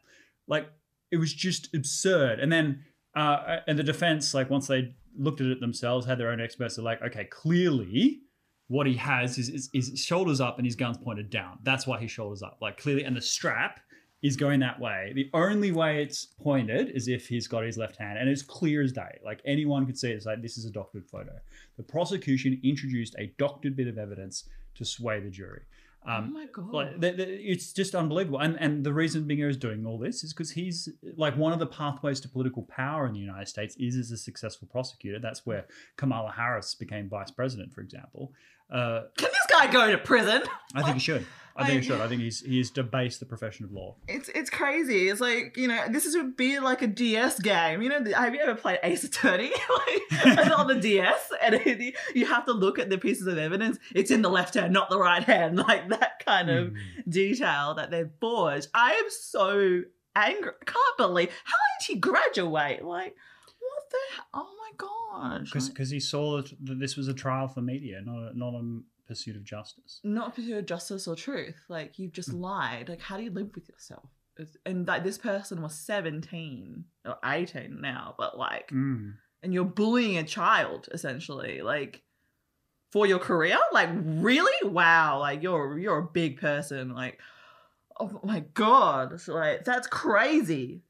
like, 0.48 0.68
it 1.12 1.18
was 1.18 1.32
just 1.32 1.72
absurd. 1.72 2.40
And 2.40 2.50
then, 2.50 2.82
uh, 3.14 3.58
and 3.68 3.78
the 3.78 3.84
defense, 3.84 4.34
like, 4.34 4.50
once 4.50 4.66
they 4.66 4.96
looked 5.16 5.40
at 5.40 5.46
it 5.46 5.60
themselves, 5.60 6.04
had 6.04 6.18
their 6.18 6.32
own 6.32 6.40
experts, 6.40 6.74
they're 6.74 6.84
like, 6.84 7.00
okay, 7.00 7.26
clearly 7.26 8.22
what 8.68 8.86
he 8.86 8.94
has 8.94 9.38
is, 9.38 9.48
is, 9.48 9.70
is 9.72 9.98
shoulders 10.02 10.40
up 10.40 10.58
and 10.58 10.66
his 10.66 10.76
gun's 10.76 10.98
pointed 10.98 11.30
down. 11.30 11.58
That's 11.62 11.86
why 11.86 11.98
his 11.98 12.10
shoulders 12.10 12.42
up, 12.42 12.58
like 12.60 12.76
clearly, 12.78 13.04
and 13.04 13.16
the 13.16 13.22
strap 13.22 13.80
is 14.20 14.36
going 14.36 14.60
that 14.60 14.78
way. 14.80 15.12
The 15.14 15.30
only 15.32 15.70
way 15.72 16.02
it's 16.02 16.26
pointed 16.42 16.90
is 16.90 17.06
if 17.08 17.28
he's 17.28 17.46
got 17.46 17.62
his 17.64 17.78
left 17.78 17.96
hand, 17.96 18.18
and 18.18 18.28
it's 18.28 18.42
clear 18.42 18.82
as 18.82 18.92
day. 18.92 19.18
Like 19.24 19.40
anyone 19.46 19.86
could 19.86 19.96
see 19.98 20.10
it. 20.10 20.16
It's 20.16 20.26
like 20.26 20.42
this 20.42 20.58
is 20.58 20.64
a 20.64 20.70
doctored 20.70 21.06
photo. 21.06 21.32
The 21.76 21.82
prosecution 21.84 22.60
introduced 22.62 23.14
a 23.18 23.32
doctored 23.38 23.76
bit 23.76 23.86
of 23.86 23.96
evidence 23.96 24.44
to 24.74 24.84
sway 24.84 25.20
the 25.20 25.30
jury. 25.30 25.62
oh 26.06 26.12
Um, 26.12 26.32
my 26.34 26.46
god! 26.52 26.72
like 26.72 27.00
th- 27.00 27.16
th- 27.16 27.40
it's 27.42 27.72
just 27.72 27.94
unbelievable, 27.94 28.40
and 28.40 28.56
and 28.60 28.84
the 28.84 28.92
reason 28.92 29.24
Binger 29.24 29.48
is 29.48 29.56
doing 29.56 29.86
all 29.86 29.98
this 29.98 30.24
is 30.24 30.32
because 30.32 30.50
he's 30.50 30.88
like 31.16 31.36
one 31.36 31.52
of 31.52 31.60
the 31.60 31.66
pathways 31.66 32.20
to 32.22 32.28
political 32.28 32.64
power 32.64 33.06
in 33.06 33.12
the 33.12 33.20
United 33.20 33.46
States 33.46 33.76
is 33.78 33.96
as 33.96 34.10
a 34.10 34.16
successful 34.18 34.66
prosecutor. 34.70 35.18
That's 35.20 35.46
where 35.46 35.66
Kamala 35.96 36.32
Harris 36.32 36.74
became 36.74 37.08
vice 37.08 37.30
president, 37.30 37.72
for 37.72 37.80
example. 37.82 38.32
Uh, 38.70 39.02
Can 39.16 39.30
this 39.30 39.46
guy 39.50 39.70
go 39.72 39.90
to 39.90 39.98
prison? 39.98 40.42
I 40.74 40.82
think 40.82 40.94
he 40.94 41.00
should. 41.00 41.26
I 41.56 41.66
think 41.66 41.82
he 41.82 41.88
should. 41.88 42.00
I 42.00 42.06
think 42.06 42.20
he's 42.22 42.40
he's 42.40 42.70
debased 42.70 43.18
the 43.18 43.26
profession 43.26 43.64
of 43.64 43.72
law. 43.72 43.96
It's 44.06 44.28
it's 44.28 44.48
crazy. 44.48 45.08
It's 45.08 45.20
like 45.20 45.56
you 45.56 45.66
know 45.66 45.86
this 45.90 46.06
is 46.06 46.14
would 46.14 46.36
be 46.36 46.60
like 46.60 46.82
a 46.82 46.86
DS 46.86 47.40
game. 47.40 47.82
You 47.82 47.88
know, 47.88 48.04
have 48.14 48.32
you 48.32 48.40
ever 48.40 48.54
played 48.54 48.78
Ace 48.84 49.02
Attorney 49.02 49.50
like 50.24 50.56
on 50.56 50.68
the 50.68 50.74
DS? 50.80 51.32
And 51.42 51.56
it, 51.56 51.96
you 52.14 52.26
have 52.26 52.44
to 52.44 52.52
look 52.52 52.78
at 52.78 52.90
the 52.90 52.98
pieces 52.98 53.26
of 53.26 53.38
evidence. 53.38 53.78
It's 53.92 54.12
in 54.12 54.22
the 54.22 54.28
left 54.30 54.54
hand, 54.54 54.72
not 54.72 54.88
the 54.88 54.98
right 55.00 55.24
hand. 55.24 55.56
Like 55.68 55.88
that 55.88 56.24
kind 56.24 56.48
of 56.48 56.68
Mm. 56.68 56.76
detail 57.08 57.74
that 57.74 57.90
they've 57.90 58.10
forged. 58.20 58.68
I 58.72 58.92
am 58.92 59.06
so 59.10 59.82
angry. 60.14 60.52
I 60.60 60.64
can't 60.64 60.96
believe 60.96 61.30
how 61.42 61.56
did 61.80 61.92
he 61.92 61.98
graduate? 61.98 62.84
Like 62.84 63.16
the? 63.90 64.22
Oh 64.34 64.50
my 64.58 64.70
gosh! 64.76 65.50
because 65.68 65.90
he 65.90 66.00
saw 66.00 66.42
that 66.42 66.78
this 66.78 66.96
was 66.96 67.08
a 67.08 67.14
trial 67.14 67.48
for 67.48 67.60
media, 67.60 68.00
not 68.04 68.30
a, 68.32 68.38
not 68.38 68.54
a 68.54 68.80
pursuit 69.06 69.36
of 69.36 69.44
justice. 69.44 70.00
not 70.04 70.28
a 70.28 70.30
pursuit 70.32 70.58
of 70.58 70.66
justice 70.66 71.08
or 71.08 71.16
truth. 71.16 71.56
Like 71.68 71.98
you've 71.98 72.12
just 72.12 72.30
Mm. 72.30 72.40
lied. 72.40 72.88
Like 72.88 73.00
how 73.00 73.16
do 73.16 73.22
you 73.22 73.30
live 73.30 73.50
with 73.54 73.68
yourself? 73.68 74.10
And 74.64 74.86
like 74.86 75.02
this 75.02 75.18
person 75.18 75.62
was 75.62 75.74
seventeen 75.74 76.84
or 77.04 77.16
eighteen 77.24 77.80
now, 77.80 78.14
but 78.18 78.38
like, 78.38 78.70
Mm. 78.70 79.14
and 79.42 79.52
you're 79.54 79.64
bullying 79.64 80.16
a 80.18 80.24
child 80.24 80.88
essentially, 80.92 81.60
like 81.62 82.02
for 82.92 83.06
your 83.06 83.18
career. 83.18 83.58
Like 83.72 83.88
really? 83.92 84.68
Wow! 84.70 85.18
Like 85.20 85.42
you're 85.42 85.78
you're 85.78 85.98
a 85.98 86.06
big 86.06 86.40
person. 86.40 86.94
Like 86.94 87.18
oh 87.98 88.20
my 88.22 88.40
god! 88.54 89.12
It's 89.14 89.26
like 89.26 89.64
that's 89.64 89.88
crazy. 89.88 90.82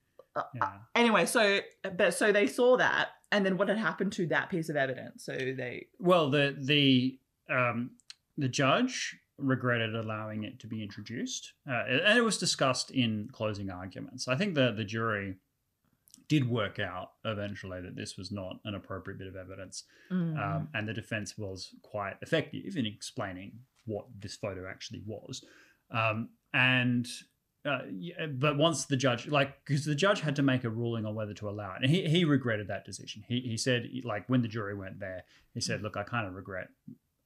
Yeah. 0.54 0.70
Anyway, 0.94 1.26
so 1.26 1.60
but 1.96 2.14
so 2.14 2.32
they 2.32 2.46
saw 2.46 2.76
that, 2.76 3.08
and 3.32 3.44
then 3.44 3.56
what 3.56 3.68
had 3.68 3.78
happened 3.78 4.12
to 4.14 4.26
that 4.28 4.50
piece 4.50 4.68
of 4.68 4.76
evidence? 4.76 5.24
So 5.24 5.32
they 5.32 5.86
Well, 5.98 6.30
the 6.30 6.56
the 6.58 7.18
um, 7.50 7.90
the 8.36 8.48
judge 8.48 9.16
regretted 9.38 9.94
allowing 9.94 10.44
it 10.44 10.58
to 10.60 10.66
be 10.66 10.82
introduced, 10.82 11.52
uh, 11.68 11.84
and 11.88 12.18
it 12.18 12.24
was 12.24 12.38
discussed 12.38 12.90
in 12.90 13.28
closing 13.32 13.70
arguments. 13.70 14.28
I 14.28 14.36
think 14.36 14.54
the 14.54 14.72
the 14.72 14.84
jury 14.84 15.36
did 16.28 16.48
work 16.48 16.78
out 16.78 17.12
eventually 17.24 17.80
that 17.80 17.96
this 17.96 18.18
was 18.18 18.30
not 18.30 18.60
an 18.64 18.74
appropriate 18.74 19.18
bit 19.18 19.28
of 19.28 19.36
evidence, 19.36 19.84
Mm. 20.10 20.38
um, 20.38 20.68
and 20.74 20.86
the 20.86 20.92
defense 20.92 21.38
was 21.38 21.74
quite 21.82 22.16
effective 22.20 22.76
in 22.76 22.84
explaining 22.86 23.60
what 23.86 24.06
this 24.20 24.36
photo 24.36 24.68
actually 24.68 25.02
was. 25.06 25.42
Um, 25.90 26.28
and 26.52 27.06
uh, 27.64 27.80
but 28.34 28.56
once 28.56 28.84
the 28.86 28.96
judge, 28.96 29.26
like, 29.26 29.64
because 29.64 29.84
the 29.84 29.94
judge 29.94 30.20
had 30.20 30.36
to 30.36 30.42
make 30.42 30.64
a 30.64 30.70
ruling 30.70 31.04
on 31.04 31.14
whether 31.14 31.34
to 31.34 31.48
allow 31.48 31.72
it, 31.72 31.82
and 31.82 31.90
he, 31.90 32.08
he 32.08 32.24
regretted 32.24 32.68
that 32.68 32.84
decision. 32.84 33.24
He, 33.26 33.40
he 33.40 33.56
said, 33.56 33.88
like, 34.04 34.28
when 34.28 34.42
the 34.42 34.48
jury 34.48 34.74
went 34.74 35.00
there, 35.00 35.24
he 35.54 35.60
said, 35.60 35.82
"Look, 35.82 35.96
I 35.96 36.02
kind 36.02 36.26
of 36.26 36.34
regret 36.34 36.68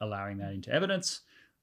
allowing 0.01 0.39
that 0.39 0.53
into 0.53 0.71
evidence." 0.71 1.21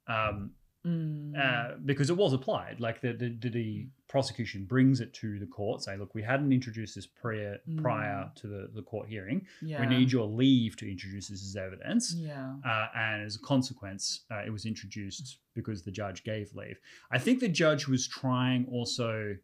Um, 0.07 0.51
Mm. 0.87 1.37
uh, 1.37 1.75
because 1.83 2.09
it 2.09 2.15
was 2.15 2.31
applied. 2.31 2.79
Like 2.79 3.01
the, 3.01 3.11
the 3.11 3.49
the 3.49 3.87
prosecution 4.07 4.63
brings 4.63 5.01
it 5.01 5.13
to 5.15 5.37
the 5.37 5.45
court, 5.45 5.83
say, 5.83 5.97
"Look, 5.97 6.15
we 6.15 6.23
hadn't 6.23 6.53
introduced 6.53 6.95
this 6.95 7.05
prior 7.05 7.57
prior 7.81 8.31
to 8.35 8.47
the, 8.47 8.69
the 8.73 8.81
court 8.81 9.09
hearing. 9.09 9.45
yeah. 9.61 9.81
We 9.81 9.87
need 9.87 10.09
your 10.09 10.25
leave 10.25 10.77
to 10.77 10.89
introduce 10.89 11.27
this 11.27 11.43
as 11.43 11.57
evidence." 11.57 12.13
Yeah. 12.15 12.53
Uh, 12.65 12.87
and 12.95 13.25
as 13.25 13.35
a 13.35 13.39
consequence, 13.39 14.21
uh, 14.31 14.43
it 14.45 14.51
was 14.51 14.65
introduced 14.65 15.39
because 15.53 15.83
the 15.83 15.91
judge 15.91 16.23
gave 16.23 16.55
leave. 16.55 16.79
I 17.11 17.19
think 17.19 17.41
the 17.41 17.49
judge 17.49 17.87
was 17.89 18.07
trying 18.07 18.65
also 18.71 19.35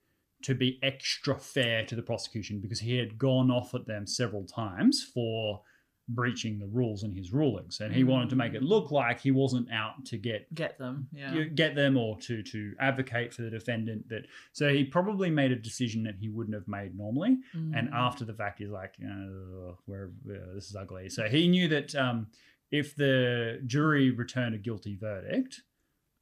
to 0.43 0.55
be 0.55 0.79
extra 0.83 1.35
fair 1.35 1.85
to 1.85 1.95
the 1.95 2.01
prosecution 2.01 2.61
because 2.61 2.79
he 2.79 2.97
had 2.97 3.17
gone 3.17 3.51
off 3.51 3.73
at 3.73 3.87
them 3.87 4.07
several 4.07 4.45
times 4.45 5.03
for 5.03 5.61
breaching 6.07 6.59
the 6.59 6.67
rules 6.67 7.03
in 7.03 7.11
his 7.11 7.33
rulings, 7.33 7.79
and 7.81 7.91
he 7.93 8.03
wanted 8.03 8.29
to 8.29 8.35
make 8.35 8.53
it 8.53 8.61
look 8.61 8.91
like 8.91 9.19
he 9.19 9.31
wasn't 9.31 9.67
out 9.71 10.05
to 10.05 10.17
get 10.17 10.53
Get 10.53 10.77
them. 10.77 11.07
Yeah. 11.11 11.43
get 11.45 11.73
them 11.75 11.97
or 11.97 12.17
to 12.21 12.43
to 12.43 12.75
advocate 12.79 13.33
for 13.33 13.41
the 13.41 13.49
defendant. 13.49 14.07
That 14.09 14.27
so 14.53 14.69
he 14.69 14.83
probably 14.83 15.29
made 15.31 15.51
a 15.51 15.55
decision 15.55 16.03
that 16.03 16.15
he 16.19 16.29
wouldn't 16.29 16.53
have 16.53 16.67
made 16.67 16.95
normally 16.95 17.37
and 17.53 17.89
Mm. 17.89 17.93
after 17.93 18.23
the 18.23 18.33
fact 18.33 18.59
he's 18.59 18.69
like 18.69 18.95
"Ugh, 19.03 19.77
where 19.85 20.11
uh, 20.29 20.53
this 20.53 20.69
is 20.69 20.75
ugly 20.75 21.09
so 21.09 21.27
he 21.27 21.47
knew 21.47 21.67
that 21.69 21.95
um, 21.95 22.27
if 22.71 22.95
the 22.95 23.61
jury 23.65 24.11
returned 24.11 24.53
a 24.53 24.59
guilty 24.59 24.95
verdict 24.95 25.61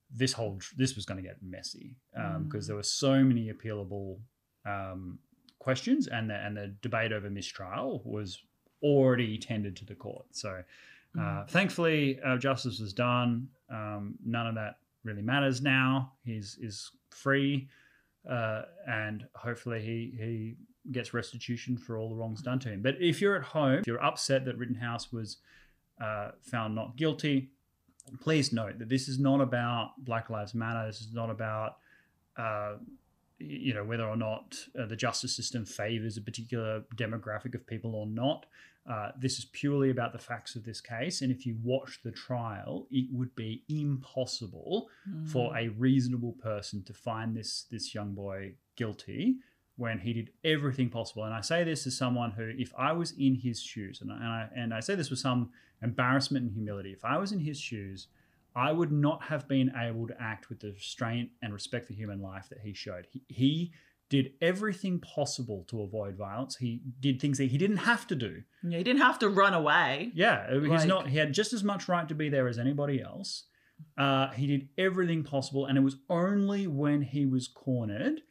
this 0.09 0.31
whole 0.34 0.59
this 0.77 0.95
was 0.95 1.05
going 1.05 1.21
to 1.21 1.27
get 1.27 1.41
messy 1.41 1.97
because 2.43 2.63
Mm. 2.65 2.67
there 2.67 2.75
were 2.77 2.84
so 2.84 3.23
many 3.23 3.51
appealable 3.51 4.19
um, 4.65 5.19
questions 5.59 6.07
and 6.07 6.29
the 6.29 6.36
and 6.36 6.55
the 6.55 6.67
debate 6.81 7.11
over 7.11 7.29
mistrial 7.29 8.01
was 8.05 8.39
already 8.84 9.38
tendered 9.38 9.75
to 9.75 9.86
the 9.86 9.95
court 9.95 10.25
so 10.31 10.49
uh, 10.49 10.63
Mm. 11.15 11.49
thankfully 11.49 12.19
uh, 12.25 12.38
justice 12.38 12.79
was 12.79 12.91
done 12.93 13.47
um, 13.69 14.15
none 14.25 14.47
of 14.47 14.55
that 14.55 14.77
really 15.03 15.21
matters 15.21 15.61
now 15.61 16.11
he's 16.25 16.57
is 16.61 16.91
free 17.11 17.67
uh, 18.29 18.63
and 18.88 19.25
hopefully 19.36 19.79
he 19.81 20.17
he 20.17 20.55
gets 20.91 21.13
restitution 21.13 21.77
for 21.77 21.97
all 21.97 22.09
the 22.09 22.15
wrongs 22.15 22.41
done 22.41 22.59
to 22.59 22.69
him. 22.69 22.81
But 22.81 22.95
if 22.99 23.21
you're 23.21 23.38
at 23.38 23.43
home, 23.43 23.79
if 23.79 23.88
you're 23.88 24.03
upset 24.03 24.43
that 24.45 24.57
Rittenhouse 24.57 25.13
was 25.13 25.38
uh, 26.01 26.31
found 26.41 26.75
not 26.75 26.97
guilty, 26.97 27.51
please 28.19 28.51
note 28.51 28.79
that 28.79 28.89
this 28.89 29.07
is 29.07 29.17
not 29.19 29.39
about 29.39 29.91
Black 29.99 30.29
Lives 30.29 30.53
Matter. 30.53 30.86
This 30.88 30.99
is 31.01 31.13
not 31.13 31.29
about 31.29 31.77
uh, 32.38 32.73
you 33.39 33.73
know 33.73 33.84
whether 33.84 34.05
or 34.05 34.17
not 34.17 34.57
uh, 34.77 34.86
the 34.86 34.95
justice 34.95 35.36
system 35.36 35.65
favors 35.65 36.17
a 36.17 36.21
particular 36.21 36.84
demographic 36.95 37.55
of 37.55 37.65
people 37.67 37.95
or 37.95 38.05
not. 38.05 38.45
Uh, 38.86 39.11
this 39.17 39.38
is 39.39 39.45
purely 39.45 39.89
about 39.89 40.11
the 40.11 40.19
facts 40.19 40.55
of 40.57 40.65
this 40.65 40.81
case, 40.81 41.21
and 41.21 41.31
if 41.31 41.45
you 41.45 41.55
watch 41.63 42.01
the 42.03 42.11
trial, 42.11 42.86
it 42.91 43.07
would 43.13 43.34
be 43.36 43.63
impossible 43.69 44.89
for 45.25 45.53
Mm. 45.53 45.57
a 45.65 45.69
reasonable 45.69 46.34
person 46.34 46.84
to 46.84 46.93
find 46.93 47.36
this 47.36 47.63
this 47.71 47.95
young 47.95 48.13
boy 48.13 48.55
guilty 48.75 49.38
when 49.77 49.99
he 49.99 50.13
did 50.13 50.29
everything 50.43 50.89
possible. 50.89 51.23
And 51.23 51.34
I 51.34 51.41
say 51.41 51.63
this 51.63 51.88
as 51.88 51.97
someone 51.97 52.31
who, 52.31 52.53
if 52.57 52.73
I 52.77 52.91
was 52.91 53.11
in 53.17 53.36
his 53.36 53.61
shoes, 53.61 54.01
and 54.01 54.11
I, 54.11 54.15
and 54.15 54.25
I, 54.27 54.49
and 54.55 54.73
I 54.73 54.81
say 54.81 54.95
this 54.95 55.09
with 55.09 55.19
some 55.19 55.51
embarrassment 55.81 56.43
and 56.45 56.53
humility, 56.53 56.91
if 56.91 57.03
I 57.03 57.17
was 57.17 57.31
in 57.31 57.39
his 57.39 57.59
shoes, 57.59 58.07
I 58.55 58.71
would 58.71 58.91
not 58.91 59.23
have 59.23 59.47
been 59.47 59.71
able 59.75 60.07
to 60.07 60.21
act 60.21 60.49
with 60.49 60.59
the 60.59 60.71
restraint 60.73 61.31
and 61.41 61.51
respect 61.53 61.88
for 61.88 61.93
human 61.93 62.21
life 62.21 62.49
that 62.49 62.59
he 62.59 62.73
showed. 62.73 63.07
He, 63.09 63.21
he 63.29 63.71
did 64.18 64.34
everything 64.41 64.99
possible 64.99 65.59
to 65.72 65.82
avoid 65.82 66.16
violence. 66.16 66.55
He 66.57 66.82
did 66.99 67.16
things 67.20 67.38
that 67.39 67.49
he 67.53 67.57
didn't 67.57 67.78
have 67.91 68.05
to 68.11 68.16
do. 68.16 68.43
Yeah, 68.64 68.78
he 68.78 68.84
didn't 68.84 69.01
have 69.01 69.18
to 69.20 69.30
run 69.30 69.53
away. 69.53 70.11
Yeah, 70.14 70.38
he's 70.53 70.70
Like- 70.70 70.88
not. 70.88 71.07
He 71.09 71.18
had 71.18 71.34
just 71.34 71.51
as 71.53 71.64
much 71.64 71.88
right 71.93 72.07
to 72.07 72.16
be 72.24 72.30
there 72.30 72.47
as 72.47 72.57
anybody 72.59 73.01
else. 73.01 73.47
Uh, 73.97 74.28
he 74.32 74.45
did 74.47 74.70
everything 74.78 75.24
possible, 75.24 75.66
and 75.66 75.78
it 75.80 75.82
was 75.82 75.97
only 76.09 76.68
when 76.68 77.01
he 77.01 77.26
was 77.26 77.47
cornered, 77.47 78.22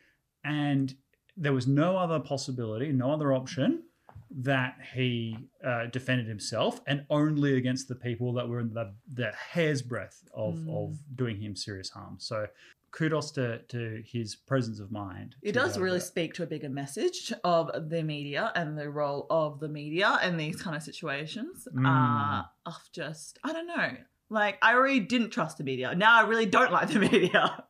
and 0.45 0.95
there 1.37 1.53
was 1.53 1.66
no 1.66 1.97
other 1.97 2.20
possibility, 2.20 2.93
no 2.93 3.11
other 3.12 3.33
option, 3.33 3.83
that 4.30 4.76
he 4.95 5.37
uh, 5.64 5.87
defended 5.87 6.26
himself, 6.26 6.80
and 6.87 7.05
only 7.11 7.57
against 7.57 7.89
the 7.89 7.95
people 7.97 8.33
that 8.35 8.49
were 8.49 8.61
in 8.61 8.72
the, 8.72 8.95
the 9.12 9.30
hair's 9.33 9.83
breadth 9.83 10.18
of, 10.35 10.55
Mm. 10.55 10.68
of 10.85 10.89
doing 11.22 11.37
him 11.41 11.55
serious 11.57 11.91
harm. 11.91 12.16
So, 12.18 12.47
kudos 12.93 13.30
to 13.32 13.59
to 13.68 14.03
his 14.07 14.36
presence 14.36 14.78
of 14.78 14.93
mind. 14.93 15.34
It 15.43 15.53
does 15.53 15.78
really 15.78 15.99
there. 15.99 16.07
speak 16.07 16.34
to 16.34 16.43
a 16.43 16.47
bigger 16.47 16.68
message 16.68 17.32
of 17.43 17.70
the 17.88 18.03
media 18.03 18.53
and 18.55 18.78
the 18.78 18.88
role 18.88 19.26
of 19.30 19.59
the 19.59 19.68
media 19.68 20.18
in 20.22 20.36
these 20.36 20.61
kind 20.61 20.76
of 20.76 20.82
situations. 20.82 21.66
Mm. 21.74 21.86
Uh, 21.86 22.45
of 22.66 22.88
just, 22.93 23.38
I 23.43 23.53
don't 23.53 23.66
know. 23.66 23.97
Like, 24.30 24.59
I 24.62 24.74
already 24.74 25.01
didn't 25.01 25.30
trust 25.30 25.59
the 25.59 25.64
media. 25.64 25.95
Now 25.95 26.20
I 26.20 26.26
really 26.26 26.47
don't 26.47 26.72
like 26.72 26.88
the 26.88 26.99
media. 27.11 27.64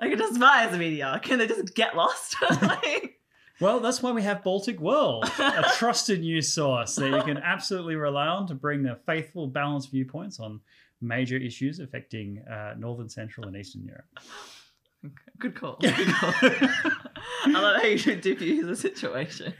I 0.00 0.08
can 0.08 0.18
despise 0.18 0.70
the 0.70 0.78
media. 0.78 1.20
Can 1.22 1.38
they 1.38 1.46
just 1.46 1.74
get 1.74 1.96
lost? 1.96 2.36
like, 2.62 3.20
Well, 3.60 3.80
that's 3.80 4.00
why 4.00 4.12
we 4.12 4.22
have 4.22 4.44
Baltic 4.44 4.80
World, 4.80 5.24
a 5.38 5.64
trusted 5.76 6.20
news 6.20 6.52
source 6.52 6.94
that 6.96 7.10
you 7.10 7.22
can 7.22 7.38
absolutely 7.38 7.96
rely 7.96 8.28
on 8.28 8.46
to 8.46 8.54
bring 8.54 8.84
the 8.84 8.96
faithful, 9.06 9.48
balanced 9.48 9.90
viewpoints 9.90 10.38
on 10.38 10.60
major 11.00 11.36
issues 11.36 11.78
affecting 11.78 12.42
uh, 12.50 12.74
Northern, 12.78 13.08
Central, 13.08 13.46
and 13.46 13.56
Eastern 13.56 13.84
Europe. 13.84 14.06
good 15.38 15.54
call. 15.54 15.76
Good 15.80 15.94
call. 15.94 16.32
I 16.42 17.50
love 17.52 17.80
how 17.80 17.86
you 17.86 17.98
should 17.98 18.20
diffuse 18.20 18.66
the 18.66 18.76
situation. 18.76 19.54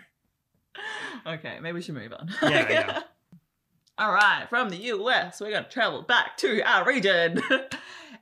Okay, 1.26 1.58
maybe 1.60 1.74
we 1.74 1.82
should 1.82 1.94
move 1.94 2.12
on. 2.12 2.28
Yeah, 2.42 2.70
yeah. 2.70 3.02
All 3.98 4.12
right, 4.12 4.46
from 4.48 4.70
the 4.70 4.76
US, 4.76 5.40
we're 5.40 5.50
going 5.50 5.64
to 5.64 5.70
travel 5.70 6.02
back 6.02 6.36
to 6.38 6.62
our 6.62 6.86
region. 6.86 7.42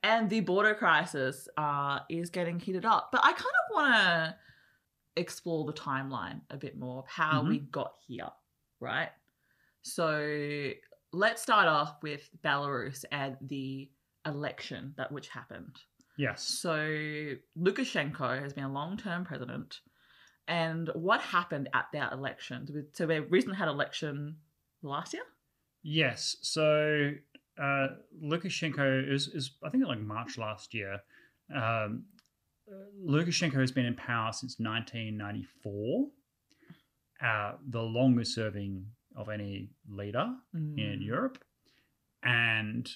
and 0.02 0.30
the 0.30 0.40
border 0.40 0.74
crisis 0.74 1.48
uh, 1.58 2.00
is 2.08 2.30
getting 2.30 2.58
heated 2.58 2.86
up. 2.86 3.10
But 3.12 3.22
I 3.22 3.32
kind 3.32 3.40
of 3.40 3.74
want 3.74 3.94
to 3.94 4.36
explore 5.16 5.66
the 5.66 5.74
timeline 5.74 6.40
a 6.50 6.56
bit 6.56 6.78
more 6.78 7.00
of 7.00 7.06
how 7.08 7.44
we 7.46 7.58
got 7.58 7.92
here, 8.06 8.28
right? 8.80 9.10
So 9.82 10.70
let's 11.16 11.40
start 11.40 11.66
off 11.66 11.96
with 12.02 12.28
Belarus 12.44 13.04
and 13.10 13.36
the 13.40 13.88
election 14.26 14.92
that 14.98 15.10
which 15.10 15.28
happened. 15.28 15.76
Yes. 16.18 16.42
So 16.42 16.76
Lukashenko 17.58 18.42
has 18.42 18.52
been 18.52 18.64
a 18.64 18.72
long-term 18.72 19.24
president, 19.24 19.80
and 20.46 20.90
what 20.94 21.20
happened 21.20 21.68
at 21.74 21.86
that 21.94 22.12
election? 22.12 22.86
So 22.92 23.06
we 23.06 23.18
recently 23.20 23.56
had 23.56 23.68
election 23.68 24.36
last 24.82 25.14
year. 25.14 25.22
Yes. 25.82 26.36
So 26.42 27.12
uh, 27.60 27.86
Lukashenko 28.22 29.10
is, 29.10 29.28
is, 29.28 29.52
I 29.64 29.70
think, 29.70 29.86
like 29.86 30.00
March 30.00 30.36
last 30.36 30.74
year. 30.74 31.00
Um, 31.54 32.04
Lukashenko 33.02 33.54
has 33.60 33.72
been 33.72 33.86
in 33.86 33.94
power 33.94 34.32
since 34.32 34.56
1994, 34.58 36.06
uh, 37.24 37.52
the 37.68 37.80
longest 37.80 38.34
serving 38.34 38.86
of 39.16 39.28
any 39.28 39.70
leader 39.88 40.34
in 40.54 40.76
Mm. 40.76 41.04
Europe. 41.04 41.42
And 42.22 42.88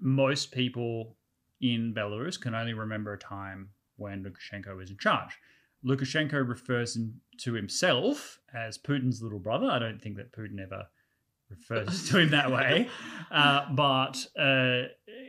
most 0.00 0.52
people 0.52 1.16
in 1.60 1.92
Belarus 1.94 2.40
can 2.40 2.54
only 2.54 2.72
remember 2.74 3.12
a 3.12 3.18
time 3.18 3.70
when 3.96 4.24
Lukashenko 4.24 4.76
was 4.76 4.90
in 4.90 4.98
charge. 4.98 5.36
Lukashenko 5.84 6.48
refers 6.48 6.96
to 7.38 7.52
himself 7.52 8.40
as 8.54 8.78
Putin's 8.78 9.22
little 9.22 9.38
brother. 9.38 9.66
I 9.70 9.78
don't 9.78 10.00
think 10.00 10.16
that 10.16 10.32
Putin 10.32 10.60
ever 10.60 10.86
refers 11.50 12.08
to 12.10 12.18
him 12.18 12.30
that 12.30 12.50
way. 12.50 12.88
Uh, 13.30 13.70
but 13.74 14.24
uh, 14.38 14.84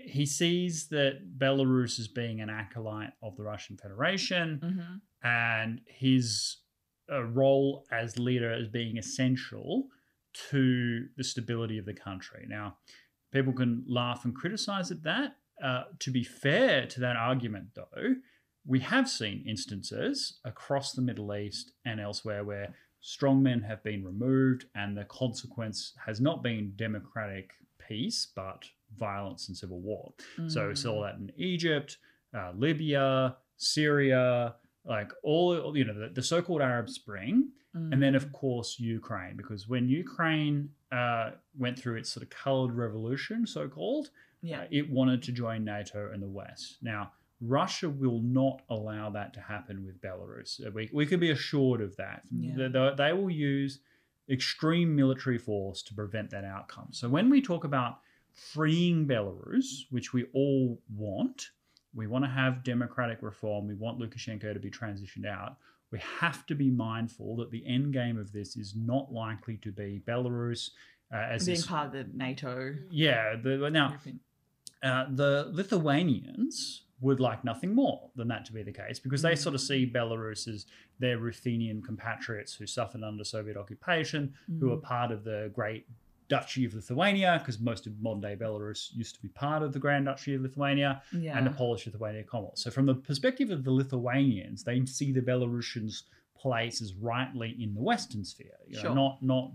he 0.05 0.25
sees 0.25 0.87
that 0.87 1.37
Belarus 1.37 1.99
as 1.99 2.07
being 2.07 2.39
an 2.39 2.49
acolyte 2.49 3.11
of 3.21 3.35
the 3.35 3.43
Russian 3.43 3.75
Federation 3.75 4.59
Mhm. 4.63 5.01
and 5.21 5.81
his 5.85 6.57
uh, 7.11 7.23
role 7.23 7.85
as 7.91 8.17
leader 8.17 8.51
as 8.53 8.69
being 8.69 8.97
essential 8.97 9.89
to 10.49 11.07
the 11.17 11.23
stability 11.23 11.77
of 11.77 11.85
the 11.85 11.93
country. 11.93 12.45
Now, 12.47 12.77
people 13.31 13.53
can 13.53 13.83
laugh 13.87 14.25
and 14.25 14.35
criticize 14.35 14.91
at 14.91 15.03
that. 15.03 15.35
Uh, 15.63 15.83
to 15.99 16.11
be 16.11 16.23
fair 16.23 16.85
to 16.87 16.99
that 17.01 17.15
argument, 17.17 17.69
though, 17.75 18.15
we 18.65 18.79
have 18.79 19.09
seen 19.09 19.43
instances 19.47 20.39
across 20.45 20.93
the 20.93 21.01
Middle 21.01 21.33
East 21.35 21.73
and 21.85 21.99
elsewhere 21.99 22.43
where 22.43 22.75
strongmen 23.03 23.65
have 23.65 23.83
been 23.83 24.03
removed 24.05 24.65
and 24.75 24.95
the 24.97 25.05
consequence 25.05 25.93
has 26.05 26.19
not 26.21 26.43
been 26.43 26.73
democratic 26.75 27.51
peace 27.87 28.27
but 28.35 28.65
violence 28.97 29.47
and 29.47 29.55
civil 29.57 29.79
war. 29.79 30.13
So 30.47 30.67
we 30.67 30.73
Mm. 30.73 30.77
saw 30.77 31.01
that 31.03 31.15
in 31.15 31.31
Egypt, 31.37 31.97
uh, 32.33 32.51
Libya, 32.55 33.37
Syria, 33.57 34.55
like 34.85 35.11
all 35.23 35.75
you 35.77 35.85
know 35.85 35.93
the, 35.93 36.09
the 36.09 36.23
so-called 36.23 36.61
Arab 36.61 36.89
Spring, 36.89 37.49
and 37.73 38.01
then 38.01 38.13
Mm. 38.13 38.17
of 38.17 38.31
course 38.33 38.79
Ukraine, 38.79 39.35
because 39.37 39.67
when 39.67 39.87
Ukraine 39.87 40.69
uh, 40.91 41.31
went 41.57 41.77
through 41.79 41.97
its 41.97 42.09
sort 42.11 42.23
of 42.23 42.29
colored 42.31 42.73
revolution, 42.73 43.45
so-called, 43.45 44.09
yeah. 44.41 44.61
uh, 44.61 44.67
it 44.71 44.89
wanted 44.89 45.21
to 45.23 45.31
join 45.31 45.63
NATO 45.63 46.09
and 46.11 46.21
the 46.23 46.27
West. 46.27 46.77
Now 46.81 47.11
Russia 47.41 47.89
will 47.89 48.21
not 48.21 48.63
allow 48.69 49.09
that 49.11 49.33
to 49.35 49.39
happen 49.41 49.85
with 49.85 50.01
Belarus. 50.01 50.65
Uh, 50.65 50.71
We, 50.71 50.89
we 50.91 51.05
can 51.05 51.19
be 51.19 51.29
assured 51.31 51.79
of 51.81 51.95
that. 51.97 52.23
Yeah. 52.31 52.67
They- 52.69 52.95
they 52.97 53.13
will 53.13 53.29
use 53.29 53.79
extreme 54.29 54.95
military 54.95 55.37
force 55.37 55.81
to 55.83 55.93
prevent 55.93 56.29
that 56.31 56.43
outcome. 56.43 56.89
So 56.91 57.07
when 57.09 57.29
we 57.29 57.41
talk 57.41 57.63
about 57.63 57.99
freeing 58.33 59.07
Belarus, 59.07 59.85
which 59.89 60.11
we 60.13 60.25
all 60.33 60.81
want, 60.95 61.49
we 61.93 62.07
want 62.07 62.23
to 62.25 62.29
have 62.29 62.63
democratic 62.63 63.19
reform, 63.21 63.67
we 63.67 63.73
want 63.75 63.99
Lukashenko 63.99 64.53
to 64.53 64.59
be 64.59 64.69
transitioned 64.69 65.25
out. 65.25 65.57
We 65.91 65.99
have 66.19 66.45
to 66.47 66.55
be 66.55 66.69
mindful 66.69 67.35
that 67.37 67.49
the 67.49 67.65
end 67.65 67.93
game 67.93 68.17
of 68.19 68.31
this 68.31 68.55
is 68.55 68.75
not 68.75 69.11
likely 69.11 69.57
to 69.57 69.71
be 69.71 70.01
Belarus 70.07 70.69
uh, 71.11 71.15
as 71.17 71.45
Being 71.45 71.55
this, 71.57 71.65
part 71.65 71.87
of 71.87 71.91
the 71.93 72.05
NATO. 72.13 72.75
yeah. 72.91 73.35
The, 73.41 73.69
now 73.71 73.95
uh, 74.83 75.05
the 75.09 75.49
Lithuanians 75.51 76.83
would 77.01 77.19
like 77.19 77.43
nothing 77.43 77.73
more 77.73 78.09
than 78.15 78.27
that 78.27 78.45
to 78.45 78.53
be 78.53 78.61
the 78.61 78.71
case 78.71 78.99
because 78.99 79.21
they 79.21 79.35
sort 79.35 79.55
of 79.55 79.61
see 79.61 79.89
Belarus 79.89 80.47
as 80.47 80.65
their 80.99 81.17
Ruthenian 81.17 81.81
compatriots 81.81 82.53
who 82.53 82.67
suffered 82.67 83.03
under 83.03 83.23
Soviet 83.23 83.57
occupation, 83.57 84.33
who 84.59 84.71
are 84.73 84.77
Mm. 84.77 84.83
part 84.83 85.11
of 85.11 85.23
the 85.23 85.49
great 85.55 85.87
Duchy 86.29 86.65
of 86.65 86.73
Lithuania, 86.73 87.37
because 87.39 87.59
most 87.59 87.87
of 87.87 87.99
modern 87.99 88.21
day 88.21 88.35
Belarus 88.35 88.89
used 88.95 89.15
to 89.15 89.21
be 89.21 89.27
part 89.29 89.63
of 89.63 89.73
the 89.73 89.79
Grand 89.79 90.05
Duchy 90.05 90.35
of 90.35 90.41
Lithuania 90.41 91.01
yeah. 91.11 91.37
and 91.37 91.45
the 91.45 91.51
Polish 91.51 91.85
Lithuania 91.85 92.23
Commonwealth. 92.23 92.59
So, 92.59 92.71
from 92.71 92.85
the 92.85 92.95
perspective 92.95 93.49
of 93.49 93.63
the 93.63 93.71
Lithuanians, 93.71 94.63
they 94.63 94.85
see 94.85 95.11
the 95.11 95.21
Belarusians' 95.21 96.03
place 96.37 96.81
as 96.81 96.93
rightly 96.93 97.57
in 97.61 97.73
the 97.73 97.81
Western 97.81 98.23
sphere, 98.23 98.57
you 98.67 98.75
know, 98.77 98.81
Sure. 98.81 98.95
not 98.95 99.23
not 99.23 99.51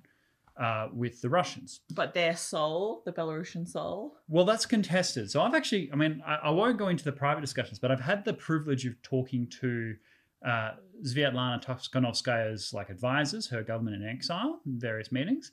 uh, 0.57 0.89
with 0.93 1.21
the 1.21 1.29
Russians. 1.29 1.81
but 1.91 2.15
their 2.15 2.37
soul, 2.37 3.03
the 3.05 3.13
Belarusian 3.13 3.67
soul. 3.67 4.17
Well, 4.29 4.45
that's 4.45 4.67
contested. 4.67 5.31
So 5.31 5.43
I've 5.43 5.55
actually, 5.55 5.91
I 5.93 5.97
mean, 5.97 6.23
I, 6.27 6.37
I 6.37 6.51
won't 6.51 6.77
go 6.77 6.89
into 6.89 7.05
the 7.05 7.13
private 7.13 7.41
discussions, 7.41 7.79
but 7.79 7.91
I've 7.91 8.01
had 8.01 8.25
the 8.25 8.35
privilege 8.35 8.87
of 8.87 9.01
talking 9.03 9.49
to 9.61 9.97
uh, 10.47 10.73
Svetlana 11.03 11.61
Tikhanovskaya's 11.65 12.73
like 12.73 12.91
advisors, 12.91 13.49
her 13.49 13.63
government 13.63 13.97
in 14.01 14.09
exile, 14.09 14.61
in 14.67 14.79
various 14.79 15.11
meetings, 15.11 15.53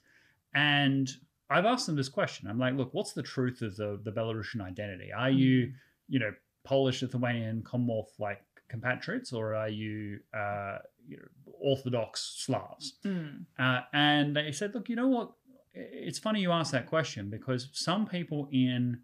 and 0.54 1.10
I've 1.49 1.66
asked 1.66 1.86
them 1.86 1.95
this 1.95 2.10
question. 2.10 2.47
I'm 2.47 2.60
like, 2.60 2.76
look, 2.76 2.93
what's 2.93 3.14
the 3.14 3.24
truth 3.24 3.62
of 3.62 3.76
the 3.76 3.99
the 4.04 4.12
Belarusian 4.12 4.62
identity? 4.62 5.12
Are 5.12 5.30
you, 5.30 5.74
you 6.08 6.20
know, 6.20 6.32
Polish, 6.64 7.02
Lithuanian, 7.02 7.62
Commonwealth 7.64 8.14
like 8.20 8.41
compatriots, 8.70 9.34
or 9.34 9.54
are 9.54 9.70
you, 9.70 10.20
uh, 10.34 10.78
you 11.06 11.18
know, 11.18 11.54
Orthodox 11.60 12.36
Slavs? 12.38 12.93
Mm. 13.06 13.45
Uh, 13.60 13.82
and 13.93 14.36
they 14.36 14.52
said, 14.52 14.74
look, 14.74 14.88
you 14.88 14.95
know 14.95 15.08
what? 15.08 15.32
It's 15.74 16.20
funny 16.20 16.41
you 16.41 16.52
ask 16.52 16.72
that 16.72 16.88
question 16.88 17.30
because 17.30 17.70
some 17.74 18.06
people 18.06 18.47
in 18.52 18.99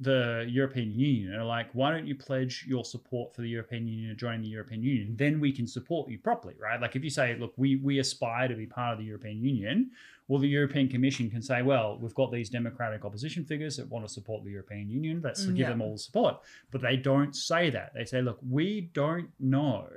the 0.00 0.44
European 0.48 0.92
Union 0.92 1.32
and 1.32 1.40
are 1.42 1.46
like, 1.46 1.68
why 1.72 1.90
don't 1.90 2.06
you 2.06 2.14
pledge 2.14 2.64
your 2.68 2.84
support 2.84 3.34
for 3.34 3.42
the 3.42 3.48
European 3.48 3.86
Union 3.86 4.10
and 4.10 4.18
join 4.18 4.42
the 4.42 4.48
European 4.48 4.82
Union? 4.82 5.16
Then 5.16 5.40
we 5.40 5.52
can 5.52 5.66
support 5.66 6.10
you 6.10 6.18
properly, 6.18 6.54
right? 6.60 6.80
Like 6.80 6.96
if 6.96 7.02
you 7.04 7.10
say, 7.10 7.36
look, 7.38 7.52
we, 7.56 7.76
we 7.76 7.98
aspire 7.98 8.48
to 8.48 8.54
be 8.54 8.66
part 8.66 8.92
of 8.92 8.98
the 8.98 9.04
European 9.04 9.42
Union, 9.42 9.90
well, 10.28 10.40
the 10.40 10.48
European 10.48 10.88
Commission 10.88 11.30
can 11.30 11.40
say, 11.40 11.62
well, 11.62 11.98
we've 12.00 12.14
got 12.14 12.32
these 12.32 12.50
democratic 12.50 13.04
opposition 13.04 13.44
figures 13.44 13.76
that 13.76 13.88
want 13.88 14.06
to 14.06 14.12
support 14.12 14.44
the 14.44 14.50
European 14.50 14.90
Union. 14.90 15.20
Let's 15.22 15.46
Mm, 15.46 15.54
give 15.56 15.68
them 15.68 15.80
all 15.80 15.92
the 15.92 15.98
support. 15.98 16.40
But 16.72 16.80
they 16.82 16.96
don't 16.96 17.34
say 17.34 17.70
that. 17.70 17.92
They 17.94 18.04
say, 18.04 18.20
look, 18.22 18.38
we 18.48 18.90
don't 18.92 19.30
know 19.38 19.88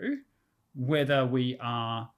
whether 0.76 1.26
we 1.26 1.58
are 1.60 2.10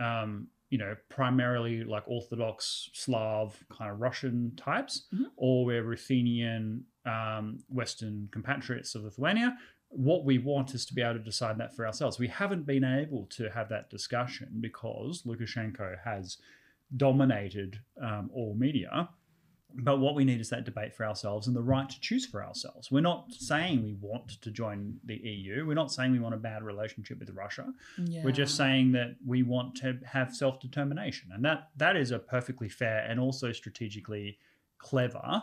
um, 0.00 0.48
you 0.70 0.78
know, 0.78 0.96
primarily 1.10 1.84
like 1.84 2.02
Orthodox 2.06 2.88
Slav 2.94 3.62
kind 3.70 3.90
of 3.92 4.00
Russian 4.00 4.52
types, 4.56 5.06
Mhm. 5.14 5.26
or 5.36 5.64
we're 5.66 5.82
Ruthenian 5.84 6.84
um, 7.06 7.58
Western 7.68 8.28
compatriots 8.32 8.94
of 8.94 9.04
Lithuania. 9.04 9.56
What 9.88 10.24
we 10.24 10.38
want 10.38 10.74
is 10.74 10.86
to 10.86 10.94
be 10.94 11.02
able 11.02 11.14
to 11.14 11.18
decide 11.20 11.58
that 11.58 11.76
for 11.76 11.86
ourselves. 11.86 12.18
We 12.18 12.28
haven't 12.28 12.66
been 12.66 12.84
able 12.84 13.26
to 13.30 13.50
have 13.50 13.68
that 13.68 13.90
discussion 13.90 14.48
because 14.60 15.22
Lukashenko 15.22 15.96
has 16.04 16.38
dominated 16.96 17.80
um, 18.00 18.30
all 18.32 18.54
media. 18.54 19.08
But 19.74 20.00
what 20.00 20.14
we 20.14 20.24
need 20.24 20.40
is 20.40 20.50
that 20.50 20.64
debate 20.64 20.94
for 20.94 21.06
ourselves 21.06 21.46
and 21.46 21.56
the 21.56 21.62
right 21.62 21.88
to 21.88 22.00
choose 22.00 22.26
for 22.26 22.44
ourselves. 22.44 22.90
We're 22.90 23.00
not 23.00 23.32
saying 23.32 23.82
we 23.82 23.94
want 24.00 24.40
to 24.42 24.50
join 24.50 24.98
the 25.04 25.16
EU. 25.16 25.66
We're 25.66 25.74
not 25.74 25.90
saying 25.90 26.12
we 26.12 26.18
want 26.18 26.34
a 26.34 26.38
bad 26.38 26.62
relationship 26.62 27.18
with 27.18 27.30
Russia. 27.30 27.72
Yeah. 27.98 28.22
We're 28.22 28.32
just 28.32 28.56
saying 28.56 28.92
that 28.92 29.16
we 29.26 29.42
want 29.42 29.74
to 29.76 29.98
have 30.04 30.34
self 30.34 30.60
determination, 30.60 31.30
and 31.32 31.42
that 31.46 31.70
that 31.76 31.96
is 31.96 32.10
a 32.10 32.18
perfectly 32.18 32.68
fair 32.68 33.06
and 33.08 33.18
also 33.18 33.52
strategically 33.52 34.38
clever 34.78 35.42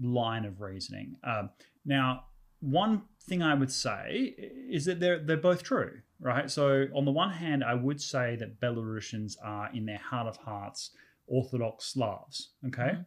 line 0.00 0.44
of 0.44 0.60
reasoning. 0.60 1.16
Um, 1.24 1.50
now, 1.84 2.24
one 2.60 3.02
thing 3.24 3.42
I 3.42 3.54
would 3.54 3.70
say 3.72 4.34
is 4.70 4.84
that 4.84 5.00
they're 5.00 5.18
they're 5.18 5.36
both 5.36 5.62
true, 5.62 6.00
right? 6.20 6.50
So 6.50 6.86
on 6.94 7.04
the 7.04 7.10
one 7.10 7.30
hand, 7.30 7.64
I 7.64 7.74
would 7.74 8.00
say 8.00 8.36
that 8.36 8.60
Belarusians 8.60 9.36
are 9.42 9.70
in 9.74 9.86
their 9.86 9.98
heart 9.98 10.26
of 10.28 10.36
hearts 10.36 10.90
Orthodox 11.26 11.86
Slavs, 11.86 12.50
okay, 12.66 12.92
Mhm. 12.96 13.06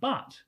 but 0.00 0.42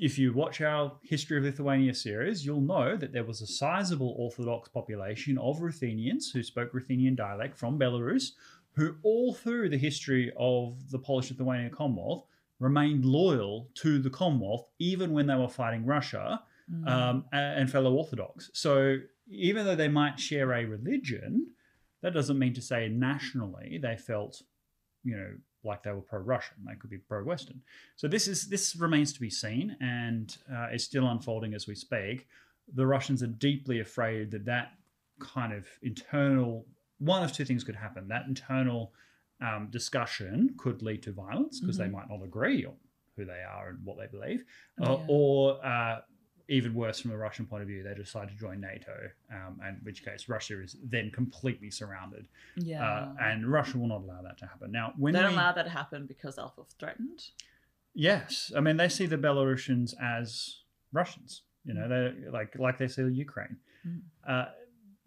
if 0.00 0.18
you 0.18 0.32
watch 0.32 0.60
our 0.60 0.98
History 1.02 1.38
of 1.38 1.44
Lithuania 1.44 1.94
series, 1.94 2.44
you'll 2.44 2.60
know 2.60 2.96
that 2.96 3.12
there 3.12 3.24
was 3.24 3.40
a 3.40 3.46
sizable 3.46 4.14
Orthodox 4.18 4.68
population 4.68 5.38
of 5.38 5.60
Ruthenians 5.60 6.30
who 6.32 6.42
spoke 6.42 6.74
Ruthenian 6.74 7.14
dialect 7.14 7.56
from 7.56 7.78
Belarus, 7.78 8.32
who 8.72 8.96
all 9.02 9.32
through 9.34 9.68
the 9.68 9.78
history 9.78 10.32
of 10.36 10.90
the 10.90 10.98
Polish 10.98 11.30
Lithuanian 11.30 11.70
Commonwealth 11.70 12.26
remained 12.60 13.04
loyal 13.04 13.68
to 13.74 13.98
the 13.98 14.10
Commonwealth, 14.10 14.66
even 14.78 15.12
when 15.12 15.26
they 15.26 15.34
were 15.34 15.48
fighting 15.48 15.84
Russia 15.84 16.42
Mm. 16.72 16.88
um, 16.88 17.24
and 17.32 17.68
fellow 17.68 17.92
Orthodox. 17.94 18.48
So 18.54 18.98
even 19.28 19.66
though 19.66 19.74
they 19.74 19.88
might 19.88 20.20
share 20.20 20.52
a 20.52 20.64
religion, 20.64 21.48
that 22.00 22.14
doesn't 22.14 22.38
mean 22.38 22.54
to 22.54 22.62
say 22.62 22.88
nationally 22.88 23.78
they 23.82 23.96
felt, 23.96 24.42
you 25.02 25.16
know, 25.16 25.32
like 25.64 25.82
they 25.82 25.90
were 25.90 26.00
pro-Russian. 26.00 26.58
They 26.64 26.76
could 26.76 26.90
be 26.90 26.98
pro-Western. 26.98 27.60
So 27.96 28.06
this 28.06 28.28
is 28.28 28.48
this 28.48 28.76
remains 28.76 29.12
to 29.14 29.20
be 29.20 29.30
seen, 29.30 29.76
and 29.80 30.36
uh, 30.54 30.68
is 30.72 30.84
still 30.84 31.08
unfolding 31.08 31.54
as 31.54 31.66
we 31.66 31.74
speak. 31.74 32.28
The 32.72 32.86
Russians 32.86 33.20
are 33.24 33.26
deeply 33.26 33.80
afraid 33.80 34.30
that 34.30 34.44
that 34.44 34.74
kind 35.18 35.52
of 35.52 35.66
internal 35.82 36.66
one 36.98 37.24
of 37.24 37.32
two 37.32 37.44
things 37.44 37.64
could 37.64 37.74
happen. 37.74 38.06
That 38.06 38.26
internal 38.28 38.92
um, 39.40 39.68
discussion 39.70 40.54
could 40.58 40.82
lead 40.82 41.02
to 41.04 41.12
violence 41.12 41.60
because 41.60 41.76
they 41.78 41.86
Mhm. 41.86 41.92
might 41.92 42.08
not 42.10 42.22
agree 42.22 42.64
on 42.66 42.76
who 43.16 43.24
they 43.24 43.42
are 43.42 43.68
and 43.70 43.84
what 43.84 43.98
they 43.98 44.06
believe, 44.06 44.44
uh, 44.82 44.96
Yeah. 44.98 45.04
or 45.08 45.64
uh, 45.64 46.02
even 46.48 46.74
worse 46.74 46.98
from 47.00 47.12
a 47.12 47.16
Russian 47.16 47.46
point 47.46 47.62
of 47.62 47.68
view, 47.68 47.82
they 47.84 47.94
decide 47.94 48.28
to 48.28 48.34
join 48.34 48.60
NATO, 48.60 49.10
um, 49.32 49.60
in 49.66 49.76
which 49.84 50.04
case 50.04 50.28
Russia 50.28 50.60
is 50.60 50.76
then 50.82 51.10
completely 51.12 51.70
surrounded, 51.70 52.26
yeah. 52.56 52.84
uh, 52.84 53.14
and 53.20 53.46
Russia 53.46 53.78
will 53.78 53.86
not 53.86 54.00
allow 54.02 54.20
that 54.22 54.36
to 54.38 54.46
happen. 54.46 54.72
Now, 54.72 54.92
when 54.96 55.12
they 55.14 55.20
don't 55.20 55.30
we, 55.30 55.36
allow 55.36 55.52
that 55.52 55.62
to 55.62 55.70
happen 55.70 56.06
because 56.06 56.36
they'll 56.36 56.52
threatened. 56.78 57.30
Yes, 57.94 58.52
I 58.56 58.60
mean 58.60 58.76
they 58.76 58.88
see 58.88 59.06
the 59.06 59.16
Belarusians 59.18 59.94
as 60.00 60.62
Russians. 60.92 61.42
You 61.64 61.74
know, 61.74 61.88
they 61.88 62.28
like 62.30 62.58
like 62.58 62.78
they 62.78 62.88
see 62.88 63.02
the 63.02 63.12
Ukraine. 63.12 63.56
Mm. 63.86 64.00
Uh, 64.26 64.46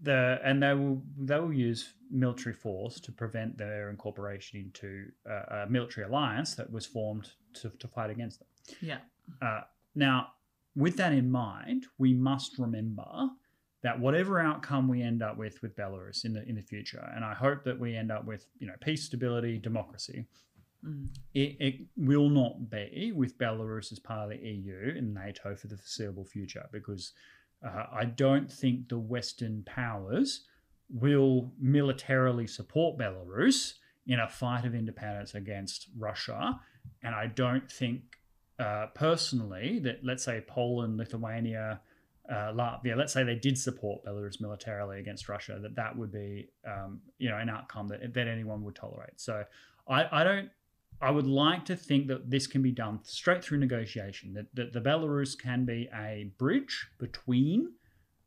the 0.02 0.40
and 0.44 0.62
they 0.62 0.74
will 0.74 1.02
they 1.18 1.40
will 1.40 1.54
use 1.54 1.94
military 2.12 2.54
force 2.54 3.00
to 3.00 3.12
prevent 3.12 3.58
their 3.58 3.90
incorporation 3.90 4.60
into 4.60 5.06
uh, 5.30 5.64
a 5.64 5.70
military 5.70 6.06
alliance 6.06 6.56
that 6.56 6.72
was 6.72 6.86
formed 6.86 7.30
to, 7.54 7.70
to 7.80 7.88
fight 7.88 8.10
against 8.10 8.40
them. 8.40 8.48
Yeah. 8.82 8.98
Uh, 9.42 9.62
now, 9.96 10.28
with 10.76 10.98
that 10.98 11.14
in 11.14 11.32
mind, 11.32 11.86
we 11.98 12.14
must 12.14 12.60
remember 12.60 13.30
that 13.82 14.00
whatever 14.00 14.40
outcome 14.40 14.88
we 14.88 15.02
end 15.02 15.22
up 15.22 15.38
with 15.38 15.62
with 15.62 15.76
Belarus 15.76 16.26
in 16.26 16.34
the 16.34 16.48
in 16.48 16.56
the 16.56 16.62
future, 16.62 17.10
and 17.16 17.24
I 17.24 17.34
hope 17.34 17.64
that 17.64 17.80
we 17.80 17.96
end 17.96 18.12
up 18.12 18.26
with 18.26 18.46
you 18.60 18.68
know 18.68 18.76
peace, 18.82 19.04
stability, 19.04 19.58
democracy, 19.58 20.26
Mm. 20.86 21.08
it, 21.34 21.56
it 21.60 21.76
will 21.96 22.30
not 22.30 22.70
be 22.70 23.14
with 23.16 23.38
Belarus 23.38 23.92
as 23.92 24.00
part 24.00 24.32
of 24.32 24.38
the 24.38 24.46
EU 24.46 24.94
and 24.98 25.14
NATO 25.14 25.56
for 25.56 25.68
the 25.68 25.78
foreseeable 25.78 26.26
future 26.26 26.68
because 26.74 27.14
uh, 27.66 27.86
I 27.92 28.06
don't 28.06 28.52
think 28.52 28.90
the 28.90 29.00
Western 29.00 29.64
powers 29.64 30.46
will 30.90 31.52
militarily 31.60 32.48
support 32.48 32.98
Belarus 32.98 33.74
in 34.06 34.20
a 34.20 34.28
fight 34.28 34.66
of 34.66 34.76
independence 34.76 35.34
against 35.34 35.88
Russia. 35.98 36.60
And 37.02 37.16
I 37.16 37.28
don't 37.28 37.72
think 37.72 38.02
uh, 38.60 38.88
personally 38.94 39.80
that, 39.80 40.04
let's 40.04 40.24
say, 40.24 40.44
Poland, 40.48 40.98
Lithuania, 40.98 41.80
uh, 42.30 42.52
Latvia, 42.54 42.96
let's 42.96 43.14
say 43.14 43.24
they 43.24 43.36
did 43.36 43.58
support 43.58 44.04
Belarus 44.06 44.40
militarily 44.42 45.00
against 45.00 45.30
Russia, 45.30 45.58
that 45.62 45.76
that 45.76 45.98
would 45.98 46.12
be, 46.12 46.50
um, 46.68 47.02
you 47.18 47.30
know, 47.30 47.38
an 47.38 47.50
outcome 47.50 47.88
that, 47.88 48.14
that 48.14 48.28
anyone 48.28 48.64
would 48.64 48.76
tolerate. 48.76 49.20
So 49.20 49.44
I, 49.88 50.22
I 50.22 50.24
don't 50.24 50.50
I 51.04 51.12
would 51.12 51.28
like 51.28 51.66
to 51.66 51.76
think 51.76 52.08
that 52.08 52.30
this 52.30 52.46
can 52.48 52.62
be 52.62 52.72
done 52.72 53.00
straight 53.04 53.44
through 53.44 53.60
negotiation, 53.60 54.34
that, 54.34 54.48
that 54.56 54.74
the 54.74 54.82
Belarus 54.82 55.38
can 55.48 55.66
be 55.66 55.90
a 55.94 56.32
bridge 56.38 56.88
between 57.00 57.60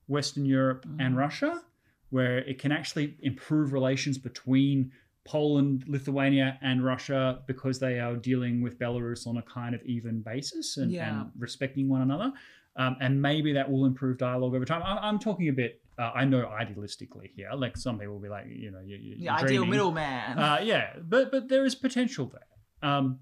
Western 0.08 0.44
Europe 0.44 0.84
and 0.98 1.14
Mhm. 1.14 1.18
Russia, 1.18 1.62
where 2.10 2.38
it 2.38 2.58
can 2.58 2.72
actually 2.72 3.16
improve 3.22 3.72
relations 3.72 4.18
between 4.18 4.92
Poland, 5.24 5.84
Lithuania, 5.88 6.56
and 6.62 6.84
Russia 6.84 7.42
because 7.48 7.80
they 7.80 7.98
are 7.98 8.14
dealing 8.14 8.62
with 8.62 8.78
Belarus 8.78 9.26
on 9.26 9.36
a 9.38 9.42
kind 9.42 9.74
of 9.74 9.82
even 9.84 10.20
basis 10.22 10.76
and, 10.76 10.92
Yeah. 10.92 11.08
and 11.22 11.32
respecting 11.36 11.88
one 11.88 12.02
another. 12.02 12.32
Um, 12.76 12.96
and 13.00 13.20
maybe 13.20 13.52
that 13.54 13.68
will 13.70 13.86
improve 13.86 14.18
dialogue 14.18 14.54
over 14.54 14.64
time. 14.64 14.82
I, 14.84 14.98
I'm 15.08 15.18
talking 15.18 15.48
a 15.48 15.52
bit, 15.52 15.80
uh, 15.98 16.12
I 16.14 16.24
know 16.26 16.44
idealistically 16.46 17.30
here. 17.34 17.50
Like 17.54 17.76
some 17.76 17.98
people 17.98 18.14
will 18.14 18.20
be 18.20 18.28
like, 18.28 18.46
you 18.48 18.70
know, 18.70 18.80
you, 18.80 18.96
you, 18.96 19.16
The 19.18 19.28
ideal 19.30 19.46
dreaming. 19.64 19.70
middleman. 19.70 20.38
Uh, 20.38 20.58
yeah, 20.62 20.96
but 21.02 21.30
but 21.32 21.48
there 21.48 21.64
is 21.64 21.74
potential 21.74 22.26
there. 22.26 22.42
Um, 22.82 23.20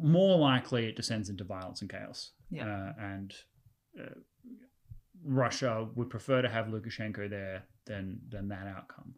more 0.00 0.38
likely, 0.38 0.86
it 0.86 0.96
descends 0.96 1.30
into 1.30 1.44
violence 1.44 1.80
and 1.80 1.90
chaos. 1.90 2.32
Yeah. 2.50 2.66
Uh, 2.66 2.92
and 3.00 3.34
uh, 3.98 4.14
Russia 5.24 5.88
would 5.94 6.10
prefer 6.10 6.42
to 6.42 6.48
have 6.48 6.66
Lukashenko 6.66 7.28
there 7.28 7.64
than 7.86 8.20
than 8.28 8.48
that 8.48 8.66
outcome. 8.66 9.14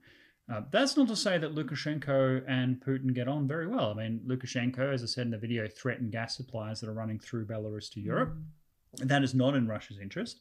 Uh, 0.53 0.63
that's 0.73 0.97
not 0.97 1.07
to 1.07 1.15
say 1.15 1.39
that 1.39 1.55
Lukashenko 1.55 2.43
and 2.49 2.81
Putin 2.81 3.15
get 3.15 3.29
on 3.29 3.47
very 3.47 3.69
well. 3.69 3.93
I 3.93 3.95
mean, 3.95 4.21
Lukashenko, 4.27 4.93
as 4.93 5.03
I 5.03 5.07
said 5.07 5.27
in 5.27 5.31
the 5.31 5.39
video, 5.39 5.69
threatened 5.69 6.11
gas 6.11 6.37
supplies 6.37 6.81
that 6.81 6.89
are 6.89 6.95
running 6.95 7.21
through 7.21 7.47
Belarus 7.47 7.89
to 7.93 8.01
Europe. 8.01 8.35
Mm. 8.97 9.09
That 9.09 9.23
is 9.23 9.33
not 9.33 9.55
in 9.55 9.69
Russia's 9.69 10.01
interest. 10.01 10.41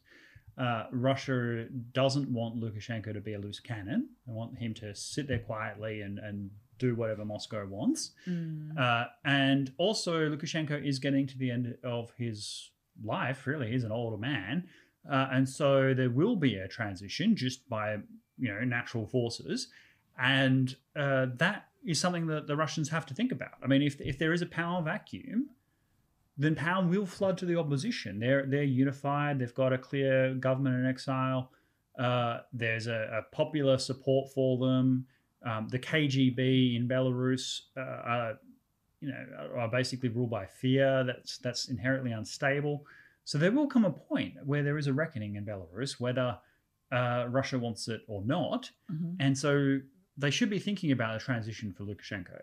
Uh, 0.57 0.85
Russia 0.91 1.67
doesn't 1.93 2.27
want 2.27 2.59
Lukashenko 2.59 3.13
to 3.13 3.21
be 3.21 3.35
a 3.35 3.39
loose 3.39 3.59
cannon. 3.59 4.09
They 4.25 4.33
want 4.33 4.57
him 4.57 4.73
to 4.75 4.95
sit 4.95 5.27
there 5.27 5.39
quietly 5.39 6.01
and, 6.01 6.17
and 6.17 6.49
do 6.79 6.95
whatever 6.95 7.23
Moscow 7.25 7.65
wants. 7.67 8.11
Mm. 8.27 8.77
Uh, 8.77 9.05
and 9.25 9.71
also, 9.77 10.29
Lukashenko 10.29 10.83
is 10.83 10.97
getting 10.97 11.27
to 11.27 11.37
the 11.37 11.51
end 11.51 11.77
of 11.83 12.11
his 12.17 12.71
life. 13.03 13.45
Really, 13.45 13.71
he's 13.71 13.83
an 13.83 13.91
older 13.91 14.17
man, 14.17 14.67
uh, 15.09 15.27
and 15.31 15.47
so 15.47 15.93
there 15.93 16.09
will 16.09 16.35
be 16.35 16.55
a 16.55 16.67
transition 16.67 17.35
just 17.35 17.69
by 17.69 17.97
you 18.37 18.53
know 18.53 18.61
natural 18.61 19.05
forces, 19.05 19.67
and 20.17 20.75
uh, 20.95 21.27
that 21.35 21.65
is 21.85 21.99
something 21.99 22.27
that 22.27 22.47
the 22.47 22.55
Russians 22.55 22.89
have 22.89 23.05
to 23.07 23.13
think 23.13 23.31
about. 23.31 23.53
I 23.63 23.67
mean, 23.67 23.81
if 23.81 23.99
if 24.01 24.17
there 24.17 24.33
is 24.33 24.41
a 24.41 24.47
power 24.47 24.81
vacuum, 24.81 25.49
then 26.37 26.55
power 26.55 26.85
will 26.85 27.05
flood 27.05 27.37
to 27.39 27.45
the 27.45 27.57
opposition. 27.57 28.19
They're 28.19 28.45
they're 28.45 28.63
unified. 28.63 29.39
They've 29.39 29.53
got 29.53 29.73
a 29.73 29.77
clear 29.77 30.33
government 30.33 30.75
in 30.75 30.85
exile. 30.85 31.51
Uh, 31.97 32.39
there's 32.53 32.87
a, 32.87 33.23
a 33.23 33.35
popular 33.35 33.77
support 33.77 34.31
for 34.33 34.57
them. 34.57 35.05
Um, 35.43 35.67
the 35.69 35.79
KGB 35.79 36.75
in 36.75 36.87
Belarus 36.87 37.61
uh, 37.77 37.79
are, 37.81 38.39
you 38.99 39.09
know, 39.09 39.49
are 39.55 39.67
basically 39.69 40.09
ruled 40.09 40.29
by 40.29 40.45
fear. 40.45 41.03
That's 41.05 41.37
that's 41.37 41.69
inherently 41.69 42.11
unstable. 42.11 42.85
So 43.23 43.37
there 43.37 43.51
will 43.51 43.67
come 43.67 43.85
a 43.85 43.91
point 43.91 44.33
where 44.45 44.63
there 44.63 44.77
is 44.77 44.87
a 44.87 44.93
reckoning 44.93 45.35
in 45.35 45.45
Belarus, 45.45 45.99
whether 45.99 46.37
uh, 46.91 47.25
Russia 47.29 47.59
wants 47.59 47.87
it 47.87 48.01
or 48.07 48.23
not, 48.25 48.71
Mhm. 48.91 49.15
and 49.19 49.37
so 49.37 49.79
they 50.17 50.31
should 50.31 50.49
be 50.49 50.57
thinking 50.59 50.91
about 50.91 51.15
a 51.15 51.19
transition 51.19 51.71
for 51.71 51.83
Lukashenko. 51.83 52.41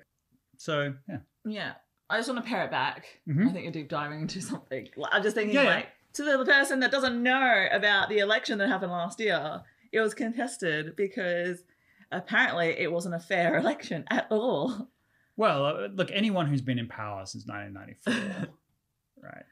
So 0.56 0.94
yeah, 1.08 1.18
Yeah. 1.44 1.72
I 2.08 2.18
just 2.18 2.30
want 2.32 2.42
to 2.44 2.48
pare 2.48 2.64
it 2.64 2.70
back. 2.70 3.20
Mhm. 3.26 3.48
I 3.48 3.52
think 3.52 3.64
you're 3.64 3.72
deep 3.72 3.88
diving 3.88 4.20
into 4.22 4.40
something. 4.40 4.88
I'm 5.10 5.22
just 5.24 5.34
thinking, 5.34 5.54
Yeah, 5.56 5.64
yeah. 5.64 5.74
like, 5.74 5.88
to 6.14 6.22
the 6.22 6.44
person 6.44 6.78
that 6.80 6.92
doesn't 6.92 7.20
know 7.20 7.66
about 7.72 8.08
the 8.08 8.18
election 8.20 8.56
that 8.58 8.68
happened 8.68 8.92
last 8.92 9.18
year, 9.18 9.62
it 9.90 10.00
was 10.00 10.14
contested 10.14 10.94
because 10.94 11.64
apparently 12.12 12.68
it 12.78 12.90
wasn't 12.92 13.14
a 13.14 13.20
fair 13.20 13.56
election 13.62 14.04
at 14.10 14.26
all. 14.30 14.88
well, 15.36 15.64
uh, 15.66 15.88
look, 15.94 16.10
anyone 16.12 16.46
who's 16.46 16.62
been 16.62 16.78
in 16.78 16.88
power 16.88 17.24
since 17.26 17.46
1994, 17.46 18.48
right? 19.22 19.44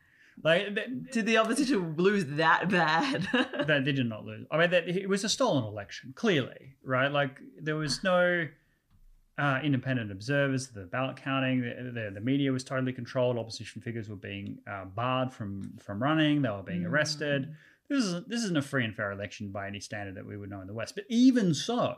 Like 0.42 0.74
they, 0.74 0.86
Did 1.12 1.26
the 1.26 1.38
opposition 1.38 1.94
lose 1.96 2.24
that 2.36 2.68
bad? 2.68 3.28
they, 3.66 3.80
they 3.80 3.92
did 3.92 4.06
not 4.06 4.24
lose. 4.24 4.46
I 4.50 4.58
mean, 4.58 4.70
that, 4.70 4.88
it 4.88 5.08
was 5.08 5.22
a 5.24 5.28
stolen 5.28 5.62
election, 5.64 6.12
clearly, 6.16 6.74
right? 6.82 7.10
Like 7.12 7.38
there 7.60 7.76
was 7.76 8.02
no 8.02 8.48
uh, 9.38 9.60
independent 9.62 10.10
observers 10.10 10.68
the 10.68 10.82
ballot 10.86 11.16
counting. 11.16 11.60
The, 11.60 11.90
the, 11.92 12.10
the 12.14 12.20
media 12.20 12.50
was 12.50 12.64
totally 12.64 12.92
controlled. 12.92 13.38
Opposition 13.38 13.80
figures 13.80 14.08
were 14.08 14.16
being 14.16 14.58
uh, 14.68 14.86
barred 14.86 15.32
from 15.32 15.72
from 15.80 16.02
running. 16.02 16.42
They 16.42 16.50
were 16.50 16.62
being 16.64 16.82
Mm. 16.82 16.90
arrested. 16.90 17.54
This 17.88 18.02
is 18.04 18.24
this 18.26 18.42
isn't 18.42 18.56
a 18.56 18.62
free 18.62 18.84
and 18.84 18.94
fair 18.94 19.12
election 19.12 19.50
by 19.52 19.68
any 19.68 19.78
standard 19.78 20.16
that 20.16 20.26
we 20.26 20.36
would 20.36 20.50
know 20.50 20.60
in 20.60 20.66
the 20.66 20.72
West. 20.74 20.94
But 20.96 21.04
even 21.08 21.54
so, 21.54 21.96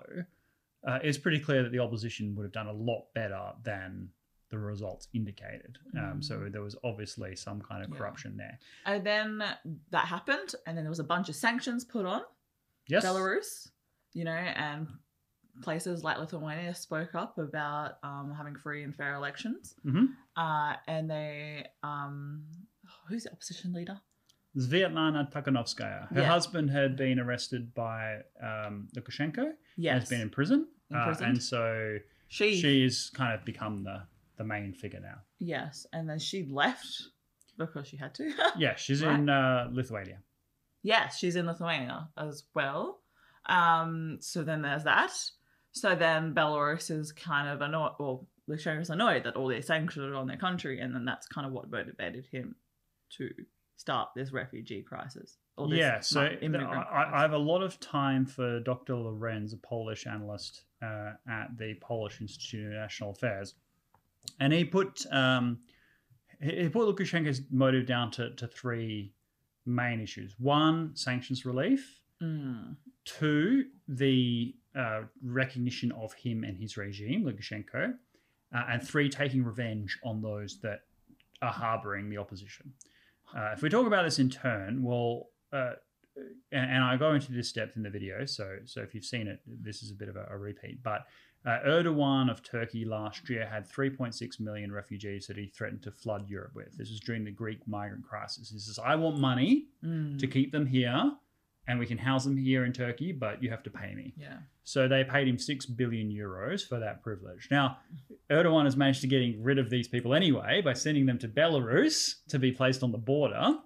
uh, 0.87 0.99
it's 1.03 1.19
pretty 1.19 1.41
clear 1.41 1.63
that 1.63 1.73
the 1.73 1.79
opposition 1.81 2.35
would 2.35 2.45
have 2.45 2.53
done 2.53 2.67
a 2.69 2.73
lot 2.73 3.07
better 3.15 3.53
than 3.65 4.09
the 4.51 4.59
results 4.59 5.09
indicated. 5.13 5.77
Um, 5.99 6.23
so 6.23 6.49
there 6.51 6.63
was 6.63 6.77
obviously 6.85 7.35
some 7.35 7.61
kind 7.61 7.85
of 7.85 7.91
Yeah. 7.91 7.97
corruption 7.99 8.37
there. 8.37 8.59
and 8.85 9.05
then 9.05 9.43
that 9.91 10.07
happened, 10.07 10.55
and 10.67 10.77
then 10.79 10.85
there 10.85 10.91
was 10.91 11.01
a 11.01 11.05
bunch 11.05 11.29
of 11.29 11.35
sanctions 11.35 11.85
put 11.85 12.07
on 12.07 12.23
Yes, 12.89 13.05
Belarus, 13.05 13.71
you 14.15 14.25
know, 14.25 14.31
and 14.31 14.87
places 15.63 16.05
like 16.05 16.19
Lithuania 16.19 16.75
spoke 16.75 17.15
up 17.17 17.39
about 17.39 17.99
um, 18.05 18.33
having 18.37 18.55
free 18.55 18.85
and 18.85 18.95
fair 18.95 19.15
elections. 19.15 19.75
Mhm. 19.85 20.15
Uh, 20.37 20.77
and 20.87 21.11
they, 21.11 21.67
um, 21.83 22.45
who's 23.09 23.25
the 23.25 23.33
opposition 23.33 23.73
leader? 23.73 23.99
Svetlana 24.57 25.31
Tikhanovskaya. 25.33 26.09
Her 26.09 26.21
Yeah. 26.21 26.29
husband 26.29 26.71
had 26.71 26.97
been 26.97 27.19
arrested 27.19 27.75
by 27.75 28.23
um, 28.41 28.89
Lukashenko. 28.97 29.53
Yes, 29.77 30.03
Has 30.03 30.09
been 30.09 30.21
in 30.21 30.31
prison. 30.31 30.69
Uh, 30.95 31.15
and 31.21 31.43
so 31.43 31.99
she, 32.29 32.61
she's 32.61 33.11
kind 33.15 33.35
of 33.35 33.45
become 33.45 33.83
the, 33.85 34.03
the 34.37 34.45
main 34.45 34.73
figure 34.73 35.01
now. 35.01 35.19
yes, 35.39 35.87
and 35.93 36.09
then 36.09 36.19
she 36.19 36.45
left 36.51 36.87
because 37.59 37.87
she 37.89 37.97
had 37.97 38.15
to. 38.15 38.33
Yeah, 38.59 38.77
she's 38.77 39.03
Right. 39.03 39.19
in 39.19 39.29
uh, 39.29 39.69
Lithuania. 39.73 40.19
yes, 40.83 41.19
she's 41.19 41.37
in 41.37 41.47
Lithuania 41.47 42.09
as 42.19 42.45
well. 42.55 43.01
Um, 43.47 44.19
so 44.21 44.43
then 44.43 44.63
there's 44.63 44.85
that. 44.85 45.13
So 45.73 45.95
then 45.95 46.35
Belarus 46.35 46.91
is 46.91 47.13
kind 47.13 47.49
of 47.49 47.61
annoyed, 47.61 47.93
well, 47.99 48.27
Lukashenko's 48.49 48.91
annoyed 48.91 49.25
that 49.25 49.37
all 49.37 49.49
these 49.49 49.67
sanctions 49.67 50.05
are 50.07 50.15
on 50.15 50.27
their 50.27 50.37
country, 50.37 50.81
and 50.81 50.95
then 50.95 51.05
that's 51.05 51.27
kind 51.27 51.47
of 51.47 51.53
what 51.53 51.71
motivated 51.71 52.27
him 52.31 52.55
to 53.19 53.29
start 53.77 54.09
this 54.17 54.33
refugee 54.33 54.83
crisis. 54.83 55.37
Yeah, 55.59 56.01
so 56.01 56.21
I, 56.21 57.11
I, 57.15 57.23
have 57.23 57.33
a 57.33 57.39
lot 57.39 57.63
of 57.63 57.81
time 57.81 58.27
for 58.27 58.61
Dr. 58.61 58.95
Lorenz, 58.95 59.55
a 59.55 59.57
Polish 59.57 60.07
analyst 60.07 60.65
uh, 60.83 61.13
at 61.29 61.57
the 61.57 61.75
Polish 61.81 62.21
Institute 62.21 62.67
of 62.67 62.73
National 62.73 63.11
Affairs, 63.13 63.55
and 64.39 64.53
he 64.53 64.65
put 64.65 65.07
um, 65.11 65.59
he 66.43 66.63
he 66.63 66.69
put 66.69 66.87
Lukashenko's 66.87 67.41
motive 67.51 67.87
down 67.87 68.11
to, 68.13 68.35
to 68.35 68.47
three 68.47 69.15
main 69.65 70.01
issues: 70.01 70.35
one, 70.39 70.95
sanctions 70.95 71.47
relief; 71.47 72.03
Mm, 72.23 72.77
two, 73.05 73.67
the 73.89 74.55
uh, 74.75 75.03
recognition 75.23 75.93
of 75.93 76.15
him 76.15 76.45
and 76.45 76.57
his 76.57 76.77
regime, 76.77 77.25
Lukashenko, 77.25 77.95
uh, 78.55 78.65
and 78.69 78.87
three, 78.87 79.09
taking 79.09 79.45
revenge 79.45 79.99
on 80.03 80.23
those 80.23 80.59
that 80.61 80.83
are 81.43 81.53
harboring 81.53 82.09
the 82.09 82.17
opposition. 82.17 82.73
Uh, 83.37 83.51
if 83.53 83.61
we 83.61 83.69
talk 83.69 83.87
about 83.87 84.05
this 84.05 84.19
in 84.19 84.31
turn, 84.31 84.83
well, 84.83 85.29
uh, 85.57 85.73
and, 86.53 86.71
and 86.71 86.85
I 86.85 86.97
go 86.97 87.13
into 87.15 87.33
this 87.33 87.53
depth 87.53 87.77
in 87.77 87.83
the 87.83 87.91
video, 87.91 88.25
so 88.25 88.57
so 88.65 88.81
if 88.81 88.95
you've 88.95 89.05
seen 89.05 89.27
it, 89.27 89.41
this 89.47 89.83
is 89.83 89.91
a 89.91 89.95
bit 89.95 90.09
of 90.09 90.17
a, 90.17 90.27
a 90.31 90.37
repeat. 90.39 90.83
But 90.83 91.07
uh, 91.45 91.59
Erdogan 91.67 92.31
of 92.31 92.43
Turkey 92.43 92.85
last 92.85 93.29
year 93.31 93.47
had 93.47 93.69
3.6 93.71 94.41
million 94.41 94.73
refugees 94.73 95.27
that 95.29 95.37
he 95.37 95.47
threatened 95.47 95.83
to 95.83 95.93
flood 95.93 96.29
Europe 96.29 96.53
with. 96.55 96.77
This 96.77 96.91
was 96.91 97.01
during 97.01 97.25
the 97.25 97.31
Greek 97.31 97.61
migrant 97.69 98.05
crisis. 98.05 98.51
He 98.51 98.59
says, 98.59 98.79
"I 98.79 98.95
want 98.97 99.19
money 99.19 99.67
Mm. 99.85 100.19
to 100.19 100.27
keep 100.27 100.51
them 100.53 100.67
here, 100.67 101.13
and 101.69 101.79
we 101.79 101.87
can 101.87 101.99
house 101.99 102.25
them 102.25 102.37
here 102.37 102.65
in 102.65 102.73
Turkey, 102.73 103.13
but 103.13 103.43
you 103.43 103.51
have 103.51 103.63
to 103.65 103.71
pay 103.71 103.95
me." 103.95 104.15
Yeah. 104.17 104.39
So 104.65 104.89
they 104.89 105.05
paid 105.05 105.29
him 105.29 105.39
six 105.39 105.67
billion 105.67 106.11
euros 106.11 106.67
for 106.67 106.81
that 106.81 107.03
privilege. 107.03 107.47
Now, 107.51 107.79
Erdogan 108.31 108.65
has 108.65 108.77
managed 108.77 109.03
to 109.03 109.07
getting 109.07 109.41
rid 109.43 109.59
of 109.59 109.71
these 109.71 109.87
people 109.87 110.13
anyway 110.15 110.63
by 110.63 110.73
sending 110.73 111.07
them 111.07 111.19
to 111.19 111.29
Belarus 111.29 112.27
to 112.29 112.39
be 112.41 112.51
placed 112.51 112.83
on 112.83 112.91
the 112.91 112.99
border. 112.99 113.59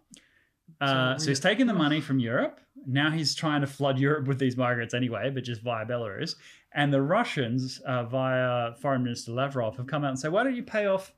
Uh, 0.80 1.18
so, 1.18 1.24
So 1.24 1.30
he's 1.30 1.40
taken 1.40 1.66
the 1.66 1.74
money 1.74 2.00
from 2.00 2.18
Europe. 2.18 2.60
Now 2.86 3.10
he's 3.10 3.34
trying 3.34 3.60
to 3.60 3.66
flood 3.66 3.98
Europe 3.98 4.26
with 4.26 4.38
these 4.38 4.56
migrants 4.56 4.94
anyway, 4.94 5.30
but 5.30 5.44
just 5.44 5.60
via 5.60 5.84
Belarus. 5.84 6.36
And 6.72 6.92
the 6.92 7.02
Russians, 7.02 7.80
uh, 7.80 8.04
via 8.04 8.74
Foreign 8.74 9.02
Minister 9.02 9.32
Lavrov, 9.32 9.76
have 9.76 9.86
come 9.86 10.04
out 10.04 10.10
and 10.10 10.18
said, 10.18 10.32
"Why 10.32 10.44
don't 10.44 10.54
you 10.54 10.62
pay 10.62 10.86
off 10.86 11.12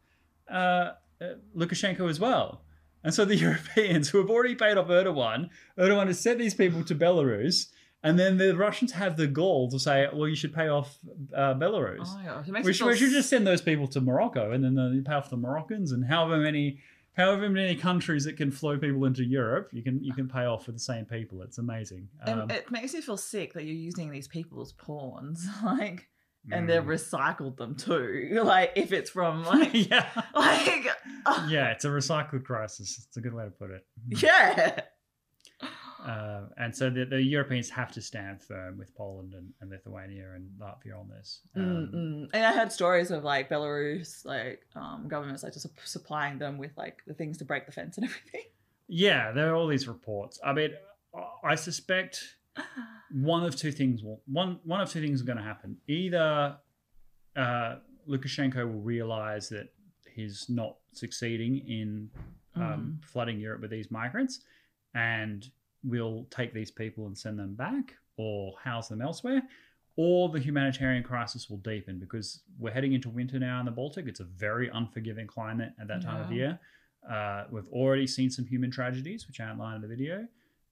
uh, 0.51 0.93
uh, 1.21 1.35
Lukashenko 1.57 2.09
as 2.11 2.19
well?" 2.19 2.65
And 3.05 3.13
so 3.15 3.25
the 3.25 3.37
Europeans, 3.49 4.09
who 4.09 4.19
have 4.19 4.31
already 4.31 4.55
paid 4.55 4.77
off 4.77 4.89
Erdogan, 4.89 5.51
Erdogan 5.79 6.07
has 6.07 6.19
sent 6.19 6.39
these 6.39 6.55
people 6.55 6.83
to 6.85 6.95
Belarus, 6.95 7.69
and 8.03 8.19
then 8.19 8.39
the 8.39 8.57
Russians 8.57 8.93
have 8.93 9.17
the 9.17 9.27
gall 9.27 9.71
to 9.71 9.79
say, 9.79 10.09
"Well, 10.13 10.29
you 10.29 10.35
should 10.35 10.55
pay 10.55 10.69
off 10.69 10.99
uh, 11.37 11.55
Belarus." 11.55 12.09
Oh 12.09 12.19
my 12.19 12.25
gosh. 12.25 12.49
It 12.49 12.53
makes 12.53 12.67
we 12.67 12.73
should, 12.73 12.87
we 12.87 12.97
should 12.97 13.11
just 13.11 13.29
send 13.29 13.47
those 13.47 13.63
people 13.63 13.87
to 13.89 14.01
Morocco, 14.01 14.51
and 14.53 14.65
then 14.65 14.75
you 14.95 15.03
pay 15.03 15.15
off 15.15 15.31
the 15.31 15.37
Moroccans, 15.37 15.93
and 15.93 16.05
however 16.05 16.39
many, 16.39 16.79
however 17.15 17.49
many 17.49 17.77
countries 17.77 18.25
that 18.25 18.37
can 18.37 18.51
flow 18.51 18.79
people 18.79 19.05
into 19.05 19.25
Europe, 19.25 19.71
you 19.73 19.83
can 19.83 20.03
you 20.03 20.13
can 20.13 20.29
pay 20.29 20.45
off 20.45 20.65
for 20.65 20.73
the 20.73 20.79
same 20.79 21.05
people. 21.05 21.43
It's 21.43 21.59
amazing. 21.59 22.09
Um, 22.27 22.51
it 22.51 22.71
makes 22.71 22.95
me 22.95 23.01
feel 23.01 23.17
sick 23.17 23.53
that 23.55 23.65
you're 23.65 23.75
using 23.75 24.11
these 24.11 24.29
people 24.29 24.61
as 24.63 24.73
pawns, 24.73 25.47
like, 25.65 26.09
and 26.51 26.69
they've 26.69 26.83
mm. 26.83 26.87
recycled 26.87 27.57
them 27.57 27.75
too. 27.75 28.41
Like, 28.45 28.73
if 28.77 28.93
it's 28.93 29.11
from 29.11 29.45
like, 29.47 29.71
yeah, 29.73 30.09
like, 30.35 30.89
uh, 31.27 31.47
yeah, 31.51 31.71
it's 31.71 31.85
a 31.85 31.89
recycled 31.89 32.45
crisis. 32.45 33.05
It's 33.07 33.17
a 33.17 33.21
good 33.21 33.35
way 33.35 33.45
to 33.45 33.51
put 33.51 33.71
it. 33.71 33.87
yeah. 34.09 34.81
Uh, 36.05 36.43
and 36.57 36.75
so 36.75 36.91
the, 36.91 37.05
the 37.05 37.23
Europeans 37.23 37.71
have 37.71 37.93
to 37.93 38.01
stand 38.01 38.43
firm 38.43 38.77
with 38.77 38.95
Poland 38.95 39.35
and, 39.35 39.53
and 39.61 39.71
Lithuania 39.71 40.33
and 40.35 40.51
Latvia 40.61 40.99
on 40.99 41.09
this. 41.09 41.43
Um, 41.55 42.29
And 42.33 42.45
I 42.45 42.53
heard 42.53 42.73
stories 42.73 43.11
of 43.11 43.23
like 43.23 43.49
Belarus, 43.49 44.25
like 44.25 44.67
um, 44.75 45.07
governments 45.07 45.43
like 45.43 45.53
just 45.53 45.67
supplying 45.85 46.39
them 46.39 46.59
with 46.59 46.73
like 46.77 47.03
the 47.07 47.15
things 47.15 47.39
to 47.39 47.45
break 47.45 47.67
the 47.67 47.73
fence 47.73 47.99
and 47.99 48.05
everything. 48.09 48.43
Yeah, 48.89 49.33
there 49.33 49.51
are 49.53 49.55
all 49.55 49.69
these 49.69 49.87
reports. 49.87 50.41
I 50.45 50.53
mean, 50.53 50.71
I 51.45 51.55
suspect 51.55 52.37
one 53.13 53.45
of 53.45 53.57
two 53.57 53.73
things 53.73 54.03
will 54.03 54.21
one 54.27 54.59
one 54.65 54.81
of 54.81 54.91
two 54.91 55.01
things 55.01 55.23
are 55.23 55.25
going 55.25 55.39
to 55.39 55.45
happen. 55.45 55.77
Either 55.87 56.57
uh, 57.37 57.77
Lukashenko 58.09 58.67
will 58.67 58.81
realize 58.81 59.49
that 59.51 59.69
he's 60.15 60.47
not 60.49 60.77
succeeding 60.93 61.59
in 61.67 62.11
um, 62.55 63.01
flooding 63.03 63.41
Europe 63.41 63.63
with 63.63 63.71
these 63.71 63.91
migrants, 63.91 64.41
and 64.95 65.49
will 65.85 66.27
take 66.31 66.53
these 66.53 66.71
people 66.71 67.07
and 67.07 67.17
send 67.17 67.39
them 67.39 67.55
back 67.55 67.95
or 68.17 68.55
house 68.63 68.89
them 68.89 69.03
elsewhere. 69.03 69.43
Or 69.97 70.31
the 70.31 70.39
humanitarian 70.39 71.03
crisis 71.03 71.51
will 71.51 71.59
deepen 71.59 71.99
because 71.99 72.43
we're 72.59 72.73
heading 72.73 72.95
into 72.95 73.11
winter 73.11 73.39
now 73.39 73.61
in 73.61 73.67
the 73.67 73.73
Baltic. 73.73 74.07
It's 74.07 74.21
a 74.21 74.25
very 74.25 74.71
unforgiving 74.73 75.27
climate 75.27 75.73
at 75.79 75.87
that 75.89 76.03
time 76.03 76.23
of 76.23 76.33
year. 76.33 76.59
Uh, 77.09 77.45
we've 77.51 77.69
already 77.73 78.07
seen 78.07 78.31
some 78.31 78.47
human 78.47 78.71
tragedies, 78.71 79.27
which 79.27 79.41
I 79.41 79.45
outlined 79.45 79.77
in 79.77 79.83
the 79.83 79.95
video, 79.95 80.27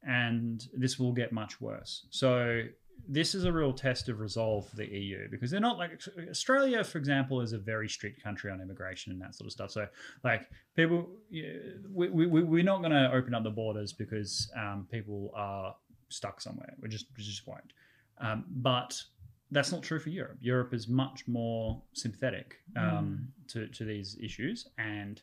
and 0.06 0.66
this 0.72 0.98
will 0.98 1.12
get 1.12 1.32
much 1.32 1.60
worse. 1.60 2.06
So 2.10 2.62
this 3.08 3.34
is 3.34 3.44
a 3.44 3.52
real 3.52 3.72
test 3.72 4.08
of 4.08 4.20
resolve 4.20 4.68
for 4.68 4.76
the 4.76 4.86
EU 4.86 5.28
because 5.30 5.50
they're 5.50 5.60
not 5.60 5.78
like 5.78 6.00
Australia, 6.30 6.82
for 6.84 6.98
example, 6.98 7.40
is 7.40 7.52
a 7.52 7.58
very 7.58 7.88
strict 7.88 8.22
country 8.22 8.50
on 8.50 8.60
immigration 8.60 9.12
and 9.12 9.20
that 9.20 9.34
sort 9.34 9.46
of 9.46 9.52
stuff. 9.52 9.70
So 9.70 9.86
like 10.24 10.48
people, 10.76 11.08
we, 11.30 12.08
we, 12.08 12.26
we- 12.26 12.42
we're 12.42 12.64
not 12.64 12.78
going 12.78 12.92
to 12.92 13.10
open 13.12 13.34
up 13.34 13.42
the 13.44 13.50
borders 13.50 13.92
because 13.92 14.50
um, 14.56 14.86
people 14.90 15.32
are 15.34 15.74
stuck 16.08 16.40
somewhere. 16.40 16.74
We 16.80 16.88
just 16.88 17.06
we 17.16 17.22
just 17.22 17.46
won't. 17.46 17.72
Um, 18.18 18.44
but 18.48 19.00
that's 19.50 19.72
not 19.72 19.82
true 19.82 19.98
for 19.98 20.10
Europe. 20.10 20.38
Europe 20.40 20.74
is 20.74 20.88
much 20.88 21.26
more 21.26 21.82
sympathetic 21.92 22.56
um, 22.76 23.28
to, 23.48 23.66
to 23.68 23.84
these 23.84 24.16
issues, 24.22 24.68
and 24.78 25.20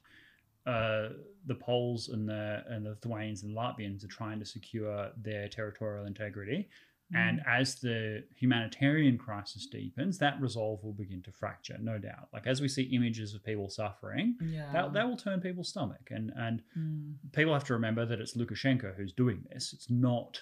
uh, 0.65 1.09
the 1.45 1.55
Poles 1.55 2.09
and 2.09 2.27
the 2.27 2.63
and 2.67 2.85
the 2.85 2.89
Lithuanians 2.89 3.43
and 3.43 3.55
Latvians 3.55 4.03
are 4.03 4.07
trying 4.09 4.39
to 4.39 4.45
secure 4.45 5.09
their 5.21 5.47
territorial 5.47 6.05
integrity. 6.05 6.67
And 7.13 7.41
as 7.47 7.75
the 7.75 8.23
humanitarian 8.35 9.17
crisis 9.17 9.65
deepens, 9.65 10.17
that 10.17 10.41
resolve 10.41 10.83
will 10.83 10.91
begin 10.93 11.21
to 11.23 11.31
fracture, 11.31 11.77
no 11.79 11.97
doubt. 11.97 12.27
Like 12.33 12.47
as 12.47 12.59
we 12.59 12.67
see 12.67 12.83
images 12.83 13.33
of 13.33 13.43
people 13.45 13.69
suffering, 13.69 14.35
yeah. 14.41 14.71
that, 14.73 14.91
that 14.93 15.07
will 15.07 15.15
turn 15.15 15.39
people's 15.39 15.69
stomach. 15.69 16.09
And 16.11 16.31
and 16.35 16.61
Mm. 16.77 17.13
people 17.31 17.53
have 17.53 17.63
to 17.65 17.73
remember 17.73 18.05
that 18.05 18.19
it's 18.19 18.35
Lukashenko 18.35 18.95
who's 18.95 19.13
doing 19.13 19.43
this. 19.51 19.71
It's 19.73 19.89
not 19.89 20.41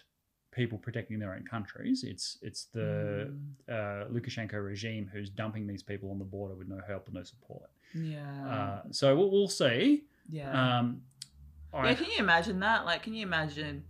people 0.51 0.77
protecting 0.79 1.19
their 1.19 1.33
own 1.35 1.43
countries. 1.45 2.03
It's 2.03 2.39
it's 2.41 2.65
the 2.65 3.31
Mm. 3.31 3.49
uh, 3.69 4.07
Lukashenko 4.09 4.53
regime 4.63 5.07
who's 5.13 5.29
dumping 5.29 5.67
these 5.67 5.83
people 5.83 6.09
on 6.09 6.17
the 6.17 6.25
border 6.25 6.55
with 6.55 6.67
no 6.67 6.79
help 6.87 7.05
and 7.05 7.13
no 7.15 7.23
support. 7.23 7.69
yeah. 7.93 8.47
Uh, 8.47 8.81
so 8.91 9.15
we'll, 9.15 9.29
we'll 9.29 9.47
see. 9.47 10.05
yeah. 10.29 10.79
Um, 10.79 11.01
I, 11.73 11.89
yeah, 11.89 11.93
can 11.95 12.05
you 12.09 12.17
imagine 12.19 12.59
that? 12.61 12.85
Like, 12.85 13.03
can 13.03 13.13
you 13.13 13.23
imagine 13.23 13.83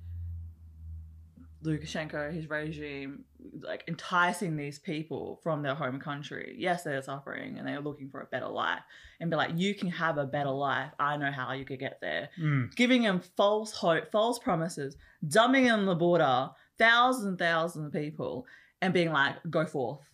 Lukashenko, 1.66 2.32
his 2.34 2.50
regime, 2.50 3.26
like 3.62 3.84
enticing 3.88 4.56
these 4.56 4.80
people 4.80 5.40
from 5.44 5.62
their 5.62 5.76
home 5.76 6.00
country? 6.00 6.56
Yes, 6.58 6.84
they're 6.84 7.02
suffering 7.02 7.58
and 7.58 7.68
they're 7.68 7.82
looking 7.82 8.10
for 8.10 8.22
a 8.22 8.26
better 8.26 8.48
life, 8.48 8.82
and 9.20 9.30
be 9.30 9.36
like, 9.36 9.52
"You 9.56 9.74
can 9.76 9.90
have 9.90 10.18
a 10.18 10.26
better 10.26 10.50
life. 10.52 10.92
I 11.00 11.18
know 11.18 11.32
how 11.32 11.54
you 11.54 11.66
could 11.66 11.80
get 11.80 12.00
there." 12.02 12.30
Mm, 12.40 12.76
Giving 12.76 13.04
them 13.04 13.20
false 13.20 13.72
hope, 13.72 14.12
false 14.12 14.40
promises, 14.40 14.96
dumping 15.28 15.70
on 15.72 15.86
the 15.86 15.96
border, 15.96 16.50
thousands 16.78 17.26
and 17.26 17.40
thousands 17.40 17.88
of 17.88 17.94
people, 17.94 18.46
and 18.82 18.94
being 18.94 19.12
like, 19.12 19.36
"Go 19.50 19.66
forth." 19.66 20.10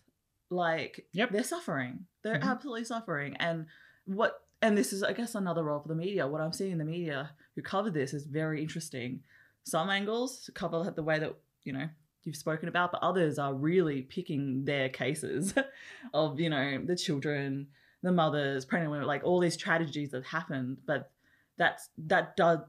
Like, 0.50 1.08
Yep. 1.14 1.32
they're 1.32 1.44
suffering. 1.44 2.06
They're 2.24 2.40
Mhm. 2.40 2.44
absolutely 2.52 2.84
suffering, 2.86 3.36
and 3.38 3.68
what 4.06 4.46
and 4.64 4.78
this 4.78 4.94
is 4.94 5.02
i 5.02 5.12
guess 5.14 5.34
another 5.34 5.64
role 5.64 5.80
for 5.80 5.88
the 5.88 5.96
media 5.96 6.28
what 6.28 6.40
i'm 6.42 6.52
seeing 6.54 6.72
in 6.72 6.78
the 6.78 6.86
media 6.86 7.32
who 7.56 7.62
covered 7.64 7.94
this 7.96 8.14
is 8.14 8.26
very 8.26 8.62
interesting 8.62 9.24
some 9.64 9.90
angles 9.90 10.50
cover 10.54 10.92
the 10.96 11.04
way 11.04 11.20
that 11.20 11.34
you 11.64 11.74
know 11.74 11.88
you've 12.24 12.36
spoken 12.36 12.70
about 12.70 12.92
but 12.92 13.02
others 13.02 13.40
are 13.40 13.54
really 13.54 14.02
picking 14.02 14.64
their 14.66 14.90
cases 14.90 15.54
of 16.14 16.40
you 16.40 16.50
know 16.50 16.80
the 16.86 16.96
children 16.96 17.68
the 18.04 18.12
mothers 18.12 18.66
pregnant 18.66 18.92
women 18.92 19.08
like 19.08 19.24
all 19.24 19.40
these 19.40 19.58
tragedies 19.58 20.12
that 20.12 20.24
happened 20.26 20.78
but 20.86 21.12
that's 21.58 21.90
that 21.98 22.36
does 22.36 22.60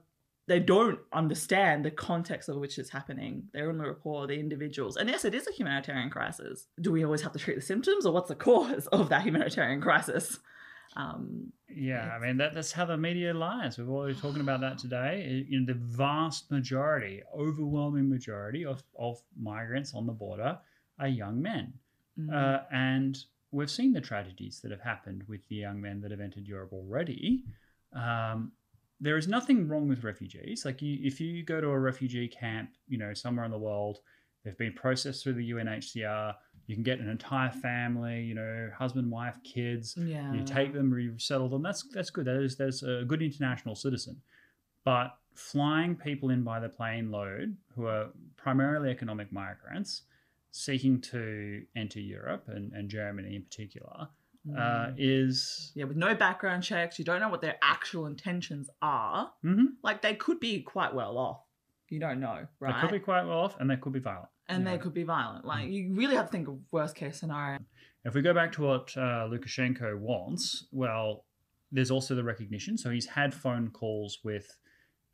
they 0.49 0.59
don't 0.59 0.99
understand 1.13 1.85
the 1.85 1.91
context 1.91 2.49
of 2.49 2.57
which 2.57 2.79
it's 2.79 2.91
happening. 2.91 3.45
They're 3.53 3.71
in 3.71 3.79
the 3.79 3.85
report, 3.85 4.29
the 4.29 4.41
individuals. 4.41 4.97
And 4.97 5.09
yes, 5.09 5.25
it 5.25 5.35
is 5.35 5.47
a 5.47 5.53
humanitarian 5.53 6.11
crisis. 6.11 6.67
Do 6.81 6.91
we 6.91 7.05
always 7.05 7.23
have 7.23 7.33
to 7.33 7.39
treat 7.39 7.55
the 7.55 7.63
symptoms 7.63 8.05
or 8.05 8.13
what's 8.13 8.29
the 8.29 8.35
cause 8.35 8.87
of 8.89 9.09
that 9.11 9.23
humanitarian 9.23 9.81
crisis? 9.81 10.41
Um, 10.97 11.53
Yeah, 11.69 12.11
I 12.15 12.19
mean 12.19 12.37
that, 12.37 12.55
that's 12.55 12.73
how 12.73 12.85
the 12.85 12.97
media 12.97 13.33
lies. 13.33 13.79
We've 13.79 13.89
already 13.89 14.15
talking 14.15 14.43
about 14.43 14.61
that 14.61 14.79
today. 14.85 15.47
You 15.49 15.61
know, 15.61 15.67
the 15.67 15.79
vast 15.79 16.51
majority, 16.51 17.23
overwhelming 17.35 18.09
majority 18.09 18.65
of, 18.65 18.83
of 18.99 19.21
migrants 19.37 19.95
on 19.95 20.07
the 20.07 20.13
border 20.13 20.59
are 20.99 21.09
young 21.09 21.41
men, 21.41 21.73
mm, 22.19 22.33
uh, 22.33 22.63
and 22.71 23.19
we've 23.51 23.71
seen 23.71 23.93
the 23.93 24.01
tragedies 24.01 24.61
that 24.63 24.71
have 24.71 24.81
happened 24.81 25.23
with 25.29 25.47
the 25.49 25.57
young 25.57 25.81
men 25.81 26.01
that 26.01 26.11
have 26.11 26.21
entered 26.21 26.47
Europe 26.47 26.73
already. 26.73 27.45
Um, 27.95 28.53
there 29.01 29.17
is 29.17 29.27
nothing 29.29 29.69
wrong 29.69 29.89
with 29.89 30.05
refugees. 30.05 30.65
Like 30.65 30.81
you, 30.81 30.99
if 31.03 31.21
you 31.21 31.45
go 31.45 31.61
to 31.61 31.69
a 31.69 31.79
refugee 31.79 32.29
camp, 32.29 32.71
you 32.87 32.99
know, 32.99 33.13
somewhere 33.15 33.45
in 33.45 33.51
the 33.51 33.59
world, 33.59 33.99
they've 34.45 34.57
been 34.57 34.73
processed 34.73 35.25
through 35.25 35.35
the 35.35 35.51
UNHCR. 35.51 36.35
You 36.73 36.77
can 36.77 36.85
get 36.85 37.01
an 37.01 37.09
entire 37.11 37.51
family, 37.51 38.23
you 38.23 38.35
know, 38.35 38.71
husband, 38.75 39.11
wife, 39.11 39.37
kids. 39.45 39.95
yeah. 39.99 40.33
You 40.33 40.43
take 40.43 40.73
them, 40.73 40.89
you 40.99 41.13
resettle 41.13 41.51
them. 41.51 41.63
That's 41.63 41.83
that's 41.93 42.09
good. 42.09 42.25
That 42.25 42.37
is 42.43 42.57
that's 42.57 42.83
a 42.83 43.05
good 43.07 43.21
international 43.21 43.75
citizen. 43.75 44.23
But 44.83 45.15
flying 45.35 45.97
people 45.97 46.31
in 46.31 46.43
by 46.45 46.61
the 46.61 46.71
plane 46.71 47.11
load, 47.11 47.55
who 47.77 47.85
are 47.85 48.07
primarily 48.39 48.89
economic 48.91 49.31
migrants, 49.33 50.05
seeking 50.51 50.99
to 51.03 51.63
enter 51.77 52.01
Europe 52.01 52.45
and, 52.49 52.73
and 52.73 52.89
Germany 52.89 53.37
in 53.37 53.43
particular, 53.43 54.09
uh, 54.57 54.87
Mm. 54.89 54.95
is 54.97 55.73
yeah, 55.75 55.85
with 55.85 55.99
no 55.99 56.15
background 56.15 56.63
checks, 56.63 56.99
you 56.99 57.05
don't 57.05 57.21
know 57.21 57.29
what 57.29 57.43
their 57.43 57.59
actual 57.63 58.07
intentions 58.07 58.71
are. 58.81 59.31
Mhm. 59.45 59.75
Like 59.83 60.01
they 60.01 60.15
could 60.15 60.41
be 60.41 60.63
quite 60.63 60.95
well 60.95 61.19
off. 61.19 61.43
You 61.91 62.01
don't 62.01 62.19
know, 62.19 62.47
right 62.61 62.75
they 62.75 62.81
could 62.81 62.91
be 62.93 62.99
quite 62.99 63.25
well 63.27 63.39
off, 63.41 63.61
and 63.61 63.69
they 63.71 63.77
could 63.77 63.93
be 63.93 64.01
violent. 64.01 64.31
And 64.49 64.65
you 64.65 64.71
they 64.71 64.79
could 64.79 64.95
be 64.95 65.05
violent. 65.05 65.45
Like 65.45 65.69
you 65.69 65.95
really 65.95 66.17
have 66.17 66.27
to 66.27 66.33
think 66.33 66.49
of 66.49 66.59
worst 66.71 66.95
case 66.95 67.19
scenario. 67.21 67.59
If 68.05 68.15
we 68.15 68.23
go 68.23 68.35
back 68.35 68.53
to 68.53 68.63
what 68.63 68.97
uh, 68.97 69.29
Lukashenko 69.29 69.99
wants, 69.99 70.67
well, 70.73 71.25
there's 71.71 71.91
also 71.91 72.15
the 72.15 72.25
recognition. 72.25 72.77
So 72.77 72.91
he's 72.91 73.07
had 73.07 73.33
phone 73.33 73.71
calls 73.71 74.19
with 74.25 74.47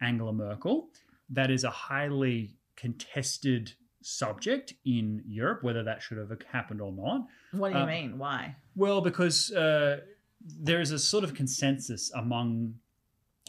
Angela 0.00 0.32
Merkel. 0.32 0.88
That 1.30 1.50
is 1.50 1.64
a 1.64 1.70
highly 1.70 2.56
contested 2.76 3.72
subject 4.02 4.72
in 4.86 5.22
Europe, 5.26 5.62
whether 5.62 5.82
that 5.82 6.02
should 6.02 6.16
have 6.18 6.30
happened 6.50 6.80
or 6.80 6.92
not. 6.92 7.26
What 7.52 7.72
do 7.72 7.78
you 7.78 7.82
Um, 7.82 7.88
mean? 7.88 8.18
Why? 8.18 8.56
Well, 8.74 9.00
because 9.02 9.52
uh, 9.52 10.00
there 10.40 10.80
is 10.80 10.90
a 10.92 10.98
sort 10.98 11.24
of 11.24 11.34
consensus 11.34 12.10
among 12.14 12.74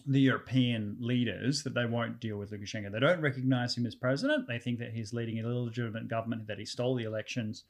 the 0.10 0.20
European 0.20 0.98
leaders 1.00 1.62
that 1.62 1.76
they 1.76 1.86
won't 1.86 2.20
deal 2.20 2.38
with 2.38 2.52
Lukashenko. 2.52 2.92
They 2.92 3.00
don't 3.00 3.22
recognize 3.22 3.78
him 3.78 3.86
as 3.86 3.94
president. 3.94 4.48
They 4.48 4.58
think 4.58 4.80
that 4.80 4.92
he's 4.92 5.14
leading 5.14 5.38
an 5.38 5.46
illegitimate 5.46 6.08
government, 6.08 6.48
that 6.48 6.58
he 6.58 6.66
stole 6.66 6.96
the 6.96 7.04
elections, 7.04 7.66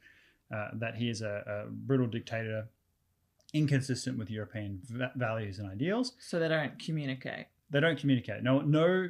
uh, 0.55 0.69
that 0.75 0.95
he 0.95 1.09
is 1.09 1.21
a, 1.21 1.65
a 1.67 1.69
brutal 1.69 2.07
dictator, 2.07 2.69
inconsistent 3.53 4.17
with 4.17 4.31
European 4.31 4.79
va- 4.85 5.11
values 5.17 5.59
and 5.59 5.69
ideals. 5.69 6.13
So 6.19 6.39
they 6.39 6.47
don't 6.47 6.79
communicate. 6.79 7.47
They 7.71 7.81
don't 7.81 7.99
communicate. 7.99 8.41
No, 8.41 8.61
no 8.61 9.09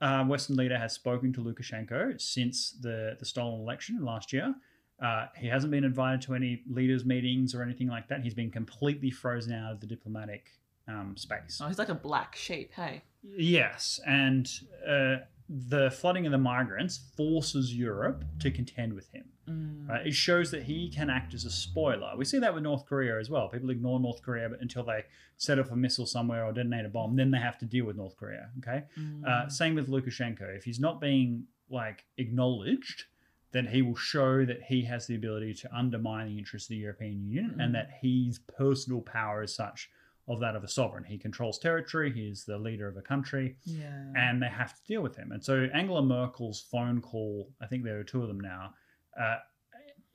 uh, 0.00 0.24
Western 0.24 0.56
leader 0.56 0.76
has 0.76 0.92
spoken 0.92 1.32
to 1.34 1.40
Lukashenko 1.40 2.20
since 2.20 2.72
the, 2.80 3.16
the 3.20 3.24
stolen 3.24 3.60
election 3.60 4.04
last 4.04 4.32
year. 4.32 4.52
Uh, 5.00 5.26
he 5.36 5.46
hasn't 5.46 5.70
been 5.70 5.84
invited 5.84 6.20
to 6.22 6.34
any 6.34 6.64
leaders' 6.68 7.04
meetings 7.04 7.54
or 7.54 7.62
anything 7.62 7.86
like 7.86 8.08
that. 8.08 8.22
He's 8.22 8.34
been 8.34 8.50
completely 8.50 9.12
frozen 9.12 9.52
out 9.52 9.72
of 9.72 9.80
the 9.80 9.86
diplomatic 9.86 10.50
um, 10.88 11.16
space. 11.16 11.60
Oh, 11.62 11.68
he's 11.68 11.78
like 11.78 11.88
a 11.88 11.94
black 11.94 12.36
sheep. 12.36 12.72
Hey. 12.74 13.02
Yes, 13.22 14.00
and 14.06 14.48
uh, 14.88 15.16
the 15.48 15.90
flooding 15.90 16.26
of 16.26 16.32
the 16.32 16.38
migrants 16.38 17.00
forces 17.16 17.74
Europe 17.74 18.24
to 18.40 18.50
contend 18.50 18.94
with 18.94 19.08
him. 19.10 19.24
Mm. 19.48 19.88
Right? 19.88 20.06
It 20.08 20.14
shows 20.14 20.50
that 20.52 20.64
he 20.64 20.88
can 20.90 21.08
act 21.10 21.34
as 21.34 21.44
a 21.44 21.50
spoiler. 21.50 22.12
We 22.16 22.24
see 22.24 22.38
that 22.40 22.52
with 22.54 22.62
North 22.64 22.84
Korea 22.86 23.18
as 23.18 23.30
well. 23.30 23.48
People 23.48 23.70
ignore 23.70 24.00
North 24.00 24.22
Korea 24.22 24.48
but 24.48 24.60
until 24.60 24.82
they 24.84 25.04
set 25.36 25.58
off 25.58 25.70
a 25.70 25.76
missile 25.76 26.06
somewhere 26.06 26.44
or 26.44 26.52
detonate 26.52 26.84
a 26.84 26.88
bomb, 26.88 27.14
then 27.16 27.30
they 27.30 27.38
have 27.38 27.58
to 27.58 27.64
deal 27.64 27.84
with 27.84 27.96
North 27.96 28.16
Korea. 28.16 28.48
Okay. 28.58 28.84
Mm. 28.98 29.24
Uh, 29.24 29.48
same 29.48 29.74
with 29.76 29.88
Lukashenko. 29.88 30.56
If 30.56 30.64
he's 30.64 30.80
not 30.80 31.00
being 31.00 31.44
like 31.70 32.04
acknowledged, 32.16 33.04
then 33.52 33.66
he 33.66 33.82
will 33.82 33.96
show 33.96 34.44
that 34.44 34.62
he 34.62 34.84
has 34.84 35.06
the 35.06 35.14
ability 35.14 35.54
to 35.54 35.74
undermine 35.74 36.26
the 36.26 36.38
interests 36.38 36.68
of 36.68 36.70
the 36.70 36.76
European 36.78 37.24
Union 37.24 37.54
Mhm. 37.56 37.64
and 37.64 37.74
that 37.74 37.90
his 38.02 38.38
personal 38.40 39.00
power 39.00 39.42
is 39.44 39.54
such 39.54 39.90
of 40.28 40.40
that 40.40 40.56
of 40.56 40.64
a 40.64 40.68
sovereign. 40.68 41.04
He 41.04 41.18
controls 41.18 41.58
territory. 41.58 42.12
He 42.12 42.28
is 42.28 42.44
the 42.44 42.58
leader 42.58 42.88
of 42.88 42.96
a 42.96 43.02
country 43.02 43.56
yeah. 43.64 44.12
and 44.16 44.42
they 44.42 44.48
have 44.48 44.74
to 44.74 44.82
deal 44.86 45.02
with 45.02 45.16
him. 45.16 45.30
And 45.32 45.44
so 45.44 45.68
Angela 45.72 46.02
Merkel's 46.02 46.66
phone 46.70 47.00
call, 47.00 47.52
I 47.60 47.66
think 47.66 47.84
there 47.84 47.98
are 47.98 48.04
two 48.04 48.22
of 48.22 48.28
them 48.28 48.40
now, 48.40 48.74
uh, 49.20 49.36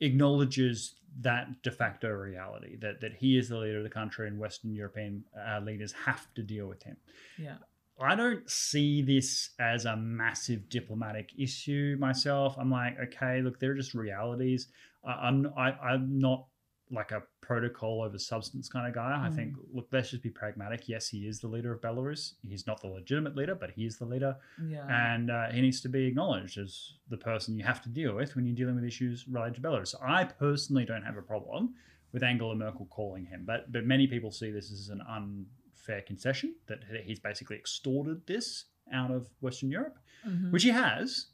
acknowledges 0.00 0.96
that 1.20 1.62
de 1.62 1.70
facto 1.70 2.08
reality 2.08 2.76
that 2.80 3.00
that 3.02 3.12
he 3.12 3.36
is 3.36 3.48
the 3.48 3.58
leader 3.58 3.78
of 3.78 3.84
the 3.84 3.90
country 3.90 4.26
and 4.26 4.38
Western 4.38 4.74
European 4.74 5.22
uh, 5.46 5.60
leaders 5.60 5.92
have 5.92 6.26
to 6.34 6.42
deal 6.42 6.66
with 6.66 6.82
him. 6.82 6.96
yeah. 7.38 7.56
I 8.00 8.16
don't 8.16 8.50
see 8.50 9.02
this 9.02 9.50
as 9.60 9.84
a 9.84 9.94
massive 9.96 10.68
diplomatic 10.68 11.30
issue 11.38 11.96
myself. 12.00 12.56
I'm 12.58 12.70
like, 12.70 12.96
okay, 12.98 13.42
look, 13.42 13.60
they're 13.60 13.74
just 13.74 13.94
realities. 13.94 14.68
I, 15.06 15.10
I'm 15.12 15.52
I, 15.56 15.70
I'm 15.72 16.18
not 16.18 16.46
like 16.92 17.10
a 17.10 17.22
protocol 17.40 18.02
over 18.02 18.18
substance 18.18 18.68
kind 18.68 18.86
of 18.86 18.94
guy. 18.94 19.24
I 19.24 19.28
Mm. 19.30 19.34
think, 19.34 19.56
look, 19.72 19.88
let's 19.92 20.10
just 20.10 20.22
be 20.22 20.30
pragmatic. 20.30 20.88
Yes, 20.88 21.08
he 21.08 21.26
is 21.26 21.40
the 21.40 21.48
leader 21.48 21.72
of 21.72 21.80
Belarus. 21.80 22.34
He's 22.46 22.66
not 22.66 22.80
the 22.82 22.88
legitimate 22.88 23.34
leader, 23.34 23.54
but 23.54 23.70
he 23.70 23.86
is 23.86 23.96
the 23.98 24.04
leader, 24.04 24.36
Yeah. 24.62 24.86
and 25.14 25.30
uh, 25.30 25.50
he 25.50 25.60
needs 25.62 25.80
to 25.80 25.88
be 25.88 26.04
acknowledged 26.06 26.58
as 26.58 26.92
the 27.08 27.16
person 27.16 27.56
you 27.56 27.64
have 27.64 27.80
to 27.82 27.88
deal 27.88 28.14
with 28.14 28.36
when 28.36 28.44
you're 28.44 28.54
dealing 28.54 28.74
with 28.74 28.84
issues 28.84 29.26
related 29.26 29.54
to 29.56 29.60
Belarus. 29.62 29.94
I 30.02 30.24
personally 30.24 30.84
don't 30.84 31.02
have 31.02 31.16
a 31.16 31.22
problem 31.22 31.74
with 32.12 32.22
Angela 32.22 32.54
Merkel 32.54 32.86
calling 32.86 33.24
him, 33.24 33.44
but 33.46 33.72
but 33.72 33.86
many 33.86 34.06
people 34.06 34.30
see 34.30 34.50
this 34.50 34.70
as 34.70 34.90
an 34.90 35.00
unfair 35.08 36.02
concession 36.02 36.54
that 36.66 36.84
he's 37.04 37.18
basically 37.20 37.56
extorted 37.56 38.26
this 38.26 38.66
out 38.92 39.10
of 39.10 39.30
Western 39.40 39.70
Europe, 39.70 39.98
Mhm. 40.26 40.50
which 40.50 40.62
he 40.64 40.68
has, 40.70 41.28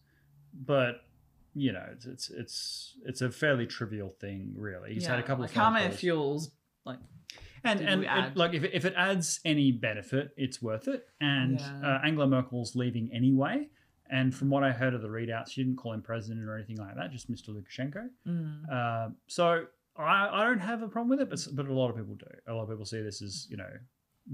but 0.55 1.05
you 1.61 1.73
know 1.73 1.85
it's 1.93 2.07
it's 2.07 2.31
it's, 2.31 2.95
it's 3.05 3.21
a 3.23 3.31
fairly 3.31 3.67
trivial 3.67 4.11
thing, 4.21 4.53
really. 4.57 4.95
He's 4.95 5.07
had 5.07 5.19
a 5.19 5.23
couple 5.23 5.43
like 5.43 5.51
of 5.51 5.57
how 5.57 5.71
many 5.71 5.87
calls. 5.89 6.01
fuels 6.01 6.51
like 6.85 6.99
and 7.65 7.79
did 7.81 7.89
and 7.89 8.05
it- 8.05 8.37
like 8.37 8.55
if 8.55 8.65
it, 8.65 8.71
if 8.75 8.85
it 8.85 8.95
adds 8.97 9.41
any 9.45 9.73
benefit, 9.73 10.31
it's 10.37 10.63
worth 10.63 10.89
it. 10.89 11.07
And 11.21 11.59
Yeah. 11.61 11.81
uh, 12.01 12.07
Angela 12.07 12.27
Merkel's 12.27 12.75
leaving 12.77 13.11
anyway. 13.13 13.69
And 14.11 14.35
from 14.35 14.49
what 14.49 14.63
I 14.65 14.71
heard 14.73 14.95
of 14.95 15.03
the 15.03 15.09
readouts, 15.09 15.51
she 15.51 15.63
didn't 15.63 15.77
call 15.77 15.93
him 15.93 16.01
president 16.01 16.49
or 16.49 16.55
anything 16.57 16.77
like 16.79 16.95
that, 16.97 17.11
just 17.13 17.31
Mr. 17.31 17.51
Lukashenko. 17.51 18.09
mm, 18.27 18.63
Uh, 18.73 19.11
so 19.27 19.67
I, 19.99 20.29
I 20.33 20.45
don't 20.47 20.61
have 20.61 20.81
a 20.83 20.89
problem 20.89 21.11
with 21.11 21.21
it, 21.21 21.29
but 21.29 21.47
but 21.55 21.67
a 21.67 21.73
lot 21.75 21.91
of 21.91 21.97
people 21.97 22.15
do. 22.15 22.25
A 22.47 22.55
lot 22.55 22.63
of 22.63 22.69
people 22.71 22.87
see 22.87 23.03
this 23.03 23.21
as 23.21 23.47
you 23.51 23.57
know 23.59 23.69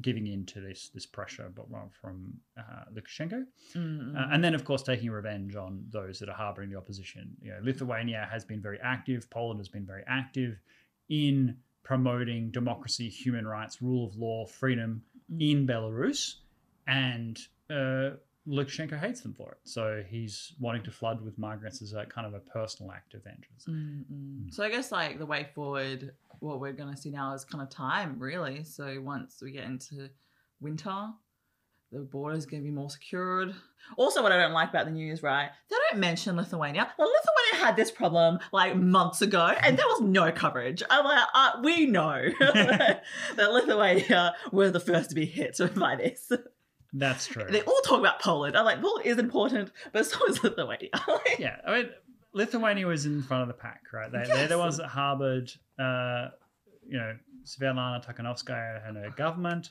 giving 0.01 0.26
in 0.26 0.45
to 0.47 0.61
this 0.61 0.90
this 0.95 1.07
pressure, 1.07 1.51
but 1.55 1.66
from 2.01 2.34
uh, 2.59 2.84
Lukashenko, 2.92 3.45
mm, 3.74 4.16
uh, 4.16 4.28
and 4.32 4.42
then 4.42 4.55
of 4.55 4.64
course 4.64 4.82
taking 4.82 5.11
revenge 5.11 5.57
on 5.57 5.84
those 5.90 6.18
that 6.18 6.28
are 6.28 6.34
harboring 6.34 6.70
the 6.70 6.76
opposition. 6.76 7.36
You 7.40 7.53
know, 7.53 7.59
Lithuania 7.62 8.28
has 8.30 8.45
been 8.45 8.61
very 8.61 8.78
active. 8.82 9.28
Poland 9.30 9.61
has 9.61 9.68
been 9.68 9.86
very 9.86 10.05
active 10.07 10.59
in 11.09 11.57
promoting 11.82 12.51
democracy, 12.51 13.09
human 13.09 13.47
rights, 13.47 13.82
rule 13.82 14.07
of 14.07 14.16
law, 14.16 14.47
freedom 14.47 15.03
Mm. 15.32 15.40
in 15.40 15.66
Belarus, 15.66 16.34
and 16.86 17.38
uh, 17.70 18.11
Lukashenko 18.47 18.99
hates 18.99 19.22
them 19.22 19.32
for 19.32 19.53
it. 19.53 19.59
So 19.64 20.05
he's 20.07 20.53
wanting 20.61 20.82
to 20.84 20.90
flood 20.90 21.22
with 21.22 21.38
migrants 21.38 21.80
as 21.80 21.95
a 21.95 22.05
kind 22.05 22.26
of 22.26 22.34
a 22.34 22.40
personal 22.40 22.92
act 22.92 23.14
of 23.14 23.24
vengeance. 23.24 23.64
mm. 23.68 24.53
So 24.53 24.62
I 24.62 24.70
guess 24.70 24.92
like 24.92 25.18
the 25.18 25.26
way 25.26 25.49
forward, 25.55 26.12
what 26.40 26.61
we're 26.61 26.72
gonna 26.72 26.97
see 26.97 27.11
now 27.11 27.32
is 27.32 27.45
kind 27.45 27.62
of 27.62 27.70
time, 27.70 28.16
really. 28.18 28.64
So 28.64 29.01
once 29.01 29.40
we 29.42 29.53
get 29.53 29.64
into 29.64 30.11
winter, 30.61 31.09
the 31.90 32.01
border's 32.01 32.45
gonna 32.45 32.62
be 32.62 32.70
more 32.70 32.90
secured. 32.90 33.55
Also, 33.97 34.22
what 34.22 34.32
I 34.32 34.38
don't 34.38 34.53
like 34.53 34.70
about 34.70 34.86
the 34.86 34.92
news, 34.92 35.22
right? 35.22 35.51
They 35.70 35.76
don't 35.90 36.01
mention 36.01 36.36
Lithuania. 36.36 36.92
Well, 36.99 37.09
Lithuania 37.09 37.66
had 37.66 37.76
this 37.76 37.90
problem 37.90 38.38
like 38.53 38.76
months 38.76 39.22
ago, 39.22 39.55
and 39.62 39.78
there 39.78 39.86
was 39.86 40.01
no 40.01 40.32
coverage. 40.32 40.82
I'm 40.90 41.05
like, 41.05 41.26
uh, 41.34 41.53
we 41.62 41.86
know 41.86 42.28
that 42.40 43.03
Lithuania 43.36 44.34
were 44.53 44.70
the 44.70 44.80
first 44.80 45.11
to 45.11 45.14
be 45.14 45.26
hit 45.26 45.59
by 45.74 45.97
this. 45.97 46.32
That's 46.97 47.26
true. 47.26 47.45
They 47.51 47.61
all 47.62 47.80
talk 47.84 47.99
about 47.99 48.20
Poland. 48.20 48.57
I'm 48.57 48.64
like, 48.64 48.80
Poland 48.80 49.05
is 49.05 49.18
important, 49.18 49.72
but 49.92 50.07
so 50.07 50.24
is 50.26 50.42
Lithuania. 50.42 50.90
yeah, 51.38 51.57
I 51.66 51.76
mean, 51.76 51.90
Lithuania 52.32 52.86
was 52.86 53.05
in 53.05 53.22
front 53.22 53.42
of 53.42 53.49
the 53.49 53.55
pack, 53.55 53.82
right? 53.92 54.11
They, 54.11 54.22
They're 54.24 54.49
the 54.49 54.59
ones 54.59 54.76
that 54.76 54.86
harbored, 54.86 55.51
uh, 55.78 56.28
you 56.86 56.97
know, 56.97 57.16
Svetlana 57.45 58.05
Tikhanovskaya 58.05 58.88
and 58.88 58.97
her 58.97 59.11
government. 59.11 59.70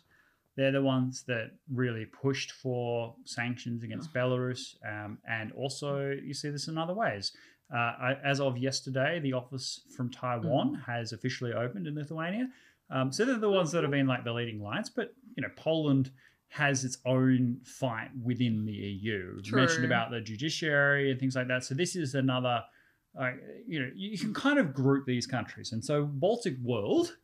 They're 0.55 0.73
the 0.73 0.81
ones 0.81 1.23
that 1.23 1.51
really 1.71 2.05
pushed 2.05 2.51
for 2.51 3.15
sanctions 3.23 3.83
against 3.83 4.13
Belarus, 4.13 4.75
um, 4.87 5.17
and 5.27 5.51
also 5.53 6.11
you 6.11 6.33
see 6.33 6.49
this 6.49 6.67
in 6.67 6.77
other 6.77 6.93
ways. 6.93 7.31
Uh, 7.73 7.77
I, 7.77 8.17
as 8.23 8.39
of 8.39 8.57
yesterday, 8.57 9.19
the 9.19 9.33
office 9.33 9.81
from 9.95 10.11
Taiwan 10.11 10.83
has 10.85 11.11
officially 11.11 11.53
opened 11.53 11.87
in 11.87 11.95
Lithuania. 11.95 12.49
Um, 12.91 13.11
so 13.11 13.25
they're 13.25 13.37
the 13.37 13.49
ones 13.49 13.71
that 13.71 13.81
have 13.81 13.91
been 13.91 14.05
like 14.05 14.23
the 14.25 14.33
leading 14.33 14.61
lights, 14.61 14.89
but 14.89 15.15
you 15.35 15.41
know, 15.41 15.49
Poland 15.55 16.11
has 16.53 16.85
its 16.85 16.99
own 17.03 17.57
fight 17.63 18.09
within 18.23 18.63
the 18.63 18.71
EU. 18.71 19.41
You 19.43 19.55
mentioned 19.55 19.85
about 19.85 20.11
the 20.11 20.21
judiciary 20.21 21.09
and 21.09 21.19
things 21.19 21.35
like 21.35 21.47
that. 21.47 21.63
So 21.63 21.73
this 21.73 21.95
is 21.95 22.13
another, 22.13 22.63
uh, 23.19 23.31
you 23.67 23.79
know, 23.79 23.89
you 23.95 24.19
can 24.19 24.35
kind 24.35 24.59
of 24.59 24.71
group 24.71 25.07
these 25.07 25.25
countries. 25.25 25.71
And 25.71 25.83
so 25.83 26.05
Baltic 26.05 26.55
World 26.61 27.17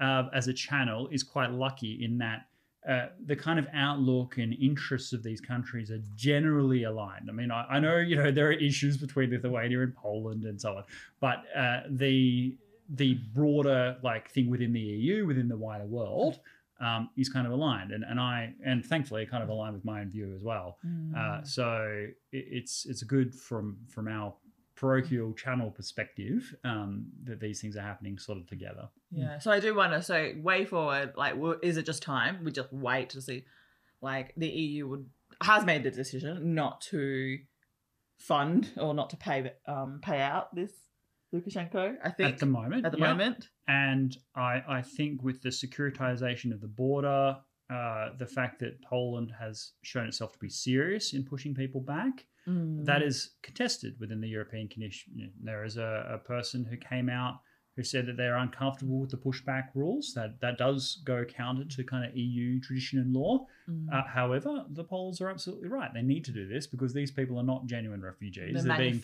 uh, 0.00 0.28
as 0.32 0.46
a 0.46 0.52
channel 0.52 1.08
is 1.10 1.24
quite 1.24 1.50
lucky 1.50 2.04
in 2.04 2.18
that 2.18 2.46
uh, 2.88 3.08
the 3.24 3.34
kind 3.34 3.58
of 3.58 3.66
outlook 3.74 4.38
and 4.38 4.54
interests 4.54 5.12
of 5.12 5.24
these 5.24 5.40
countries 5.40 5.90
are 5.90 6.00
generally 6.14 6.84
aligned. 6.84 7.28
I 7.28 7.32
mean, 7.32 7.50
I, 7.50 7.66
I 7.68 7.80
know 7.80 7.96
you 7.96 8.14
know 8.14 8.30
there 8.30 8.46
are 8.46 8.52
issues 8.52 8.96
between 8.96 9.30
Lithuania 9.30 9.82
and 9.82 9.96
Poland 9.96 10.44
and 10.44 10.60
so 10.60 10.76
on, 10.76 10.84
but 11.18 11.42
uh, 11.56 11.80
the 11.90 12.56
the 12.90 13.14
broader 13.34 13.96
like 14.04 14.30
thing 14.30 14.48
within 14.48 14.72
the 14.72 14.78
EU, 14.78 15.26
within 15.26 15.48
the 15.48 15.56
wider 15.56 15.86
world, 15.86 16.38
um, 16.80 17.10
is 17.16 17.28
kind 17.28 17.46
of 17.46 17.52
aligned, 17.52 17.92
and 17.92 18.04
and 18.04 18.20
I 18.20 18.52
and 18.64 18.84
thankfully 18.84 19.26
kind 19.26 19.42
of 19.42 19.48
aligned 19.48 19.74
with 19.74 19.84
my 19.84 20.00
own 20.00 20.10
view 20.10 20.32
as 20.34 20.42
well. 20.42 20.78
Mm. 20.86 21.16
Uh, 21.16 21.44
so 21.44 22.06
it, 22.32 22.44
it's 22.50 22.86
it's 22.86 23.02
good 23.02 23.34
from 23.34 23.78
from 23.88 24.08
our 24.08 24.34
parochial 24.76 25.32
channel 25.32 25.70
perspective 25.70 26.54
um, 26.62 27.06
that 27.24 27.40
these 27.40 27.60
things 27.60 27.76
are 27.76 27.82
happening 27.82 28.18
sort 28.18 28.38
of 28.38 28.46
together. 28.46 28.88
Yeah. 29.10 29.38
So 29.38 29.50
I 29.50 29.58
do 29.58 29.74
wonder. 29.74 30.02
So 30.02 30.32
way 30.36 30.66
forward, 30.66 31.14
like, 31.16 31.34
is 31.62 31.78
it 31.78 31.86
just 31.86 32.02
time? 32.02 32.44
We 32.44 32.52
just 32.52 32.72
wait 32.72 33.10
to 33.10 33.22
see, 33.22 33.44
like, 34.02 34.34
the 34.36 34.48
EU 34.48 34.88
would 34.88 35.06
has 35.42 35.64
made 35.64 35.82
the 35.82 35.90
decision 35.90 36.54
not 36.54 36.80
to 36.80 37.38
fund 38.18 38.70
or 38.78 38.94
not 38.94 39.10
to 39.10 39.16
pay 39.16 39.52
um 39.66 40.00
pay 40.02 40.20
out 40.20 40.54
this 40.54 40.72
Lukashenko. 41.34 41.96
I 42.04 42.10
think 42.10 42.32
At 42.34 42.38
the 42.38 42.46
moment, 42.46 42.86
at 42.86 42.92
the 42.92 42.98
yeah. 42.98 43.08
moment. 43.08 43.48
And 43.68 44.16
I, 44.34 44.62
I 44.68 44.82
think 44.82 45.22
with 45.22 45.42
the 45.42 45.48
securitization 45.50 46.52
of 46.52 46.60
the 46.60 46.68
border, 46.68 47.36
uh, 47.68 48.10
the 48.18 48.26
fact 48.26 48.60
that 48.60 48.80
Poland 48.82 49.32
has 49.38 49.72
shown 49.82 50.06
itself 50.06 50.32
to 50.32 50.38
be 50.38 50.48
serious 50.48 51.12
in 51.14 51.24
pushing 51.24 51.54
people 51.54 51.80
back, 51.80 52.26
Mm. 52.48 52.84
that 52.84 53.02
is 53.02 53.32
contested 53.42 53.96
within 53.98 54.20
the 54.20 54.28
European 54.28 54.68
Commission. 54.68 55.32
There 55.42 55.64
is 55.64 55.78
a, 55.78 56.10
a 56.14 56.18
person 56.18 56.64
who 56.64 56.76
came 56.76 57.08
out 57.08 57.40
who 57.76 57.82
said 57.82 58.06
that 58.06 58.16
they're 58.16 58.36
uncomfortable 58.38 58.98
with 59.00 59.10
the 59.10 59.16
pushback 59.18 59.68
rules. 59.74 60.14
That 60.14 60.40
that 60.40 60.56
does 60.58 61.02
go 61.04 61.24
counter 61.24 61.64
to 61.64 61.84
kind 61.84 62.04
of 62.06 62.16
EU 62.16 62.58
tradition 62.60 62.98
and 62.98 63.12
law. 63.14 63.46
Mm. 63.70 63.92
Uh, 63.92 64.02
however, 64.06 64.64
the 64.70 64.82
Poles 64.84 65.20
are 65.20 65.28
absolutely 65.28 65.68
right. 65.68 65.92
They 65.92 66.00
need 66.02 66.24
to 66.24 66.32
do 66.32 66.46
this 66.48 66.66
because 66.66 66.94
these 66.94 67.10
people 67.10 67.38
are 67.38 67.42
not 67.42 67.66
genuine 67.66 68.00
refugees. 68.00 68.54
They're 68.54 68.62
They're 68.62 68.76
being- 68.78 68.94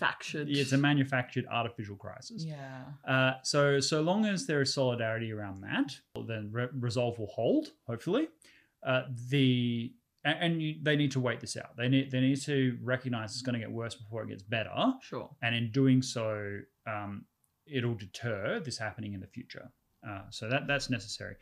it's 0.49 0.73
a 0.73 0.79
manufactured 0.79 1.47
artificial 1.51 1.97
crisis. 1.97 2.45
yeah. 2.45 2.85
Uh, 3.07 3.35
so 3.43 3.79
so 3.81 4.01
long 4.01 4.25
as 4.25 4.47
there 4.47 4.63
is 4.63 4.73
solidarity 4.73 5.33
around 5.33 5.61
that, 5.63 6.01
then 6.27 6.51
re- 6.51 6.69
resolve 6.73 7.19
will 7.19 7.27
hold. 7.27 7.73
Hopefully, 7.87 8.29
uh, 8.87 9.03
the 9.29 9.93
and, 10.25 10.39
and 10.41 10.63
you, 10.63 10.77
they 10.81 10.95
need 10.97 11.11
to 11.13 11.21
wait 11.21 11.41
this 11.41 11.57
out. 11.57 11.77
They 11.77 11.89
need 11.89 12.11
they 12.11 12.21
need 12.21 12.41
to 12.43 12.79
recognize 12.83 13.33
it's 13.33 13.43
going 13.43 13.55
to 13.55 13.59
get 13.59 13.71
worse 13.71 13.95
before 13.97 14.23
it 14.23 14.29
gets 14.29 14.43
better, 14.45 14.95
Sure. 15.03 15.29
and 15.43 15.55
in 15.55 15.71
doing 15.73 16.01
so, 16.01 16.61
um, 16.87 17.25
it'll 17.73 17.95
deter 17.95 18.61
this 18.61 18.79
happening 18.79 19.13
in 19.15 19.21
the 19.21 19.27
future. 19.27 19.71
Uh, 20.09 20.23
so 20.31 20.49
that 20.49 20.67
that's 20.67 20.91
necessary. 20.91 21.37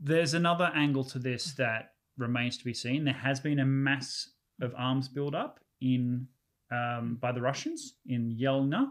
There's 0.00 0.34
another 0.34 0.70
angle 0.74 1.04
to 1.04 1.18
this 1.18 1.52
that 1.54 1.92
remains 2.16 2.58
to 2.58 2.64
be 2.64 2.74
seen. 2.74 3.04
There 3.04 3.14
has 3.14 3.40
been 3.40 3.60
a 3.60 3.64
mass 3.66 4.30
of 4.60 4.74
arms 4.76 5.08
buildup 5.08 5.60
in 5.80 6.26
um, 6.70 7.18
by 7.20 7.32
the 7.32 7.40
Russians 7.40 7.96
in 8.06 8.34
Yelnya, 8.40 8.90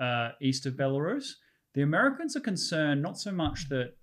uh, 0.00 0.30
east 0.40 0.64
of 0.66 0.74
Belarus. 0.74 1.32
The 1.74 1.82
Americans 1.82 2.36
are 2.36 2.40
concerned 2.40 3.02
not 3.02 3.18
so 3.18 3.30
much 3.32 3.68
that 3.68 3.94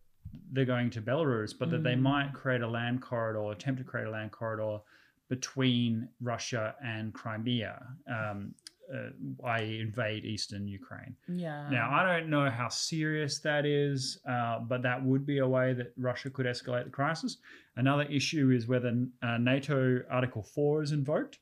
they're 0.51 0.65
going 0.65 0.91
to 0.91 1.01
Belarus, 1.01 1.53
but 1.57 1.71
that 1.71 1.84
they 1.84 1.95
Mm. 1.95 2.01
might 2.01 2.34
create 2.34 2.61
a 2.61 2.67
land 2.67 3.01
corridor, 3.01 3.51
attempt 3.51 3.80
to 3.80 3.84
create 3.84 4.05
a 4.07 4.11
land 4.11 4.32
corridor 4.32 4.80
between 5.28 6.07
Russia 6.21 6.76
and 6.84 7.13
Crimea, 7.13 7.76
um, 8.07 8.53
uh, 8.94 9.48
i.e., 9.48 9.80
invade 9.82 10.26
eastern 10.26 10.68
Ukraine. 10.68 11.16
Yeah. 11.28 11.70
Now, 11.70 11.90
I 11.92 12.06
don't 12.06 12.30
know 12.30 12.50
how 12.50 12.70
serious 12.70 13.40
that 13.40 13.66
is, 13.66 14.20
uh, 14.30 14.60
but 14.60 14.82
that 14.84 15.04
would 15.04 15.26
be 15.26 15.40
a 15.40 15.48
way 15.48 15.74
that 15.74 15.94
Russia 15.98 16.30
could 16.30 16.46
escalate 16.46 16.86
the 16.86 16.92
crisis. 16.92 17.38
Another 17.76 18.04
issue 18.04 18.52
is 18.52 18.68
whether 18.68 18.94
uh, 19.22 19.38
NATO 19.38 20.02
Article 20.10 20.44
4 20.44 20.84
is 20.84 20.92
invoked. 20.92 21.40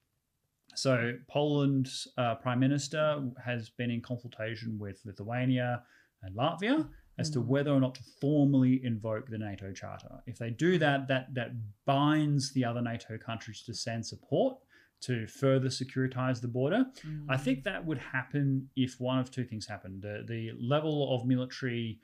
So, 0.75 1.13
Poland's 1.27 2.07
uh, 2.17 2.35
prime 2.35 2.59
minister 2.59 3.21
has 3.43 3.69
been 3.69 3.91
in 3.91 4.01
consultation 4.01 4.79
with 4.79 5.01
Lithuania 5.05 5.83
and 6.23 6.35
Latvia 6.35 6.87
as 7.19 7.29
to 7.29 7.39
Mm. 7.39 7.45
whether 7.45 7.71
or 7.71 7.79
not 7.79 7.93
to 7.95 8.01
formally 8.19 8.83
invoke 8.83 9.29
the 9.29 9.37
NATO 9.37 9.71
Charter. 9.71 10.23
If 10.25 10.39
they 10.39 10.49
do 10.49 10.79
that, 10.79 11.07
that, 11.09 11.31
that 11.35 11.51
binds 11.85 12.51
the 12.53 12.65
other 12.65 12.81
NATO 12.81 13.19
countries 13.19 13.61
to 13.67 13.73
send 13.75 14.03
support 14.03 14.57
to 15.03 15.27
further 15.27 15.67
securitize 15.67 16.39
the 16.41 16.47
border. 16.47 16.85
Mm. 17.05 17.25
I 17.29 17.37
think 17.37 17.63
that 17.63 17.85
would 17.85 17.97
happen 17.97 18.69
if 18.75 18.99
one 18.99 19.19
of 19.19 19.29
two 19.31 19.43
things 19.43 19.65
happened. 19.65 20.01
The, 20.01 20.23
the 20.27 20.51
level 20.59 21.13
of 21.13 21.25
military 21.25 21.99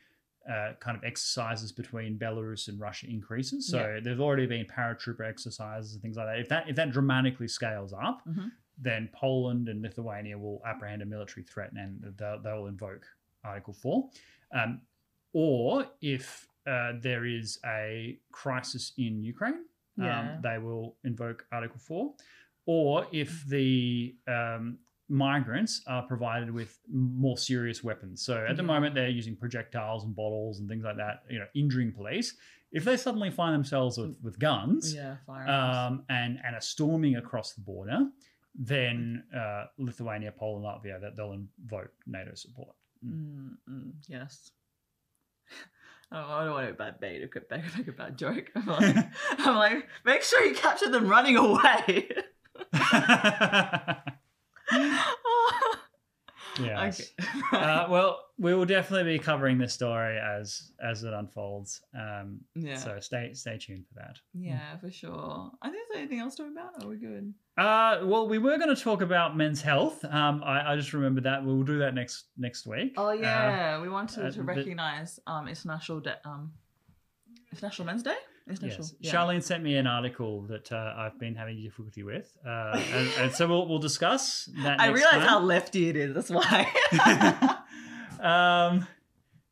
uh, 0.49 0.73
kind 0.79 0.97
of 0.97 1.03
exercises 1.03 1.71
between 1.71 2.17
Belarus 2.17 2.67
and 2.69 2.79
Russia 2.79 3.07
increases. 3.07 3.67
So 3.67 3.77
Yeah. 3.79 3.99
there've 4.01 4.19
already 4.21 4.47
been 4.47 4.65
paratrooper 4.65 5.27
exercises 5.27 5.93
and 5.93 6.01
things 6.01 6.17
like 6.17 6.27
that. 6.27 6.39
If 6.39 6.49
that 6.49 6.69
if 6.69 6.75
that 6.77 6.91
dramatically 6.91 7.47
scales 7.47 7.93
up, 7.93 8.21
Mhm. 8.27 8.51
then 8.77 9.09
Poland 9.13 9.69
and 9.69 9.81
Lithuania 9.81 10.37
will 10.37 10.61
apprehend 10.65 11.01
a 11.01 11.05
military 11.05 11.43
threat 11.43 11.71
and 11.73 12.01
they'll, 12.17 12.41
they'll 12.41 12.67
invoke 12.67 13.05
Article 13.43 13.73
4. 13.73 14.09
Um, 14.53 14.81
or 15.33 15.85
if 16.01 16.47
uh, 16.67 16.93
there 16.99 17.25
is 17.25 17.59
a 17.65 18.19
crisis 18.31 18.93
in 18.97 19.23
Ukraine, 19.23 19.65
Yeah. 19.97 20.19
um, 20.35 20.41
they 20.41 20.57
will 20.57 20.95
invoke 21.03 21.45
Article 21.51 21.79
4. 21.79 22.13
Or 22.71 23.07
if 23.11 23.47
the 23.47 24.15
um, 24.27 24.77
migrants 25.09 25.81
are 25.87 26.03
provided 26.03 26.51
with 26.51 26.77
more 26.87 27.35
serious 27.35 27.83
weapons. 27.83 28.23
So 28.23 28.45
at 28.47 28.57
the 28.57 28.63
moment, 28.63 28.93
they're 28.93 29.09
using 29.09 29.35
projectiles 29.35 30.03
and 30.03 30.15
bottles 30.15 30.59
and 30.59 30.69
things 30.69 30.83
like 30.83 30.97
that, 30.97 31.23
you 31.31 31.39
know, 31.39 31.47
injuring 31.55 31.91
police. 31.91 32.35
If 32.71 32.83
they 32.85 32.95
suddenly 32.95 33.31
find 33.31 33.55
themselves 33.55 33.97
with, 33.97 34.15
with 34.21 34.37
guns 34.37 34.93
Yeah. 34.93 35.15
Um, 35.27 36.03
and, 36.09 36.37
and 36.45 36.55
are 36.55 36.61
storming 36.61 37.15
across 37.15 37.53
the 37.53 37.61
border, 37.61 38.07
then 38.53 39.23
uh, 39.35 39.65
Lithuania, 39.79 40.31
Poland, 40.31 40.63
Latvia, 40.63 41.01
that 41.01 41.15
they'll 41.17 41.33
invoke 41.33 41.91
NATO 42.05 42.35
support. 42.35 42.75
Mm, 43.03 43.53
mm, 43.67 43.93
yes. 44.07 44.51
I 46.11 46.17
don't, 46.21 46.29
I 46.29 46.43
don't 46.43 46.53
want 46.53 46.67
to 46.67 46.73
bad 46.75 46.99
bait 46.99 47.27
make 47.75 47.87
a 47.87 47.91
bad 47.93 48.15
joke. 48.15 48.51
I'm 48.55 48.67
like, 48.67 48.95
I'm 49.39 49.55
like, 49.55 49.87
make 50.05 50.21
sure 50.21 50.45
you 50.45 50.53
capture 50.53 50.91
them 50.91 51.07
running 51.07 51.35
away. 51.35 52.09
yes. 56.59 57.11
Okay. 57.53 57.57
uh, 57.57 57.89
well, 57.89 58.19
we 58.37 58.53
will 58.53 58.65
definitely 58.65 59.13
be 59.17 59.19
covering 59.19 59.57
this 59.57 59.73
story 59.73 60.17
as 60.17 60.71
as 60.83 61.03
it 61.03 61.13
unfolds. 61.13 61.81
Um, 61.97 62.39
yeah. 62.55 62.77
So 62.77 62.99
stay 62.99 63.33
stay 63.33 63.57
tuned 63.57 63.85
for 63.87 63.95
that. 63.95 64.17
yeah, 64.33 64.77
for 64.77 64.91
sure. 64.91 65.51
I 65.61 65.69
think 65.69 65.87
there's 65.89 65.99
anything 66.01 66.19
else 66.19 66.35
to 66.35 66.43
talk 66.43 66.51
about. 66.51 66.83
Are 66.83 66.89
we 66.89 66.97
good? 66.97 67.33
Uh, 67.57 67.99
well, 68.03 68.27
we 68.27 68.37
were 68.37 68.57
going 68.57 68.73
to 68.73 68.81
talk 68.81 69.01
about 69.01 69.35
men's 69.35 69.61
health. 69.61 70.03
Um, 70.05 70.41
I, 70.45 70.73
I 70.73 70.75
just 70.77 70.93
remembered 70.93 71.25
that 71.25 71.43
we'll 71.43 71.63
do 71.63 71.79
that 71.79 71.93
next 71.93 72.25
next 72.37 72.65
week. 72.65 72.93
Oh 72.97 73.09
Uh, 73.09 73.13
yeah, 73.13 73.81
we 73.81 73.89
wanted 73.89 74.25
uh, 74.25 74.31
to 74.31 74.43
recognize 74.43 75.19
um 75.27 75.47
International 75.47 75.99
De- 75.99 76.19
um 76.27 76.51
International 77.51 77.85
Men's 77.85 78.03
Day. 78.03 78.17
Yes. 78.61 78.93
Yeah. 78.99 79.13
Charlene 79.13 79.43
sent 79.43 79.63
me 79.63 79.75
an 79.75 79.87
article 79.87 80.41
that 80.47 80.71
uh, 80.71 80.93
I've 80.97 81.19
been 81.19 81.35
having 81.35 81.61
difficulty 81.61 82.03
with, 82.03 82.31
uh, 82.45 82.81
and, 82.93 83.09
and 83.19 83.31
so 83.33 83.47
we'll, 83.47 83.67
we'll 83.67 83.79
discuss 83.79 84.49
that. 84.63 84.79
I 84.79 84.87
next 84.87 84.97
realize 84.99 85.13
time. 85.13 85.27
how 85.27 85.39
lefty 85.39 85.89
it 85.89 85.95
is. 85.95 86.13
That's 86.15 86.29
why. 86.29 86.67
um, 88.21 88.87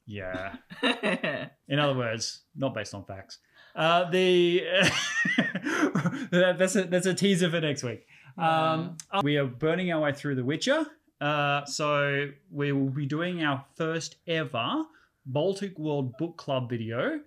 yeah. 0.06 0.56
In 1.68 1.80
other 1.80 1.96
words, 1.96 2.42
not 2.56 2.74
based 2.74 2.94
on 2.94 3.04
facts. 3.06 3.40
Uh, 3.76 4.10
the 4.10 4.64
that- 6.32 6.56
that's 6.58 6.76
a 6.76 6.84
that's 6.84 7.06
a 7.06 7.14
teaser 7.14 7.50
for 7.50 7.62
next 7.62 7.84
week. 7.84 8.06
Um, 8.38 8.98
we 9.24 9.38
are 9.38 9.46
burning 9.46 9.92
our 9.92 10.02
way 10.02 10.14
through 10.14 10.36
The 10.36 10.44
Witcher. 10.44 10.86
Uh, 11.20 11.66
so 11.66 12.30
we 12.52 12.72
will 12.72 12.90
be 12.92 13.06
doing 13.08 13.44
our 13.44 13.66
first 13.76 14.18
ever 14.28 14.84
Baltic 15.26 15.78
World 15.80 16.16
Book 16.18 16.38
Club 16.38 16.70
video, 16.70 17.20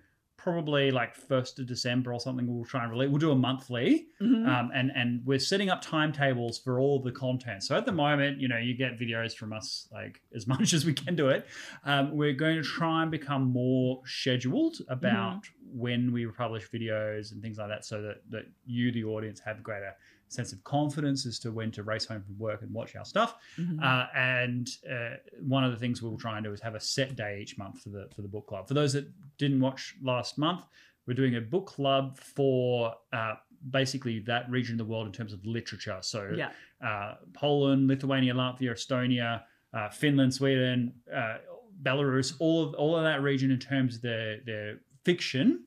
probably 0.43 0.91
like 0.91 1.13
first 1.15 1.59
of 1.59 1.67
December 1.67 2.13
or 2.13 2.19
something. 2.19 2.47
We'll 2.47 2.65
try 2.65 2.83
and 2.83 2.91
release. 2.91 3.09
We'll 3.09 3.19
do 3.19 3.31
a 3.31 3.35
monthly, 3.35 4.07
Mhm. 4.21 4.47
um, 4.47 4.71
and 4.73 4.91
and 4.95 5.25
we're 5.25 5.39
setting 5.39 5.69
up 5.69 5.81
timetables 5.81 6.59
for 6.59 6.79
all 6.79 7.01
the 7.01 7.11
content. 7.11 7.63
So 7.63 7.75
at 7.77 7.85
the 7.85 7.91
moment, 7.91 8.39
you 8.41 8.47
know, 8.47 8.57
you 8.57 8.73
get 8.75 8.99
videos 8.99 9.33
from 9.35 9.53
us 9.53 9.87
like 9.91 10.21
as 10.35 10.47
much 10.53 10.73
as 10.73 10.85
we 10.85 10.93
can 10.93 11.15
do 11.15 11.29
it. 11.29 11.45
Um, 11.85 12.11
we're 12.15 12.33
going 12.33 12.55
to 12.57 12.63
try 12.63 13.01
and 13.03 13.11
become 13.11 13.43
more 13.43 14.01
scheduled 14.05 14.77
about 14.89 15.43
when 15.73 16.11
we 16.11 16.25
publish 16.27 16.69
videos 16.69 17.31
and 17.31 17.41
things 17.41 17.57
like 17.57 17.69
that, 17.69 17.85
so 17.85 18.01
that 18.01 18.17
that 18.29 18.43
you, 18.65 18.91
the 18.91 19.03
audience, 19.03 19.39
have 19.41 19.61
greater 19.63 19.93
sense 20.31 20.53
of 20.53 20.63
confidence 20.63 21.25
as 21.25 21.39
to 21.39 21.51
when 21.51 21.71
to 21.71 21.83
race 21.83 22.05
home 22.05 22.21
from 22.23 22.37
work 22.37 22.61
and 22.61 22.73
watch 22.73 22.95
our 22.95 23.05
stuff. 23.05 23.35
Mhm. 23.57 23.83
Uh, 23.83 24.07
and 24.15 24.69
uh, 24.89 25.17
one 25.41 25.63
of 25.63 25.71
the 25.71 25.77
things 25.77 26.01
we'll 26.01 26.17
try 26.17 26.37
and 26.37 26.45
do 26.45 26.53
is 26.53 26.61
have 26.61 26.75
a 26.75 26.79
set 26.79 27.15
day 27.15 27.39
each 27.41 27.57
month 27.57 27.81
for 27.81 27.89
the 27.89 28.07
for 28.15 28.21
the 28.21 28.27
book 28.27 28.47
club. 28.47 28.67
For 28.67 28.73
those 28.73 28.93
that 28.93 29.07
didn't 29.37 29.59
watch 29.59 29.95
last 30.01 30.37
month, 30.37 30.63
we're 31.05 31.13
doing 31.13 31.35
a 31.35 31.41
book 31.41 31.67
club 31.67 32.17
for 32.17 32.95
uh, 33.11 33.35
basically 33.69 34.19
that 34.19 34.49
region 34.49 34.73
of 34.75 34.77
the 34.79 34.91
world 34.91 35.05
in 35.05 35.13
terms 35.13 35.33
of 35.33 35.45
literature. 35.45 35.99
So 36.01 36.31
yeah. 36.35 36.51
uh, 36.85 37.15
Poland, 37.33 37.87
Lithuania, 37.87 38.33
Latvia, 38.33 38.71
Estonia, 38.71 39.43
uh, 39.73 39.89
Finland, 39.89 40.33
Sweden, 40.33 40.93
uh, 41.13 41.37
Belarus, 41.83 42.33
all 42.39 42.63
of 42.63 42.73
all 42.75 42.95
of 42.95 43.03
that 43.03 43.21
region 43.21 43.51
in 43.51 43.59
terms 43.59 43.95
of 43.95 44.01
their 44.01 44.39
their 44.45 44.79
fiction. 45.03 45.65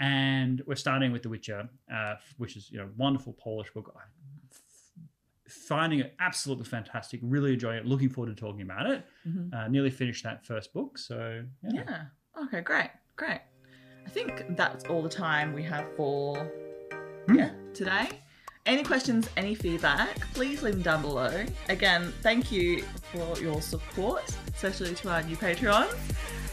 And 0.00 0.62
we're 0.66 0.74
starting 0.76 1.12
with 1.12 1.22
The 1.22 1.28
Witcher, 1.28 1.68
uh, 1.92 2.14
which 2.36 2.56
is 2.56 2.70
you 2.70 2.78
know 2.78 2.88
wonderful 2.96 3.32
Polish 3.34 3.70
book. 3.72 3.92
I'm 3.96 4.02
finding 5.48 6.00
it 6.00 6.14
absolutely 6.20 6.64
fantastic. 6.64 7.20
Really 7.22 7.52
enjoying 7.54 7.78
it. 7.78 7.86
Looking 7.86 8.08
forward 8.08 8.34
to 8.36 8.40
talking 8.40 8.62
about 8.62 8.86
it. 8.86 9.06
Mhm. 9.26 9.52
Uh, 9.54 9.68
nearly 9.68 9.90
finished 9.90 10.24
that 10.24 10.44
first 10.44 10.72
book, 10.72 10.98
so 10.98 11.44
yeah. 11.62 11.70
Yeah. 11.86 12.04
Okay, 12.44 12.60
great. 12.60 12.90
Great. 13.16 13.40
I 14.06 14.10
think 14.10 14.44
that's 14.56 14.84
all 14.86 15.02
the 15.02 15.08
time 15.08 15.52
we 15.52 15.62
have 15.62 15.86
for 15.96 16.36
Hmm. 17.26 17.34
yeah, 17.36 17.50
today. 17.72 18.08
Any 18.66 18.82
questions, 18.82 19.28
any 19.36 19.54
feedback, 19.54 20.18
please 20.34 20.62
leave 20.62 20.74
them 20.74 20.82
down 20.82 21.02
below. 21.02 21.44
Again, 21.68 22.12
thank 22.22 22.50
you 22.50 22.82
for 23.12 23.38
your 23.40 23.60
support, 23.62 24.24
especially 24.54 24.94
to 24.96 25.10
our 25.10 25.22
new 25.22 25.36
Patreons. 25.36 25.94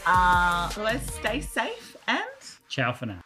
Uh, 0.06 0.68
otherwise, 0.70 1.02
stay 1.14 1.40
safe 1.40 1.96
and 2.06 2.20
Ciao 2.68 2.92
for 2.92 3.06
now. 3.06 3.20